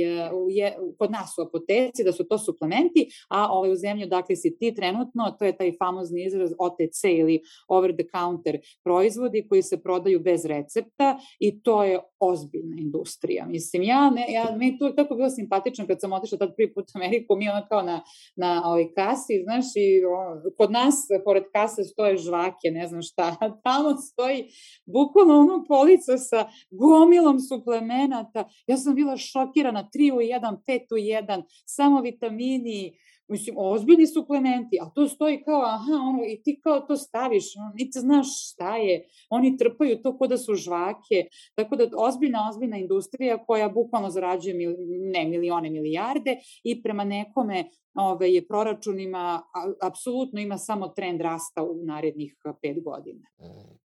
[0.48, 4.56] je, kod nas u apoteci da su to suplementi, a ovaj, u zemlju dakle si
[4.58, 9.82] ti trenutno, to je taj famozni izraz OTC ili over the counter proizvodi koji se
[9.82, 13.46] prodaju bez recepta i to je ozbiljna industrija.
[13.46, 16.84] Mislim, ja, ne, ja meni to tako bilo simpatično kad sam otišla tad prvi put
[16.94, 18.02] u Ameriku, mi ono kao na,
[18.36, 20.79] na ovoj kasi, znaš, i o, kod nas,
[21.24, 24.48] pored kase, stoje žvake, ne znam šta, tamo stoji
[24.86, 28.48] bukvalno ono polica sa gomilom suplemenata.
[28.66, 32.98] Ja sam bila šokirana, 3 u 1, 5 u 1, samo vitamini,
[33.30, 37.72] mislim, ozbiljni suplementi, a to stoji kao, aha, ono, i ti kao to staviš, ono,
[37.74, 42.78] niti znaš šta je, oni trpaju to kod da su žvake, tako da ozbiljna, ozbiljna
[42.78, 44.74] industrija koja bukvalno zarađuje mil,
[45.12, 47.64] ne milione, milijarde i prema nekome
[47.94, 49.42] ove, je proračunima,
[49.82, 53.28] apsolutno ima samo trend rasta u narednih pet godina.
[53.40, 53.78] Mm.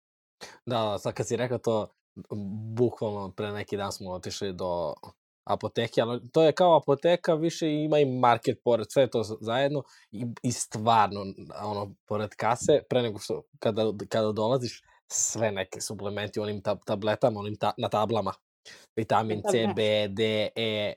[0.66, 1.88] Da, sad kad si rekao to,
[2.78, 4.94] bukvalno pre neki dan smo otišli do
[5.46, 10.26] apoteke, ali to je kao apoteka, više ima i market pored, sve to zajedno i,
[10.44, 11.26] i stvarno,
[11.64, 17.40] ono, pored kase, pre nego što, kada, kada dolaziš, sve neke suplementi onim tab tabletama,
[17.40, 18.34] onim ta na tablama.
[18.96, 20.94] Vitamin C, B, D, E,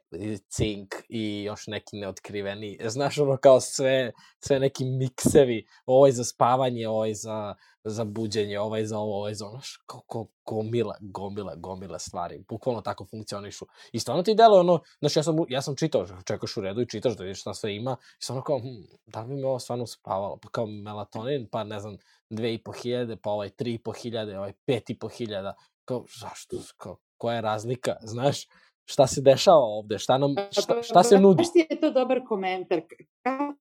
[0.48, 2.78] cink i još neki neotkriveni.
[2.84, 7.54] Znaš, ono kao sve, sve neki miksevi, ovaj za spavanje, ovaj za,
[7.84, 12.44] za buđenje, ovaj za ovo, ovaj za ono, ko, ko, gomila, gomila, gomila stvari.
[12.48, 13.66] Bukvalno tako funkcionišu.
[13.92, 16.88] I stvarno ti delo ono, znaš, ja sam, ja sam čitao, čekaš u redu i
[16.88, 19.86] čitaš da vidiš šta sve ima, i stvarno kao, hm, da bi me ovo stvarno
[19.86, 20.38] spavalo?
[20.42, 21.96] Pa kao melatonin, pa ne znam,
[22.30, 25.54] dve i po hiljade, pa ovaj tri i po hiljade, ovaj pet i po hiljada.
[25.84, 26.56] Kao, zašto?
[26.76, 28.46] Kao, koja je razlika, znaš?
[28.84, 29.98] Šta se dešava ovde?
[29.98, 31.36] Šta, nam, šta, šta, šta se nudi?
[31.36, 32.80] Baš ti je to dobar komentar.
[33.22, 33.54] Kako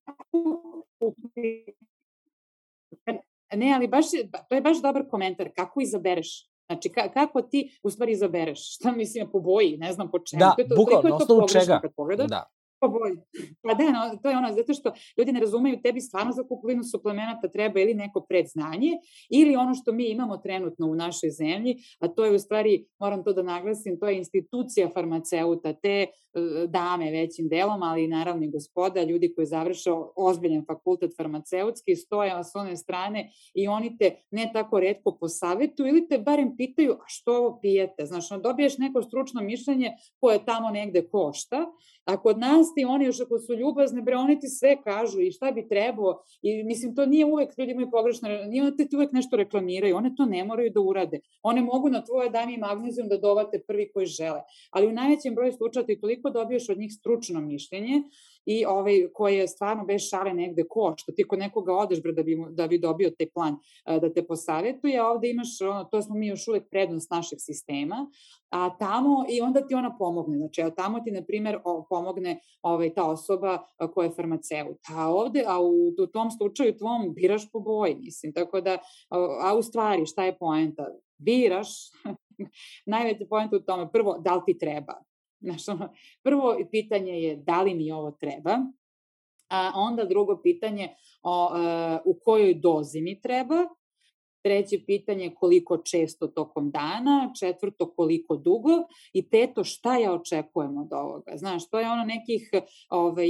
[3.56, 4.06] Ne, ali baš,
[4.48, 5.50] to je baš dobar komentar.
[5.56, 6.50] Kako izabereš?
[6.66, 8.74] Znači, ka, kako ti u stvari izabereš?
[8.74, 10.40] Šta mislim, po boji, ne znam po čemu.
[10.40, 11.80] Da, bukvalno, na osnovu čega.
[12.28, 12.44] Da.
[12.80, 13.16] Pa bolje.
[13.62, 16.84] Pa da, no, to je ono, zato što ljudi ne razumeju tebi stvarno za kupovinu
[16.84, 18.90] suplemenata treba ili neko predznanje
[19.30, 23.24] ili ono što mi imamo trenutno u našoj zemlji, a to je u stvari, moram
[23.24, 26.06] to da naglasim, to je institucija farmaceuta, te e,
[26.66, 32.54] dame većim delom, ali naravno i gospoda, ljudi koji završe ozbiljan fakultet farmaceutski, stoje s
[32.54, 37.36] one strane i oni te ne tako redko posavetu ili te barem pitaju, a što
[37.36, 38.06] ovo pijete?
[38.06, 41.66] Znaš, dobiješ neko stručno mišljenje koje tamo negde košta,
[42.04, 45.32] a kod nas ti oni još ako su ljubazne, bre, oni ti sve kažu i
[45.32, 46.22] šta bi trebao.
[46.42, 50.14] I mislim, to nije uvek, ljudi imaju pogrešno, nije oni ti uvek nešto reklamiraju, one
[50.16, 51.20] to ne moraju da urade.
[51.42, 54.40] One mogu na tvoje dani magnezijum da dovate prvi koji žele.
[54.70, 58.02] Ali u najvećem broju slučaja ti toliko dobiješ od njih stručno mišljenje
[58.46, 61.12] i ovaj, koje stvarno bez šale negde košta.
[61.12, 63.56] Ti kod nekoga odeš bre, da, bi, da bi dobio taj plan
[63.86, 65.48] da te posavetuje, a ovde imaš,
[65.90, 68.10] to smo mi još uvek prednost našeg sistema,
[68.50, 70.38] a tamo i onda ti ona pomogne.
[70.38, 71.58] Znači, a tamo ti, na primer,
[71.88, 73.58] pomogne ovaj, ta osoba
[73.94, 74.78] koja je farmaceut.
[74.94, 78.32] A ovde, a u, u tom slučaju tvom biraš po boji, mislim.
[78.32, 78.78] Tako da,
[79.42, 80.86] a u stvari, šta je poenta?
[81.18, 81.68] Biraš,
[82.86, 85.07] najveća poenta u tome, prvo, da li ti treba?
[85.44, 88.58] Znaš, ono, prvo pitanje je da li mi ovo treba,
[89.48, 90.88] a onda drugo pitanje
[91.22, 93.56] o, e, u kojoj dozi mi treba,
[94.42, 98.70] treće pitanje koliko često tokom dana, četvrto koliko dugo
[99.12, 101.32] i peto šta ja očekujem od ovoga.
[101.36, 102.50] Znaš, to je ono nekih
[102.90, 103.28] ovaj,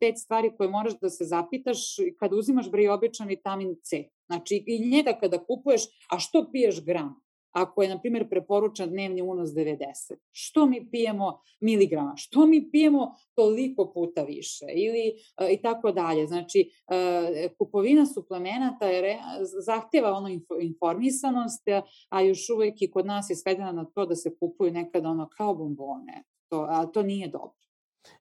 [0.00, 1.78] pet stvari koje moraš da se zapitaš
[2.18, 4.04] kada uzimaš bre običan vitamin C.
[4.26, 7.25] Znači, i njega kada kupuješ, a što piješ gram?
[7.56, 10.14] Ako je, na primjer, preporučan dnevni unos 90.
[10.32, 12.12] Što mi pijemo miligrama?
[12.16, 14.64] Što mi pijemo toliko puta više?
[14.74, 16.26] Ili e, i tako dalje.
[16.26, 19.18] Znači, e, kupovina suplemenata je,
[19.64, 20.28] zahtjeva ono
[20.60, 21.62] informisanost,
[22.08, 25.28] a još uvek i kod nas je svedena na to da se kupuju nekada ono
[25.36, 26.24] kao bombone.
[26.48, 27.65] To, a to nije dobro.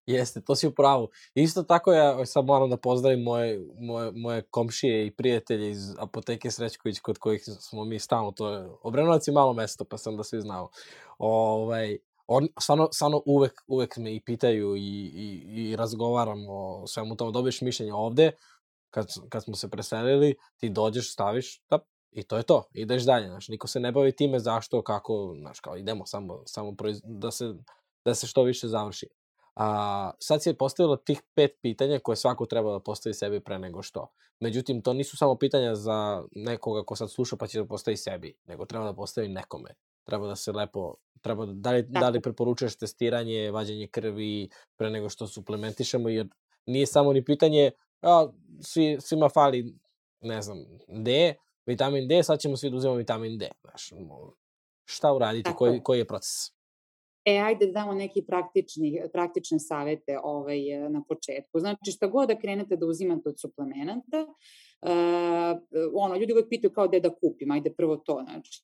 [0.06, 1.10] Jeste, to si u pravu.
[1.34, 6.52] Isto tako ja sad moram da pozdravim moje, moje, moje komšije i prijatelje iz apoteke
[6.52, 8.32] Srećković kod kojih smo mi stalno.
[8.32, 10.70] To je, Obrenovac je malo mesto, pa sam da svi znao.
[11.18, 14.82] Ovaj, on, stvarno, stvarno uvek, uvek me i pitaju i,
[15.16, 17.32] i, i razgovaram o svemu tomu.
[17.32, 18.32] Dobiješ mišljenje ovde,
[18.90, 21.80] kad, kad smo se preselili, ti dođeš, staviš, da,
[22.12, 25.60] i to je to, ideš dalje, znaš, niko se ne bavi time zašto, kako, znaš,
[25.60, 27.02] kao idemo samo, samo proiz...
[27.04, 27.54] da, se,
[28.06, 29.08] da se što više završi.
[29.56, 33.60] A, sad si je postavila tih pet pitanja koje svako treba da postavi sebi pre
[33.60, 34.08] nego što.
[34.40, 38.38] Međutim, to nisu samo pitanja za nekoga ko sad sluša pa će da postavi sebi,
[38.46, 39.70] nego treba da postavi nekome.
[40.04, 44.90] Treba da se lepo, treba da, da li, da li preporučuješ testiranje, vađenje krvi pre
[44.90, 46.28] nego što suplementišemo, jer
[46.66, 47.72] nije samo ni pitanje,
[48.02, 48.28] a,
[48.62, 49.76] svi, svima fali,
[50.22, 50.58] ne znam,
[50.88, 53.50] D, vitamin D, sad ćemo svi da uzimamo vitamin D.
[53.62, 53.94] Znaš,
[54.86, 56.56] šta uraditi, koji, koji je proces?
[57.26, 61.60] E, ajde da damo neki praktični, praktične savete ovaj, na početku.
[61.60, 64.90] Znači, šta god da krenete da uzimate od suplemenata, uh,
[65.94, 68.24] ono, ljudi uvek pitaju kao gde da kupim, ajde prvo to.
[68.24, 68.64] Znači,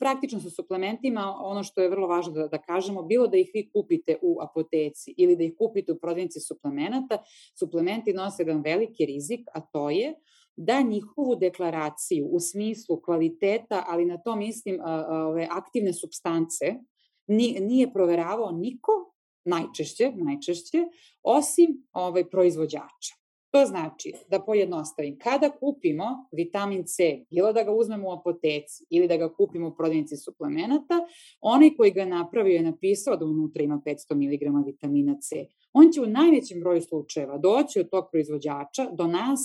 [0.00, 3.70] praktično sa suplementima, ono što je vrlo važno da, da kažemo, bilo da ih vi
[3.72, 7.22] kupite u apoteci ili da ih kupite u prodavnici suplemenata,
[7.58, 10.14] suplementi nose jedan veliki rizik, a to je
[10.56, 16.74] da njihovu deklaraciju u smislu kvaliteta, ali na to mislim ove aktivne substance,
[17.26, 18.92] nije proveravao niko,
[19.44, 20.78] najčešće, najčešće,
[21.22, 23.26] osim ovaj, proizvođača.
[23.50, 29.08] To znači, da pojednostavim, kada kupimo vitamin C, bilo da ga uzmemo u apoteci ili
[29.08, 31.06] da ga kupimo u prodavnici suplemenata,
[31.40, 35.46] onaj koji ga napravio je napisao da unutra ima 500 mg vitamina C.
[35.72, 39.40] On će u najvećem broju slučajeva doći od tog proizvođača do nas,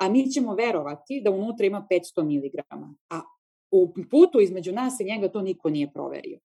[0.00, 2.60] a mi ćemo verovati da unutra ima 500 mg.
[3.10, 3.20] A
[3.72, 6.38] u putu između nas i njega to niko nije proverio.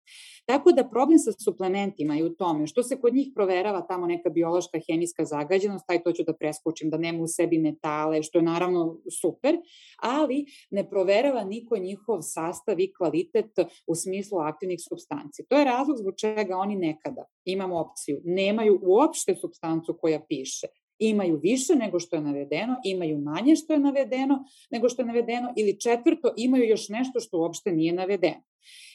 [0.46, 4.30] Tako da problem sa suplementima je u tome što se kod njih proverava tamo neka
[4.30, 8.44] biološka, hemijska zagađenost, taj to ću da preskočim, da nema u sebi metale, što je
[8.44, 9.58] naravno super,
[10.02, 13.52] ali ne proverava niko njihov sastav i kvalitet
[13.88, 15.46] u smislu aktivnih substanci.
[15.50, 20.68] To je razlog zbog čega oni nekada, imamo opciju, nemaju uopšte substancu koja piše
[21.00, 25.54] imaju više nego što je navedeno, imaju manje što je navedeno nego što je navedeno
[25.58, 28.44] ili četvrto imaju još nešto što uopšte nije navedeno.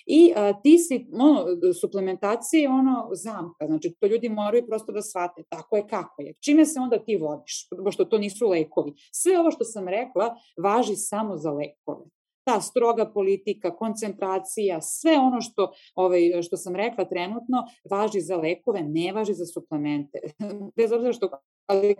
[0.06, 1.46] I a, ti si, ono,
[1.80, 6.34] suplementacija je ono zamka, znači to ljudi moraju prosto da shvate, tako je kako je.
[6.40, 8.92] Čime se onda ti vodiš, pošto to nisu lekovi.
[9.12, 12.04] Sve ovo što sam rekla važi samo za lekove
[12.44, 18.82] ta stroga politika, koncentracija, sve ono što, ovaj, što sam rekla trenutno važi za lekove,
[18.82, 20.18] ne važi za suplemente.
[20.76, 21.30] Bez obzira što
[21.66, 21.94] ali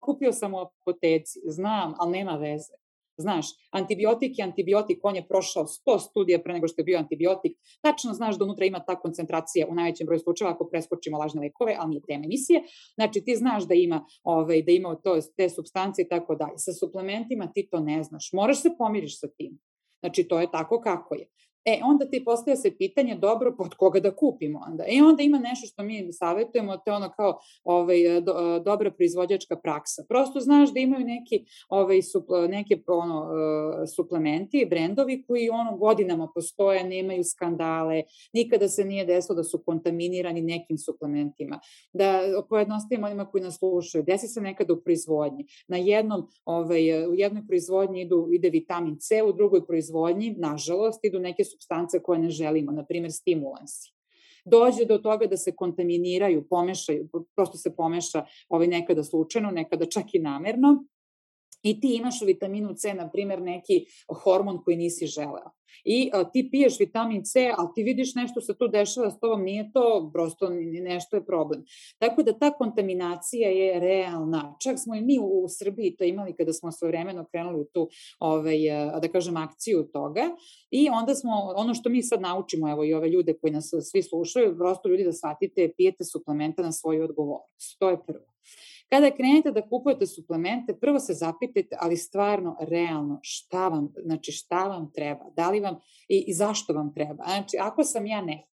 [0.00, 2.72] kupio sam u apoteci, znam, ali nema veze.
[3.16, 7.56] Znaš, antibiotik je antibiotik, on je prošao 100 studija pre nego što je bio antibiotik.
[7.80, 11.76] Tačno znaš da unutra ima ta koncentracija u najvećem broju slučajeva ako preskočimo lažne lekove,
[11.78, 12.62] ali nije tema emisije.
[12.94, 16.58] Znači ti znaš da ima, ovaj, da ima to, te substance i tako dalje.
[16.58, 18.30] Sa suplementima ti to ne znaš.
[18.32, 19.58] Moraš se pomiriš sa tim.
[20.00, 21.26] Znači, to je tako kako je.
[21.64, 24.84] E, onda ti postaje se pitanje, dobro, pod koga da kupimo onda?
[24.88, 29.56] E, onda ima nešto što mi savjetujemo, to je ono kao ovaj, do, dobra proizvođačka
[29.56, 30.04] praksa.
[30.08, 36.28] Prosto znaš da imaju neki, ovaj, sup, neke ono, uh, suplementi, brendovi koji ono godinama
[36.34, 41.60] postoje, nemaju skandale, nikada se nije desilo da su kontaminirani nekim suplementima.
[41.92, 45.46] Da pojednostavimo onima koji nas slušaju, desi se nekada u proizvodnji.
[45.68, 51.18] Na jednom, ovaj, u jednoj proizvodnji idu, ide vitamin C, u drugoj proizvodnji, nažalost, idu
[51.18, 53.94] neke substance koje ne želimo, na primjer stimulansi.
[54.44, 60.14] Dođe do toga da se kontaminiraju, pomešaju, prosto se pomeša ovaj nekada slučajno, nekada čak
[60.14, 60.84] i namerno
[61.64, 63.84] i ti imaš u vitaminu C, na primjer, neki
[64.22, 65.50] hormon koji nisi želeo.
[65.84, 69.42] I a, ti piješ vitamin C, ali ti vidiš nešto se tu dešava s tobom,
[69.42, 70.48] nije to, prosto
[70.82, 71.64] nešto je problem.
[71.98, 74.56] Tako da ta kontaminacija je realna.
[74.62, 77.88] Čak smo i mi u, u Srbiji to imali kada smo svojevremeno krenuli u tu,
[78.18, 78.58] ovaj,
[79.02, 80.30] da kažem, akciju toga.
[80.70, 84.02] I onda smo, ono što mi sad naučimo, evo i ove ljude koji nas svi
[84.02, 87.78] slušaju, prosto ljudi da shvatite, pijete suplementa na svoju odgovornost.
[87.78, 88.33] To je prvo.
[88.88, 94.64] Kada krenete da kupujete suplemente, prvo se zapitajte, ali stvarno, realno, šta vam, znači šta
[94.64, 95.76] vam treba, da li vam
[96.08, 97.24] i, i zašto vam treba.
[97.24, 98.54] Znači, ako sam ja neko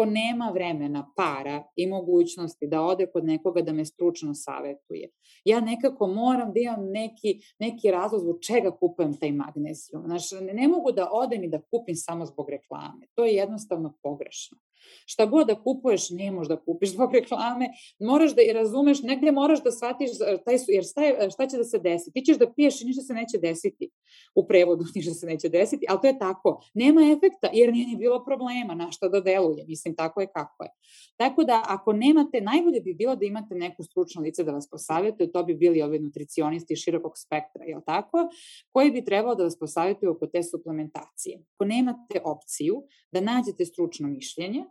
[0.00, 5.10] ko nema vremena, para i mogućnosti da ode kod nekoga da me stručno savetuje.
[5.44, 10.02] Ja nekako moram da imam neki, neki razlog zbog čega kupujem taj magnezijum.
[10.06, 13.06] Znači, ne mogu da odem i da kupim samo zbog reklame.
[13.14, 14.58] To je jednostavno pogrešno.
[15.06, 19.32] Šta god da kupuješ, ne možeš da kupiš zbog reklame, moraš da i razumeš, negde
[19.32, 20.10] moraš da shvatiš
[20.44, 22.12] taj, jer šta, je, šta će da se desi.
[22.12, 23.90] Ti ćeš da piješ i ništa se neće desiti.
[24.34, 26.60] U prevodu ništa se neće desiti, ali to je tako.
[26.74, 29.64] Nema efekta jer nije ni bilo problema na šta da deluje.
[29.66, 30.70] Mislim, tako je kako je.
[31.16, 35.32] Tako da, ako nemate, najbolje bi bilo da imate neku stručno lice da vas posavjetuje,
[35.32, 38.28] to bi bili ovi nutricionisti širokog spektra, je tako?
[38.72, 41.42] Koji bi trebao da vas posavjetuju oko te suplementacije.
[41.54, 42.82] Ako nemate opciju
[43.12, 44.64] da nađete stručno mišljenje,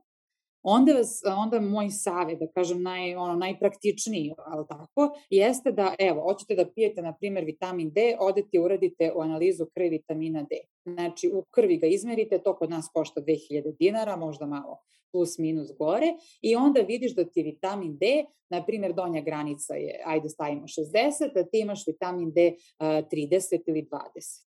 [0.64, 6.22] onda, vas, onda moj savjet, da kažem naj, ono, najpraktičniji, ali tako, jeste da, evo,
[6.22, 10.56] hoćete da pijete, na primjer, vitamin D, odete uradite u analizu krvi vitamina D.
[10.94, 14.78] Znači, u krvi ga izmerite, to kod nas košta 2000 dinara, možda malo
[15.12, 16.08] plus minus gore,
[16.42, 21.40] i onda vidiš da ti vitamin D, na primjer, donja granica je, ajde stavimo 60,
[21.40, 24.46] a ti imaš vitamin D uh, 30 ili 20.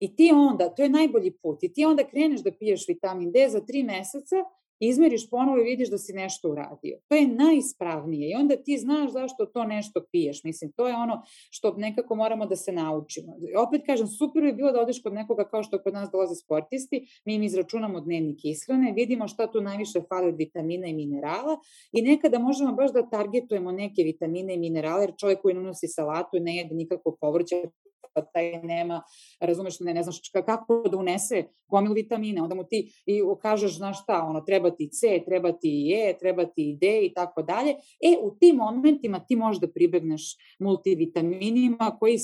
[0.00, 3.48] I ti onda, to je najbolji put, i ti onda kreneš da piješ vitamin D
[3.48, 4.36] za tri meseca
[4.80, 6.98] izmeriš ponovo i vidiš da si nešto uradio.
[7.08, 10.44] To je najispravnije i onda ti znaš zašto to nešto piješ.
[10.44, 13.36] Mislim, to je ono što nekako moramo da se naučimo.
[13.66, 17.06] Opet kažem, super bi bilo da odeš kod nekoga kao što kod nas dolaze sportisti,
[17.24, 21.58] mi im izračunamo dnevnik ishrane, vidimo šta tu najviše fali od vitamina i minerala
[21.92, 26.40] i nekada možemo baš da targetujemo neke vitamine i minerale, jer čovjek koji nosi salatu
[26.40, 27.89] ne jede nikakvo povrće, pa
[28.32, 29.02] taj nema,
[29.40, 34.02] razumeš, ne, ne znaš kako da unese gomilu vitamine, onda mu ti i kažeš, znaš
[34.02, 37.70] šta, ono, treba ti C, treba ti E, treba ti D i tako dalje.
[38.00, 42.18] E, u tim momentima ti možeš da pribegneš multivitaminima koji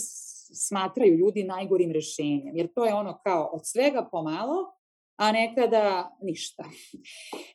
[0.55, 4.77] smatraju ljudi najgorim rešenjem, jer to je ono kao od svega pomalo,
[5.17, 6.65] a nekada ništa.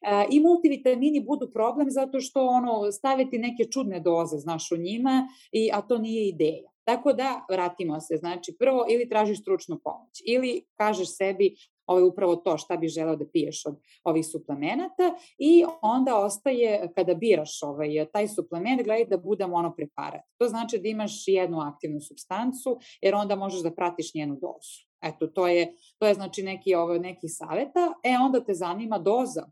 [0.02, 5.27] E, I multivitamini budu problem zato što ono staviti neke čudne doze, znaš, o njima,
[5.52, 6.70] i, a to nije ideja.
[6.84, 11.56] Tako da, vratimo se, znači prvo ili tražiš stručnu pomoć ili kažeš sebi
[11.91, 16.91] ovo je upravo to šta bi želeo da piješ od ovih suplemenata i onda ostaje
[16.95, 20.22] kada biraš ovaj, taj suplement gledaj da bude monopreparat.
[20.38, 24.91] To znači da imaš jednu aktivnu substancu jer onda možeš da pratiš njenu dozu.
[25.02, 27.94] Eto, to je, to je znači neki, ovo, neki saveta.
[28.03, 29.45] E, onda te zanima doza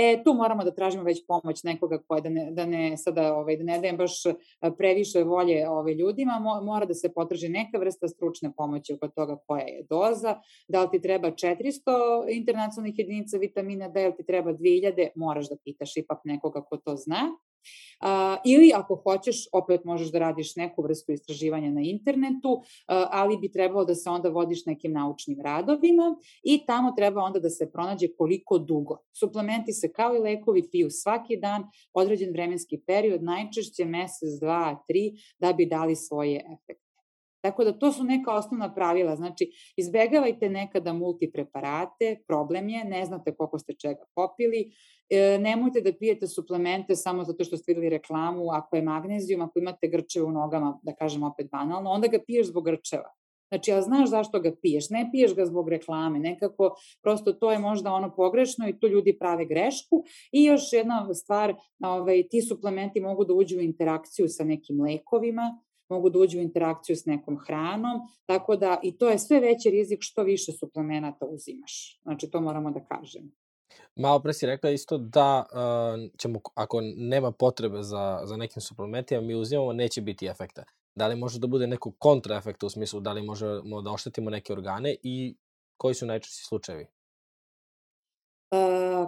[0.00, 3.56] E, tu moramo da tražimo već pomoć nekoga koja da ne, da ne sada, ovaj,
[3.56, 4.34] da ne dajem baš e,
[4.78, 9.62] previše volje ovaj, ljudima, mora da se potraži neka vrsta stručne pomoći oko toga koja
[9.62, 11.56] je doza, da li ti treba 400
[12.28, 16.76] internacionalnih jedinica vitamina D, da li ti treba 2000, moraš da pitaš ipak nekoga ko
[16.76, 17.28] to zna.
[18.00, 23.36] A, ili ako hoćeš, opet možeš da radiš neku vrstu istraživanja na internetu, a, ali
[23.36, 27.70] bi trebalo da se onda vodiš nekim naučnim radovima i tamo treba onda da se
[27.72, 28.98] pronađe koliko dugo.
[29.12, 35.12] Suplementi se kao i lekovi piju svaki dan, određen vremenski period, najčešće mesec, dva, tri,
[35.38, 36.89] da bi dali svoje efekte.
[37.40, 43.34] Tako da to su neka osnovna pravila, znači izbegavajte nekada multipreparate, problem je, ne znate
[43.34, 44.72] koliko ste čega popili,
[45.10, 49.58] e, nemojte da pijete suplemente samo zato što ste videli reklamu, ako je magnezijum, ako
[49.58, 53.14] imate grčeve u nogama, da kažem opet banalno, onda ga piješ zbog grčeva.
[53.50, 57.58] Znači, ja znaš zašto ga piješ, ne piješ ga zbog reklame, nekako prosto to je
[57.58, 60.04] možda ono pogrešno i tu ljudi prave grešku.
[60.32, 65.62] I još jedna stvar, ovaj, ti suplementi mogu da uđu u interakciju sa nekim lekovima,
[65.90, 69.70] mogu da uđu u interakciju s nekom hranom, tako da i to je sve veći
[69.70, 72.00] rizik što više suplemenata uzimaš.
[72.02, 73.30] Znači, to moramo da kažemo.
[73.96, 79.20] Malo pre si rekla isto da uh, ćemo, ako nema potrebe za, za nekim suplementima,
[79.20, 80.64] mi uzimamo, neće biti efekta.
[80.94, 84.52] Da li može da bude neko kontraefekt u smislu da li možemo da oštetimo neke
[84.52, 85.34] organe i
[85.76, 86.86] koji su najčešći slučajevi?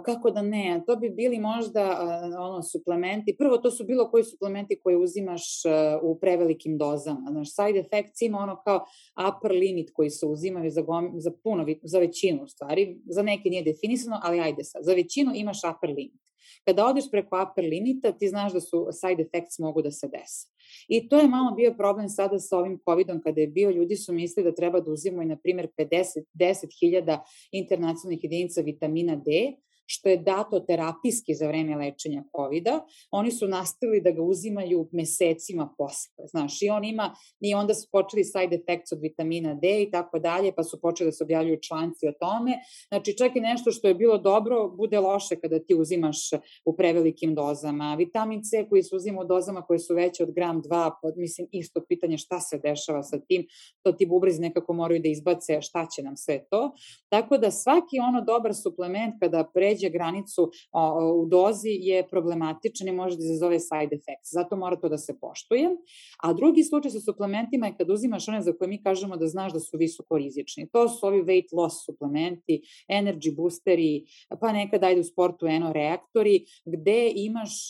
[0.03, 1.99] Kako da ne, to bi bili možda
[2.39, 7.49] ono suplementi, prvo to su bilo koji suplementi koje uzimaš uh, u prevelikim dozama, znaš,
[7.55, 8.85] side effects ima ono kao
[9.27, 13.63] upper limit koji se uzimaju za, gom, za puno, za većinu stvari, za neke nije
[13.63, 16.23] definisano, ali ajde sad, za većinu imaš upper limit.
[16.65, 20.47] Kada odeš preko upper limita, ti znaš da su side effects mogu da se dese.
[20.87, 24.13] I to je malo bio problem sada sa ovim COVID-om kada je bio, ljudi su
[24.13, 27.19] mislili da treba da uzimaju, na primjer, 50, 10.000
[27.51, 29.53] internacionalnih jedinica vitamina D,
[29.85, 32.63] što je dato terapijski za vreme lečenja covid
[33.11, 37.87] oni su nastavili da ga uzimaju mesecima posle, znaš, i on ima, i onda su
[37.91, 41.59] počeli side effects od vitamina D i tako dalje, pa su počeli da se objavljuju
[41.61, 45.75] članci o tome, znači čak i nešto što je bilo dobro, bude loše kada ti
[45.75, 46.17] uzimaš
[46.65, 47.95] u prevelikim dozama.
[47.95, 51.47] Vitamin C koji se uzima u dozama koje su veće od gram 2, pod, mislim,
[51.51, 53.47] isto pitanje šta se dešava sa tim,
[53.81, 56.71] to ti bubrizi nekako moraju da izbace šta će nam sve to.
[57.09, 60.51] Tako da svaki ono dobar suplement kada pređe pređe granicu
[61.21, 64.33] u dozi je problematičan i može da izazove side effects.
[64.33, 65.69] Zato mora to da se poštuje.
[66.23, 69.53] A drugi slučaj sa suplementima je kad uzimaš one za koje mi kažemo da znaš
[69.53, 70.69] da su visoko rizični.
[70.71, 74.05] To su ovi weight loss suplementi, energy boosteri,
[74.41, 77.67] pa nekada ajde u sportu eno reaktori, gde imaš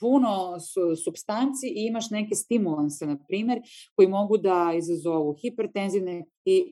[0.00, 0.56] puno
[1.04, 3.60] substanci i imaš neke stimulanse, na primer,
[3.96, 6.24] koji mogu da izazovu hipertenzivne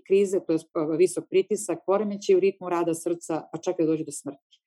[0.07, 0.59] krize, to je
[0.99, 4.61] visok pritisak, poremeće u ritmu rada srca, pa čak i da dođe do smrti.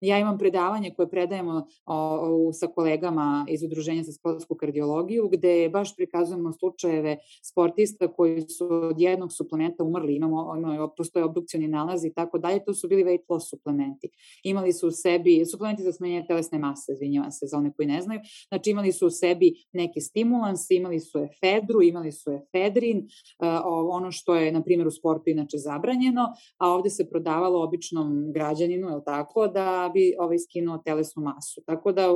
[0.00, 5.68] Ja imam predavanje koje predajemo o, o, sa kolegama iz Udruženja za sportsku kardiologiju, gde
[5.68, 12.08] baš prikazujemo slučajeve sportista koji su od jednog suplementa umrli, imamo, imamo postoje obdukcioni nalazi
[12.08, 14.08] i tako dalje, to su bili weight loss suplementi.
[14.42, 18.02] Imali su u sebi, suplementi za smanjenje telesne mase, izvinjavam se za one koji ne
[18.02, 23.48] znaju, znači imali su u sebi neke stimulanse, imali su efedru, imali su efedrin, uh,
[23.90, 26.22] ono što je, na primjer, u sportu inače zabranjeno,
[26.58, 31.62] a ovde se prodavalo običnom građaninu, je tako, da bi ovaj skinuo telesnu masu.
[31.66, 32.10] Tako da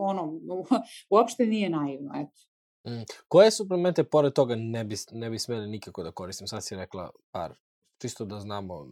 [0.00, 0.32] ono
[1.14, 2.40] uopšte nije naivno, eto.
[2.88, 3.04] Mm.
[3.28, 6.46] Koje suplemente pored toga ne bi, ne bi smeli nikako da koristim?
[6.46, 7.54] Sad si rekla par,
[8.00, 8.88] čisto da znamo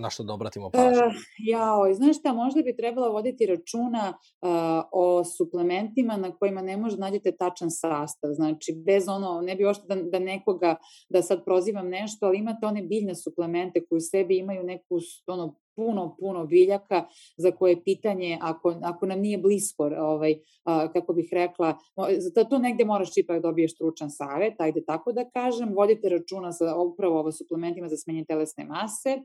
[0.00, 0.90] na što da obratimo pažnju?
[0.90, 4.50] Uh, jao, znaš šta, možda bi trebalo voditi računa uh,
[4.92, 9.64] o suplementima na kojima ne može da nađete tačan sastav, znači bez ono, ne bi
[9.64, 10.76] ošto da, da nekoga,
[11.08, 15.54] da sad prozivam nešto, ali imate one biljne suplemente koji u sebi imaju neku ono,
[15.76, 17.06] puno, puno biljaka
[17.36, 20.34] za koje pitanje, ako, ako nam nije blisko, ovaj,
[20.64, 21.78] a, kako bih rekla,
[22.18, 26.52] za to negde moraš ipak da dobiješ stručan savet, ajde tako da kažem, vodite računa
[26.52, 29.18] sa upravo ovo suplementima za smenje telesne mase,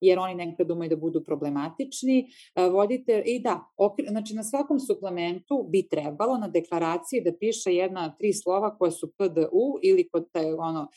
[0.00, 4.80] jer oni nekada umaju da budu problematični, a, vodite, i da, okre, znači na svakom
[4.80, 10.30] suplementu bi trebalo na deklaraciji da piše jedna, tri slova koja su PDU ili kod
[10.32, 10.88] taj, ono,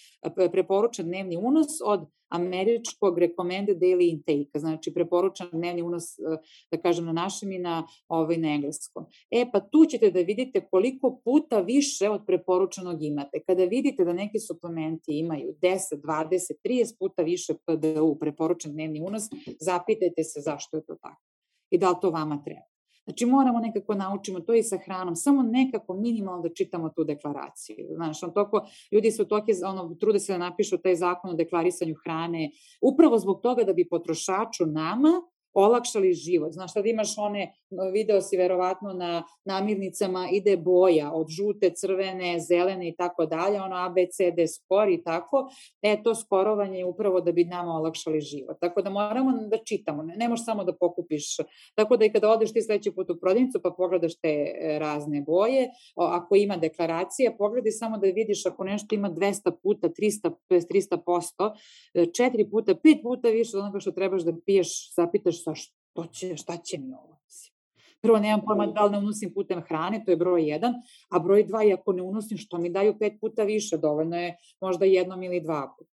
[0.51, 6.37] preporučan dnevni unos od američkog recommended daily intake, znači preporučan dnevni unos, e,
[6.71, 9.05] da kažem, na našem i na, ovaj, na engleskom.
[9.31, 13.39] E, pa tu ćete da vidite koliko puta više od preporučenog imate.
[13.47, 19.23] Kada vidite da neki suplementi imaju 10, 20, 30 puta više PDU, preporučan dnevni unos,
[19.59, 21.21] zapitajte se zašto je to tako
[21.71, 22.70] i da li to vama treba.
[23.03, 27.75] Znači moramo nekako naučimo to i sa hranom, samo nekako minimalno da čitamo tu deklaraciju.
[27.95, 31.95] Znaš, on toko, ljudi su toke, ono, trude se da napišu taj zakon o deklarisanju
[32.03, 32.51] hrane,
[32.81, 35.21] upravo zbog toga da bi potrošaču nama
[35.53, 36.53] olakšali život.
[36.53, 37.53] Znaš, sad imaš one,
[37.93, 43.75] video si verovatno na namirnicama, ide boja od žute, crvene, zelene i tako dalje, ono
[43.75, 45.49] A, B, C, D skor i tako.
[45.81, 48.57] E, to skorovanje je upravo da bi nama olakšali život.
[48.59, 51.37] Tako da moramo da čitamo, ne, ne možeš samo da pokupiš.
[51.75, 55.21] Tako da i kada odeš ti sledeći put u prodavnicu pa pogledaš te e, razne
[55.21, 60.97] boje, ako ima deklaracija, pogledaj samo da vidiš ako nešto ima 200 puta, 300, 300
[61.05, 61.53] posto,
[61.93, 66.37] 4 puta, 5 puta više od onoga što trebaš da piješ, zapitaš sa što će,
[66.37, 67.17] šta će mi ovo?
[68.01, 70.73] Prvo, nemam pojma da li ne unosim putem hrane, to je broj jedan,
[71.09, 74.37] a broj dva, i ako ne unosim, što mi daju pet puta više, dovoljno je
[74.61, 75.91] možda jednom ili dva puta.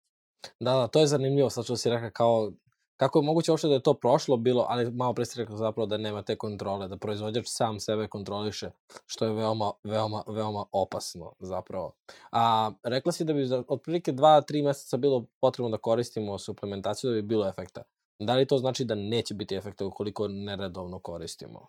[0.61, 2.53] Da, da, to je zanimljivo, sad što si rekao kao
[2.99, 5.87] kako je moguće uopšte da je to prošlo bilo, ali malo pre si rekao zapravo
[5.87, 8.71] da nema te kontrole, da proizvođač sam sebe kontroliše,
[9.07, 11.93] što je veoma, veoma, veoma opasno zapravo.
[12.33, 17.15] A rekla si da bi za otprilike 2-3 meseca bilo potrebno da koristimo suplementaciju da
[17.15, 17.83] bi bilo efekta.
[18.21, 21.67] Da li to znači da neće biti efekta ukoliko neredovno koristimo?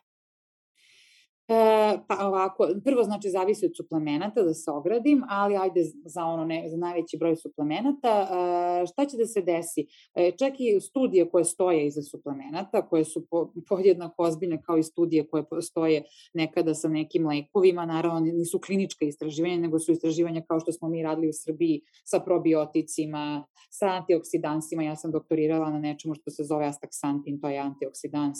[1.51, 6.45] E, pa ovako, prvo znači zavisi od suplemenata da se ogradim, ali ajde za ono
[6.45, 9.85] ne, za najveći broj suplemenata, e, šta će da se desi?
[10.15, 14.83] E, čak i studije koje stoje iza suplemenata, koje su po, podjednako ozbiljne kao i
[14.83, 16.03] studije koje stoje
[16.33, 21.03] nekada sa nekim lekovima, naravno nisu klinička istraživanja, nego su istraživanja kao što smo mi
[21.03, 26.65] radili u Srbiji sa probioticima, sa antioksidansima, ja sam doktorirala na nečemu što se zove
[26.65, 28.37] astaxantin, to je antioksidans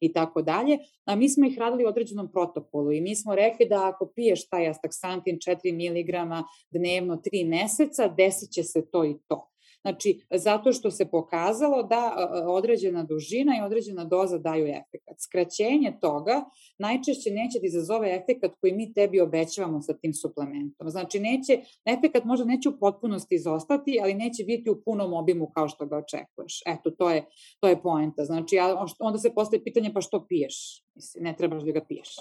[0.00, 3.68] i tako dalje, a mi smo ih radili u određenom protokolu i mi smo rekli
[3.68, 9.14] da ako piješ taj astaksantin 4 mg dnevno 3 meseca, desit će se to i
[9.28, 9.48] to.
[9.82, 15.16] Znači, zato što se pokazalo da određena dužina i određena doza daju efekat.
[15.18, 16.44] Skraćenje toga
[16.78, 20.90] najčešće neće da izazove efekat koji mi tebi obećavamo sa tim suplementom.
[20.90, 25.68] Znači, neće, efekat možda neće u potpunosti izostati, ali neće biti u punom obimu kao
[25.68, 26.62] što ga očekuješ.
[26.66, 27.24] Eto, to je,
[27.60, 28.24] to je poenta.
[28.24, 28.56] Znači,
[28.98, 30.84] onda se postaje pitanje pa što piješ?
[30.98, 32.16] Mislim, ne trebaš da ga piješ.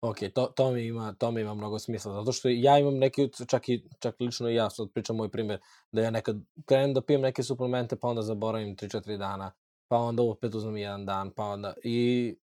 [0.00, 3.28] Ok, to, to, mi ima, to mi ima mnogo smisla, zato što ja imam neki,
[3.48, 5.60] čak i čak lično i ja, sad pričam moj primer,
[5.92, 9.52] da ja nekad krenem da pijem neke suplemente, pa onda zaboravim 3-4 dana,
[9.88, 12.36] pa onda opet uzmem jedan dan, pa onda, i,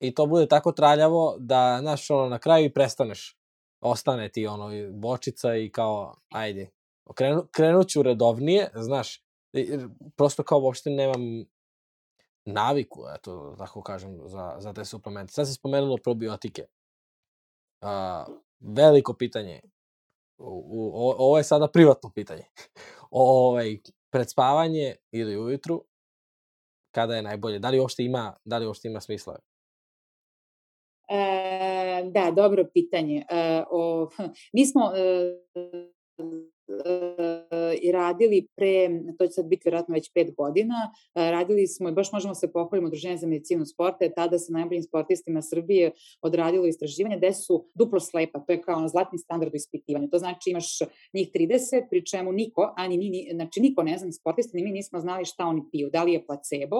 [0.00, 3.38] i to bude tako traljavo da, znaš, ono, na kraju i prestaneš.
[3.80, 6.70] Ostane ti, ono, bočica i kao, ajde,
[7.14, 9.22] krenu, krenut ću redovnije, znaš,
[10.16, 11.44] prosto kao uopšte nemam
[12.44, 15.32] naviku, eto, tako kažem, za, za te suplemente.
[15.32, 16.66] Sad si spomenulo probiotike.
[17.80, 18.24] A,
[18.60, 19.60] veliko pitanje.
[20.38, 22.44] U, u, ovo je sada privatno pitanje.
[23.16, 23.78] O, ovaj,
[24.10, 25.84] pred spavanje ili ujutru,
[26.94, 27.58] kada je najbolje?
[27.58, 29.38] Da li uopšte ima, da li uopšte ima smisla?
[31.08, 33.26] E, da, dobro pitanje.
[33.30, 34.08] E, o,
[34.54, 35.36] mi smo e,
[37.82, 40.74] i radili pre, to će sad biti vjerojatno već pet godina,
[41.14, 44.82] radili smo i baš možemo se pohvaliti Udruženje za medicinu sporta, je tada sa najboljim
[44.82, 45.92] sportistima Srbije
[46.22, 50.08] odradilo istraživanje gde su duplo slepa, to je kao ono zlatni standard u ispitivanju.
[50.10, 50.78] To znači imaš
[51.12, 55.00] njih 30, pri čemu niko, ani mi, znači niko ne zna, sportisti, ni mi nismo
[55.00, 56.76] znali šta oni piju, da li je placebo,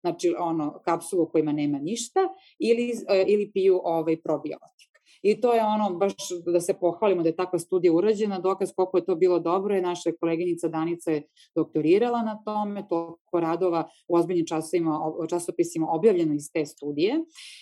[0.00, 2.20] znači ono kapsulu kojima nema ništa,
[2.58, 2.92] ili,
[3.26, 4.87] ili piju ovaj probiotik.
[5.22, 6.12] I to je ono, baš
[6.46, 9.82] da se pohvalimo da je takva studija urađena, dokaz koliko je to bilo dobro je
[9.82, 11.22] naša koleginica Danica je
[11.54, 15.00] doktorirala na tome, toliko radova u ozbiljnim časovima,
[15.30, 17.14] časopisima objavljeno iz te studije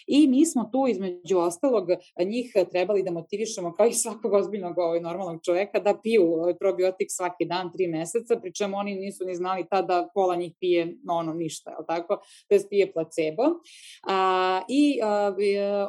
[0.07, 1.89] i mi smo tu između ostalog
[2.25, 7.09] njih trebali da motivišemo kao i svakog ozbiljnog ovaj, normalnog čoveka da piju ovaj, probiotik
[7.11, 11.71] svaki dan, tri meseca, pričemu oni nisu ni znali tada pola njih pije ono ništa,
[11.71, 12.17] je tako?
[12.49, 13.43] To je pije placebo.
[14.09, 15.35] A, I a,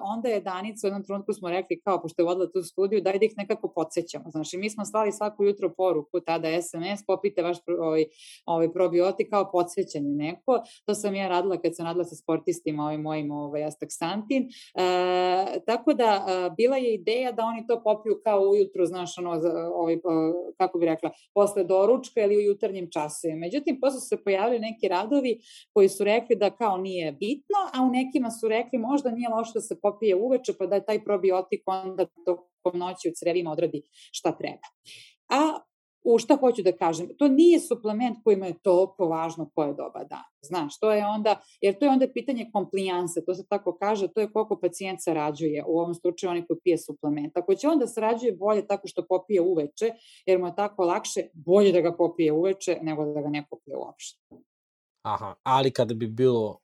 [0.04, 3.20] onda je Danica u jednom trenutku smo rekli kao, pošto je vodila tu studiju, daj
[3.20, 4.32] da ih nekako podsjećamo.
[4.32, 8.06] Znači, mi smo slali svako jutro poruku, tada SMS, popite vaš ovaj,
[8.46, 10.62] ovaj probiotik kao podsjećanje neko.
[10.86, 14.44] To sam ja radila kad sam radila sa sportistima ovim mojim ovaj, astaksantin.
[14.44, 19.32] E, tako da, a, bila je ideja da oni to popiju kao ujutru, znaš, ono,
[19.74, 19.98] ovaj,
[20.58, 23.40] kako bi rekla, posle doručka ili u jutarnjim časovima.
[23.40, 25.40] Međutim, posle su se pojavili neki radovi
[25.74, 29.52] koji su rekli da kao nije bitno, a u nekima su rekli možda nije loše
[29.54, 33.52] da se popije uveče, pa da je taj probiotik probiotik onda tokom noći u crevima
[33.52, 34.68] odradi šta treba.
[35.30, 35.60] A
[36.04, 40.30] u šta hoću da kažem, to nije suplement kojima je toliko važno koje doba dana.
[40.42, 44.22] Znaš, to je onda, jer to je onda pitanje komplijanse, to se tako kaže, to
[44.22, 47.38] je koliko pacijent sarađuje, u ovom slučaju oni koji pije suplement.
[47.38, 49.92] Ako će onda sarađuje bolje tako što popije uveče,
[50.26, 53.78] jer mu je tako lakše, bolje da ga popije uveče nego da ga ne popije
[53.78, 54.20] uopšte.
[55.06, 56.60] Aha, ali kada bi bilo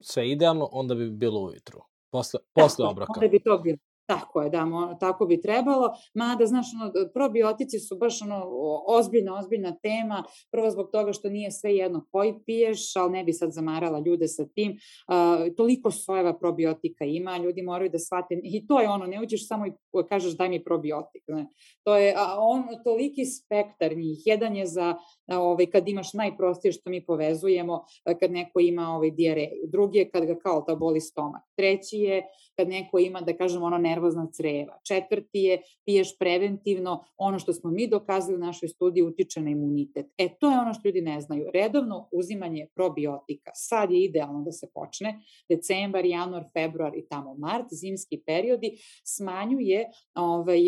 [0.00, 1.80] sve idealno, onda bi bilo ujutru.
[2.12, 3.12] Posle, posle obroka.
[3.16, 3.78] Onda bi to bilo.
[4.12, 5.94] Tako je, da, mo, tako bi trebalo.
[6.14, 8.42] Mada, znaš, ono, probiotici su baš ono,
[8.86, 10.24] ozbiljna, ozbiljna tema.
[10.50, 14.28] Prvo zbog toga što nije sve jedno koji piješ, ali ne bi sad zamarala ljude
[14.28, 14.72] sa tim.
[14.72, 18.40] Uh, toliko sojeva probiotika ima, ljudi moraju da shvate.
[18.42, 19.72] I to je ono, ne uđeš samo i
[20.08, 21.22] kažeš daj mi probiotik.
[21.28, 21.46] Ne.
[21.82, 24.18] To je a on, toliki spektar njih.
[24.24, 24.94] Jedan je za
[25.26, 27.84] ovaj, kad imaš najprostije što mi povezujemo,
[28.20, 29.66] kad neko ima ovaj, dijareju.
[29.68, 31.42] Drugi je kad ga kao ta boli stomak.
[31.56, 32.22] Treći je
[32.56, 34.78] kad neko ima, da kažemo, ono nervozna creva.
[34.88, 40.06] Četvrti je piješ preventivno, ono što smo mi dokazali u našoj studiji utiče na imunitet.
[40.18, 41.50] E, to je ono što ljudi ne znaju.
[41.54, 47.66] Redovno uzimanje probiotika, sad je idealno da se počne, decembar, januar, februar i tamo mart,
[47.70, 50.60] zimski periodi, smanjuje, ovaj,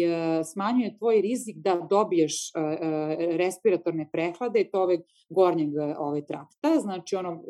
[0.52, 2.52] smanjuje tvoj rizik da dobiješ
[3.18, 4.98] respiratorne prehlade i to ove
[5.28, 7.42] gornjeg ovaj, trakta, znači ono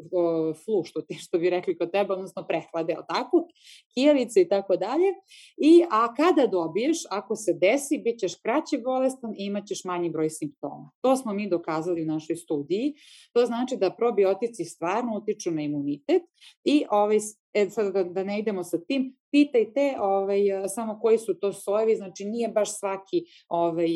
[0.64, 3.46] flu, što, ti, što bi rekli kod tebe, odnosno prehlade, ali tako,
[3.94, 5.08] kijevice i tako dalje.
[5.56, 10.10] I a kada dobiješ, ako se desi, bit ćeš kraće bolestan i imat ćeš manji
[10.10, 10.90] broj simptoma.
[11.00, 12.94] To smo mi dokazali u našoj studiji.
[13.32, 16.22] To znači da probiotici stvarno utiču na imunitet
[16.64, 17.18] i ovaj,
[17.54, 21.96] e, sad da, da ne idemo sa tim, pitajte ovaj, samo koji su to sojevi,
[21.96, 23.88] znači nije baš svaki ovaj,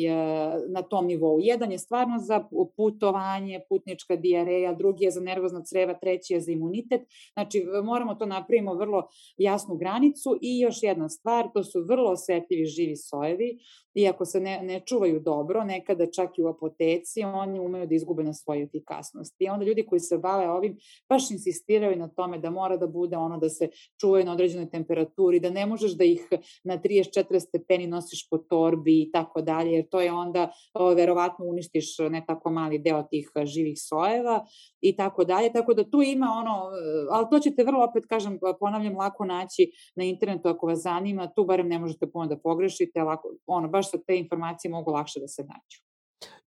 [0.69, 1.39] na tom nivou.
[1.41, 2.43] Jedan je stvarno za
[2.77, 7.01] putovanje, putnička dijareja, drugi je za nervozna creva, treći je za imunitet.
[7.33, 9.07] Znači moramo to napravimo vrlo
[9.37, 13.57] jasnu granicu i još jedna stvar, to su vrlo osetljivi živi sojevi
[13.93, 17.95] i ako se ne, ne čuvaju dobro, nekada čak i u apoteci, oni umeju da
[17.95, 19.35] izgube na svoju efikasnost.
[19.39, 20.77] I onda ljudi koji se bave ovim
[21.09, 23.69] baš insistiraju na tome da mora da bude ono da se
[24.01, 26.27] čuvaju na određenoj temperaturi, da ne možeš da ih
[26.63, 31.45] na 30-40 stepeni nosiš po torbi i tako dalje, jer to je onda o, verovatno
[31.45, 34.45] uništiš ne tako mali deo tih živih sojeva
[34.81, 35.53] i tako dalje.
[35.53, 36.69] Tako da tu ima ono,
[37.11, 41.45] ali to ćete vrlo opet, kažem, ponavljam, lako naći na internetu ako vas zanima, tu
[41.45, 45.27] barem ne možete puno da pogrešite, lako, ono, baš sa te informacije mogu lakše da
[45.27, 45.83] se nađu.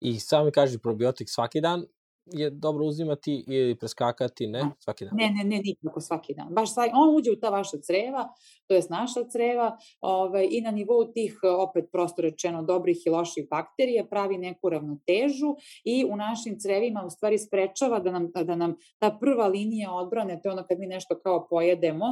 [0.00, 1.84] I sami kaži probiotik svaki dan
[2.26, 5.14] je dobro uzimati ili preskakati, ne, svaki dan?
[5.16, 6.48] Ne, ne, ne, nikako svaki dan.
[6.50, 8.28] Baš svaki, on uđe u ta vaša creva,
[8.68, 13.46] to je naša creva, ovaj, i na nivou tih, opet prosto rečeno, dobrih i loših
[13.50, 15.54] bakterija pravi neku ravnotežu
[15.84, 20.40] i u našim crevima u stvari sprečava da nam, da nam ta prva linija odbrane,
[20.42, 22.06] to je ono kad mi nešto kao pojedemo,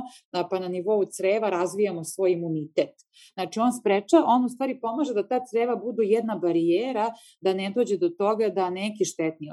[0.51, 2.95] pa na nivou creva razvijamo svoj imunitet.
[3.35, 7.11] Znači on spreča, on u stvari pomaže da ta creva budu jedna barijera,
[7.41, 9.51] da ne dođe do toga da neki štetni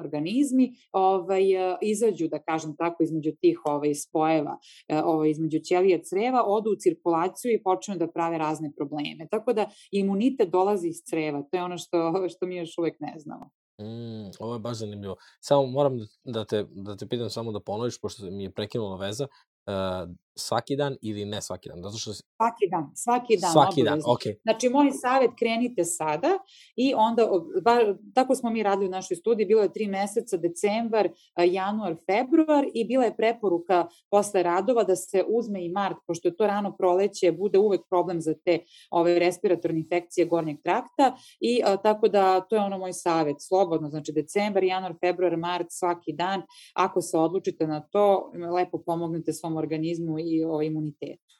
[0.47, 1.43] organizmi ovaj,
[1.81, 4.57] izađu, da kažem tako, između tih ovaj, spojeva,
[5.03, 9.27] ovaj, između ćelija creva, odu u cirkulaciju i počnu da prave razne probleme.
[9.31, 13.13] Tako da imunitet dolazi iz creva, to je ono što, što mi još uvek ne
[13.17, 13.49] znamo.
[13.81, 15.15] Mm, ovo je baš zanimljivo.
[15.41, 19.27] Samo moram da te, da te pitam samo da ponoviš, pošto mi je prekinula veza.
[19.67, 21.81] Uh, svaki dan ili ne svaki dan?
[21.83, 22.13] Zato što...
[22.13, 23.51] Svaki dan, svaki dan.
[23.51, 24.21] Svaki dan, ok.
[24.43, 26.37] Znači, moj savjet, krenite sada
[26.75, 27.29] i onda,
[27.63, 27.79] ba,
[28.13, 32.85] tako smo mi radili u našoj studiji, bilo je tri meseca, decembar, januar, februar i
[32.85, 37.31] bila je preporuka posle radova da se uzme i mart, pošto je to rano proleće,
[37.31, 38.59] bude uvek problem za te
[38.91, 43.89] ove respiratorne infekcije gornjeg trakta i a, tako da to je ono moj savjet, slobodno,
[43.89, 46.41] znači decembar, januar, februar, mart, svaki dan,
[46.73, 51.35] ako se odlučite na to, lepo pomognete svom organizmu i o imunitetu.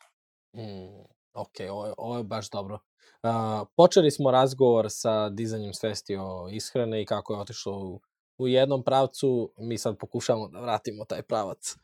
[0.55, 2.79] Mm, ok, ovo ovo je baš dobro.
[3.23, 8.01] Uh, počeli smo razgovor sa dizanjem svesti o ishrane i kako je otišlo u,
[8.37, 9.53] u jednom pravcu.
[9.57, 11.75] Mi sad pokušamo da vratimo taj pravac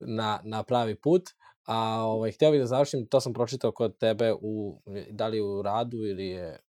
[0.00, 1.22] na, na pravi put.
[1.66, 5.62] A ovaj, htio bih da završim, to sam pročitao kod tebe u, da li u
[5.62, 6.60] radu ili je,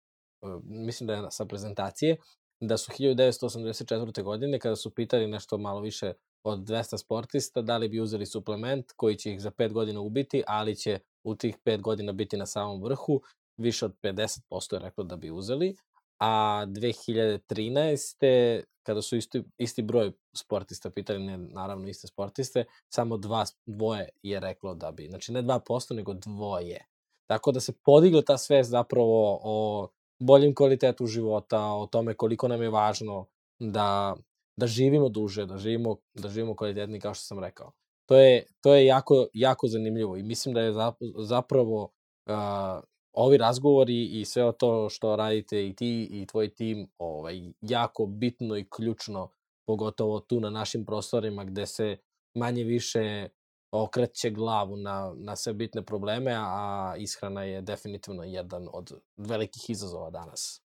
[0.63, 2.17] mislim da je sa prezentacije,
[2.59, 4.23] da su 1984.
[4.23, 6.13] godine, kada su pitali nešto malo više
[6.43, 10.43] od 200 sportista, da li bi uzeli suplement koji će ih za 5 godina ubiti,
[10.47, 13.21] ali će u tih 5 godina biti na samom vrhu,
[13.57, 15.75] više od 50% je reklo da bi uzeli,
[16.19, 18.63] a 2013.
[18.83, 24.39] kada su isti, isti broj sportista pitali, ne naravno iste sportiste, samo dva, dvoje je
[24.39, 26.85] reklo da bi, znači ne 2%, nego dvoje.
[27.29, 29.87] Tako da se podigla ta svest zapravo o
[30.19, 33.25] boljem kvalitetu života, o tome koliko nam je važno
[33.59, 34.15] da
[34.57, 37.71] da živimo duže, da živimo, da živimo kvalitetni, kao što sam rekao.
[38.05, 40.73] To je, to je jako, jako zanimljivo i mislim da je
[41.17, 47.41] zapravo uh, ovi razgovori i sve to što radite i ti i tvoj tim ovaj,
[47.61, 49.29] jako bitno i ključno,
[49.67, 51.97] pogotovo tu na našim prostorima gde se
[52.35, 53.29] manje više
[53.71, 60.09] okreće glavu na, na sve bitne probleme, a ishrana je definitivno jedan od velikih izazova
[60.09, 60.62] danas.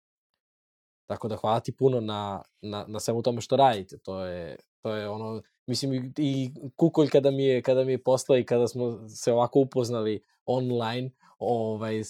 [1.06, 3.98] Tako da hvala ti puno na, na, na svemu tome što radite.
[3.98, 8.38] To je, to je ono, mislim i Kukolj kada mi je, kada mi je poslao
[8.38, 12.04] i kada smo se ovako upoznali online, ovaj, uh,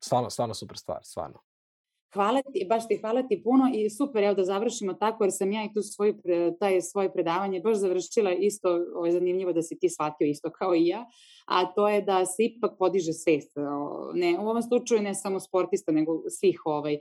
[0.00, 1.38] stvarno, stvarno super stvar, stvarno.
[2.14, 5.52] Hvala ti, baš ti hvala ti puno i super, evo da završimo tako, jer sam
[5.52, 6.14] ja i tu svoj,
[6.60, 10.74] taj svoje predavanje baš završila isto, ovo je zanimljivo da si ti shvatio isto kao
[10.74, 11.06] i ja,
[11.46, 13.52] a to je da se ipak podiže svest.
[14.14, 16.98] Ne, u ovom slučaju ne samo sportista, nego svih ovaj,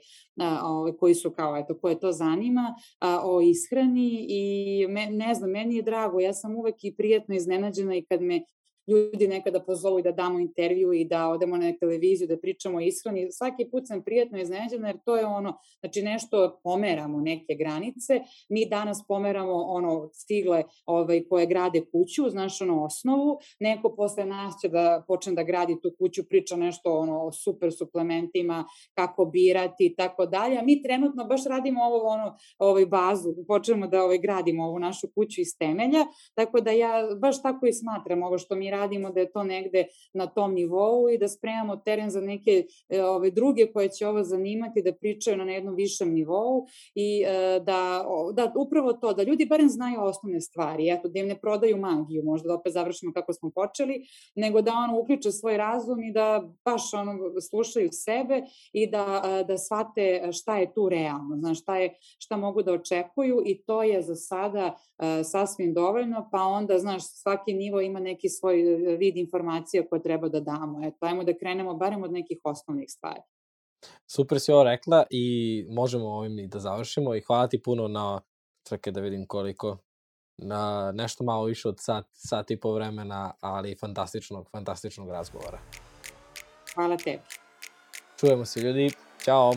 [0.64, 2.76] ovaj, koji su kao, eto, koje to zanima,
[3.24, 7.96] o ishrani i me, ne znam, meni je drago, ja sam uvek i prijetno iznenađena
[7.96, 8.42] i kad me
[8.88, 12.82] ljudi nekada pozovu i da damo intervju i da odemo na televiziju da pričamo o
[12.82, 13.32] ishrani.
[13.32, 18.22] Svaki put sam prijatno iznenađena jer to je ono, znači nešto pomeramo neke granice.
[18.50, 23.38] Mi danas pomeramo ono stigle ovaj, koje grade kuću, znaš ono osnovu.
[23.60, 27.72] Neko posle nas će da počne da gradi tu kuću, priča nešto ono o super
[27.74, 30.58] suplementima, kako birati i tako dalje.
[30.58, 35.08] A mi trenutno baš radimo ovo ono ovaj bazu, počnemo da ovaj gradimo ovu našu
[35.16, 36.06] kuću iz temelja.
[36.34, 39.86] Tako da ja baš tako i smatram ovo što mi radimo da je to negde
[40.14, 44.24] na tom nivou i da spremamo teren za neke e, ove druge koje će ovo
[44.24, 49.46] zanimati da pričaju na jednom višem nivou i e, da, da upravo to, da ljudi
[49.46, 53.34] barem znaju osnovne stvari, eto, da im ne prodaju magiju, možda da opet završimo kako
[53.34, 54.06] smo počeli,
[54.36, 58.42] nego da ono uključe svoj razum i da baš ono slušaju sebe
[58.74, 62.74] i da, e, da shvate šta je tu realno, znaš, šta, je, šta mogu da
[62.74, 64.76] očekuju i to je za sada
[65.24, 68.63] sasvim dovoljno, pa onda, znaš, svaki nivo ima neki svoj
[69.00, 70.88] vid informacija koje treba da damo.
[70.88, 73.22] Eto, ajmo da krenemo barem od nekih osnovnih stvari.
[74.08, 78.22] Super si ovo rekla i možemo ovim i da završimo i hvala ti puno na,
[78.70, 79.78] čekaj da vidim koliko,
[80.38, 85.60] na nešto malo više od sat, sat i po vremena, ali fantastičnog, fantastičnog razgovora.
[86.76, 87.22] Hvala tebi.
[88.20, 88.90] Čujemo se ljudi.
[89.26, 89.54] Ćao.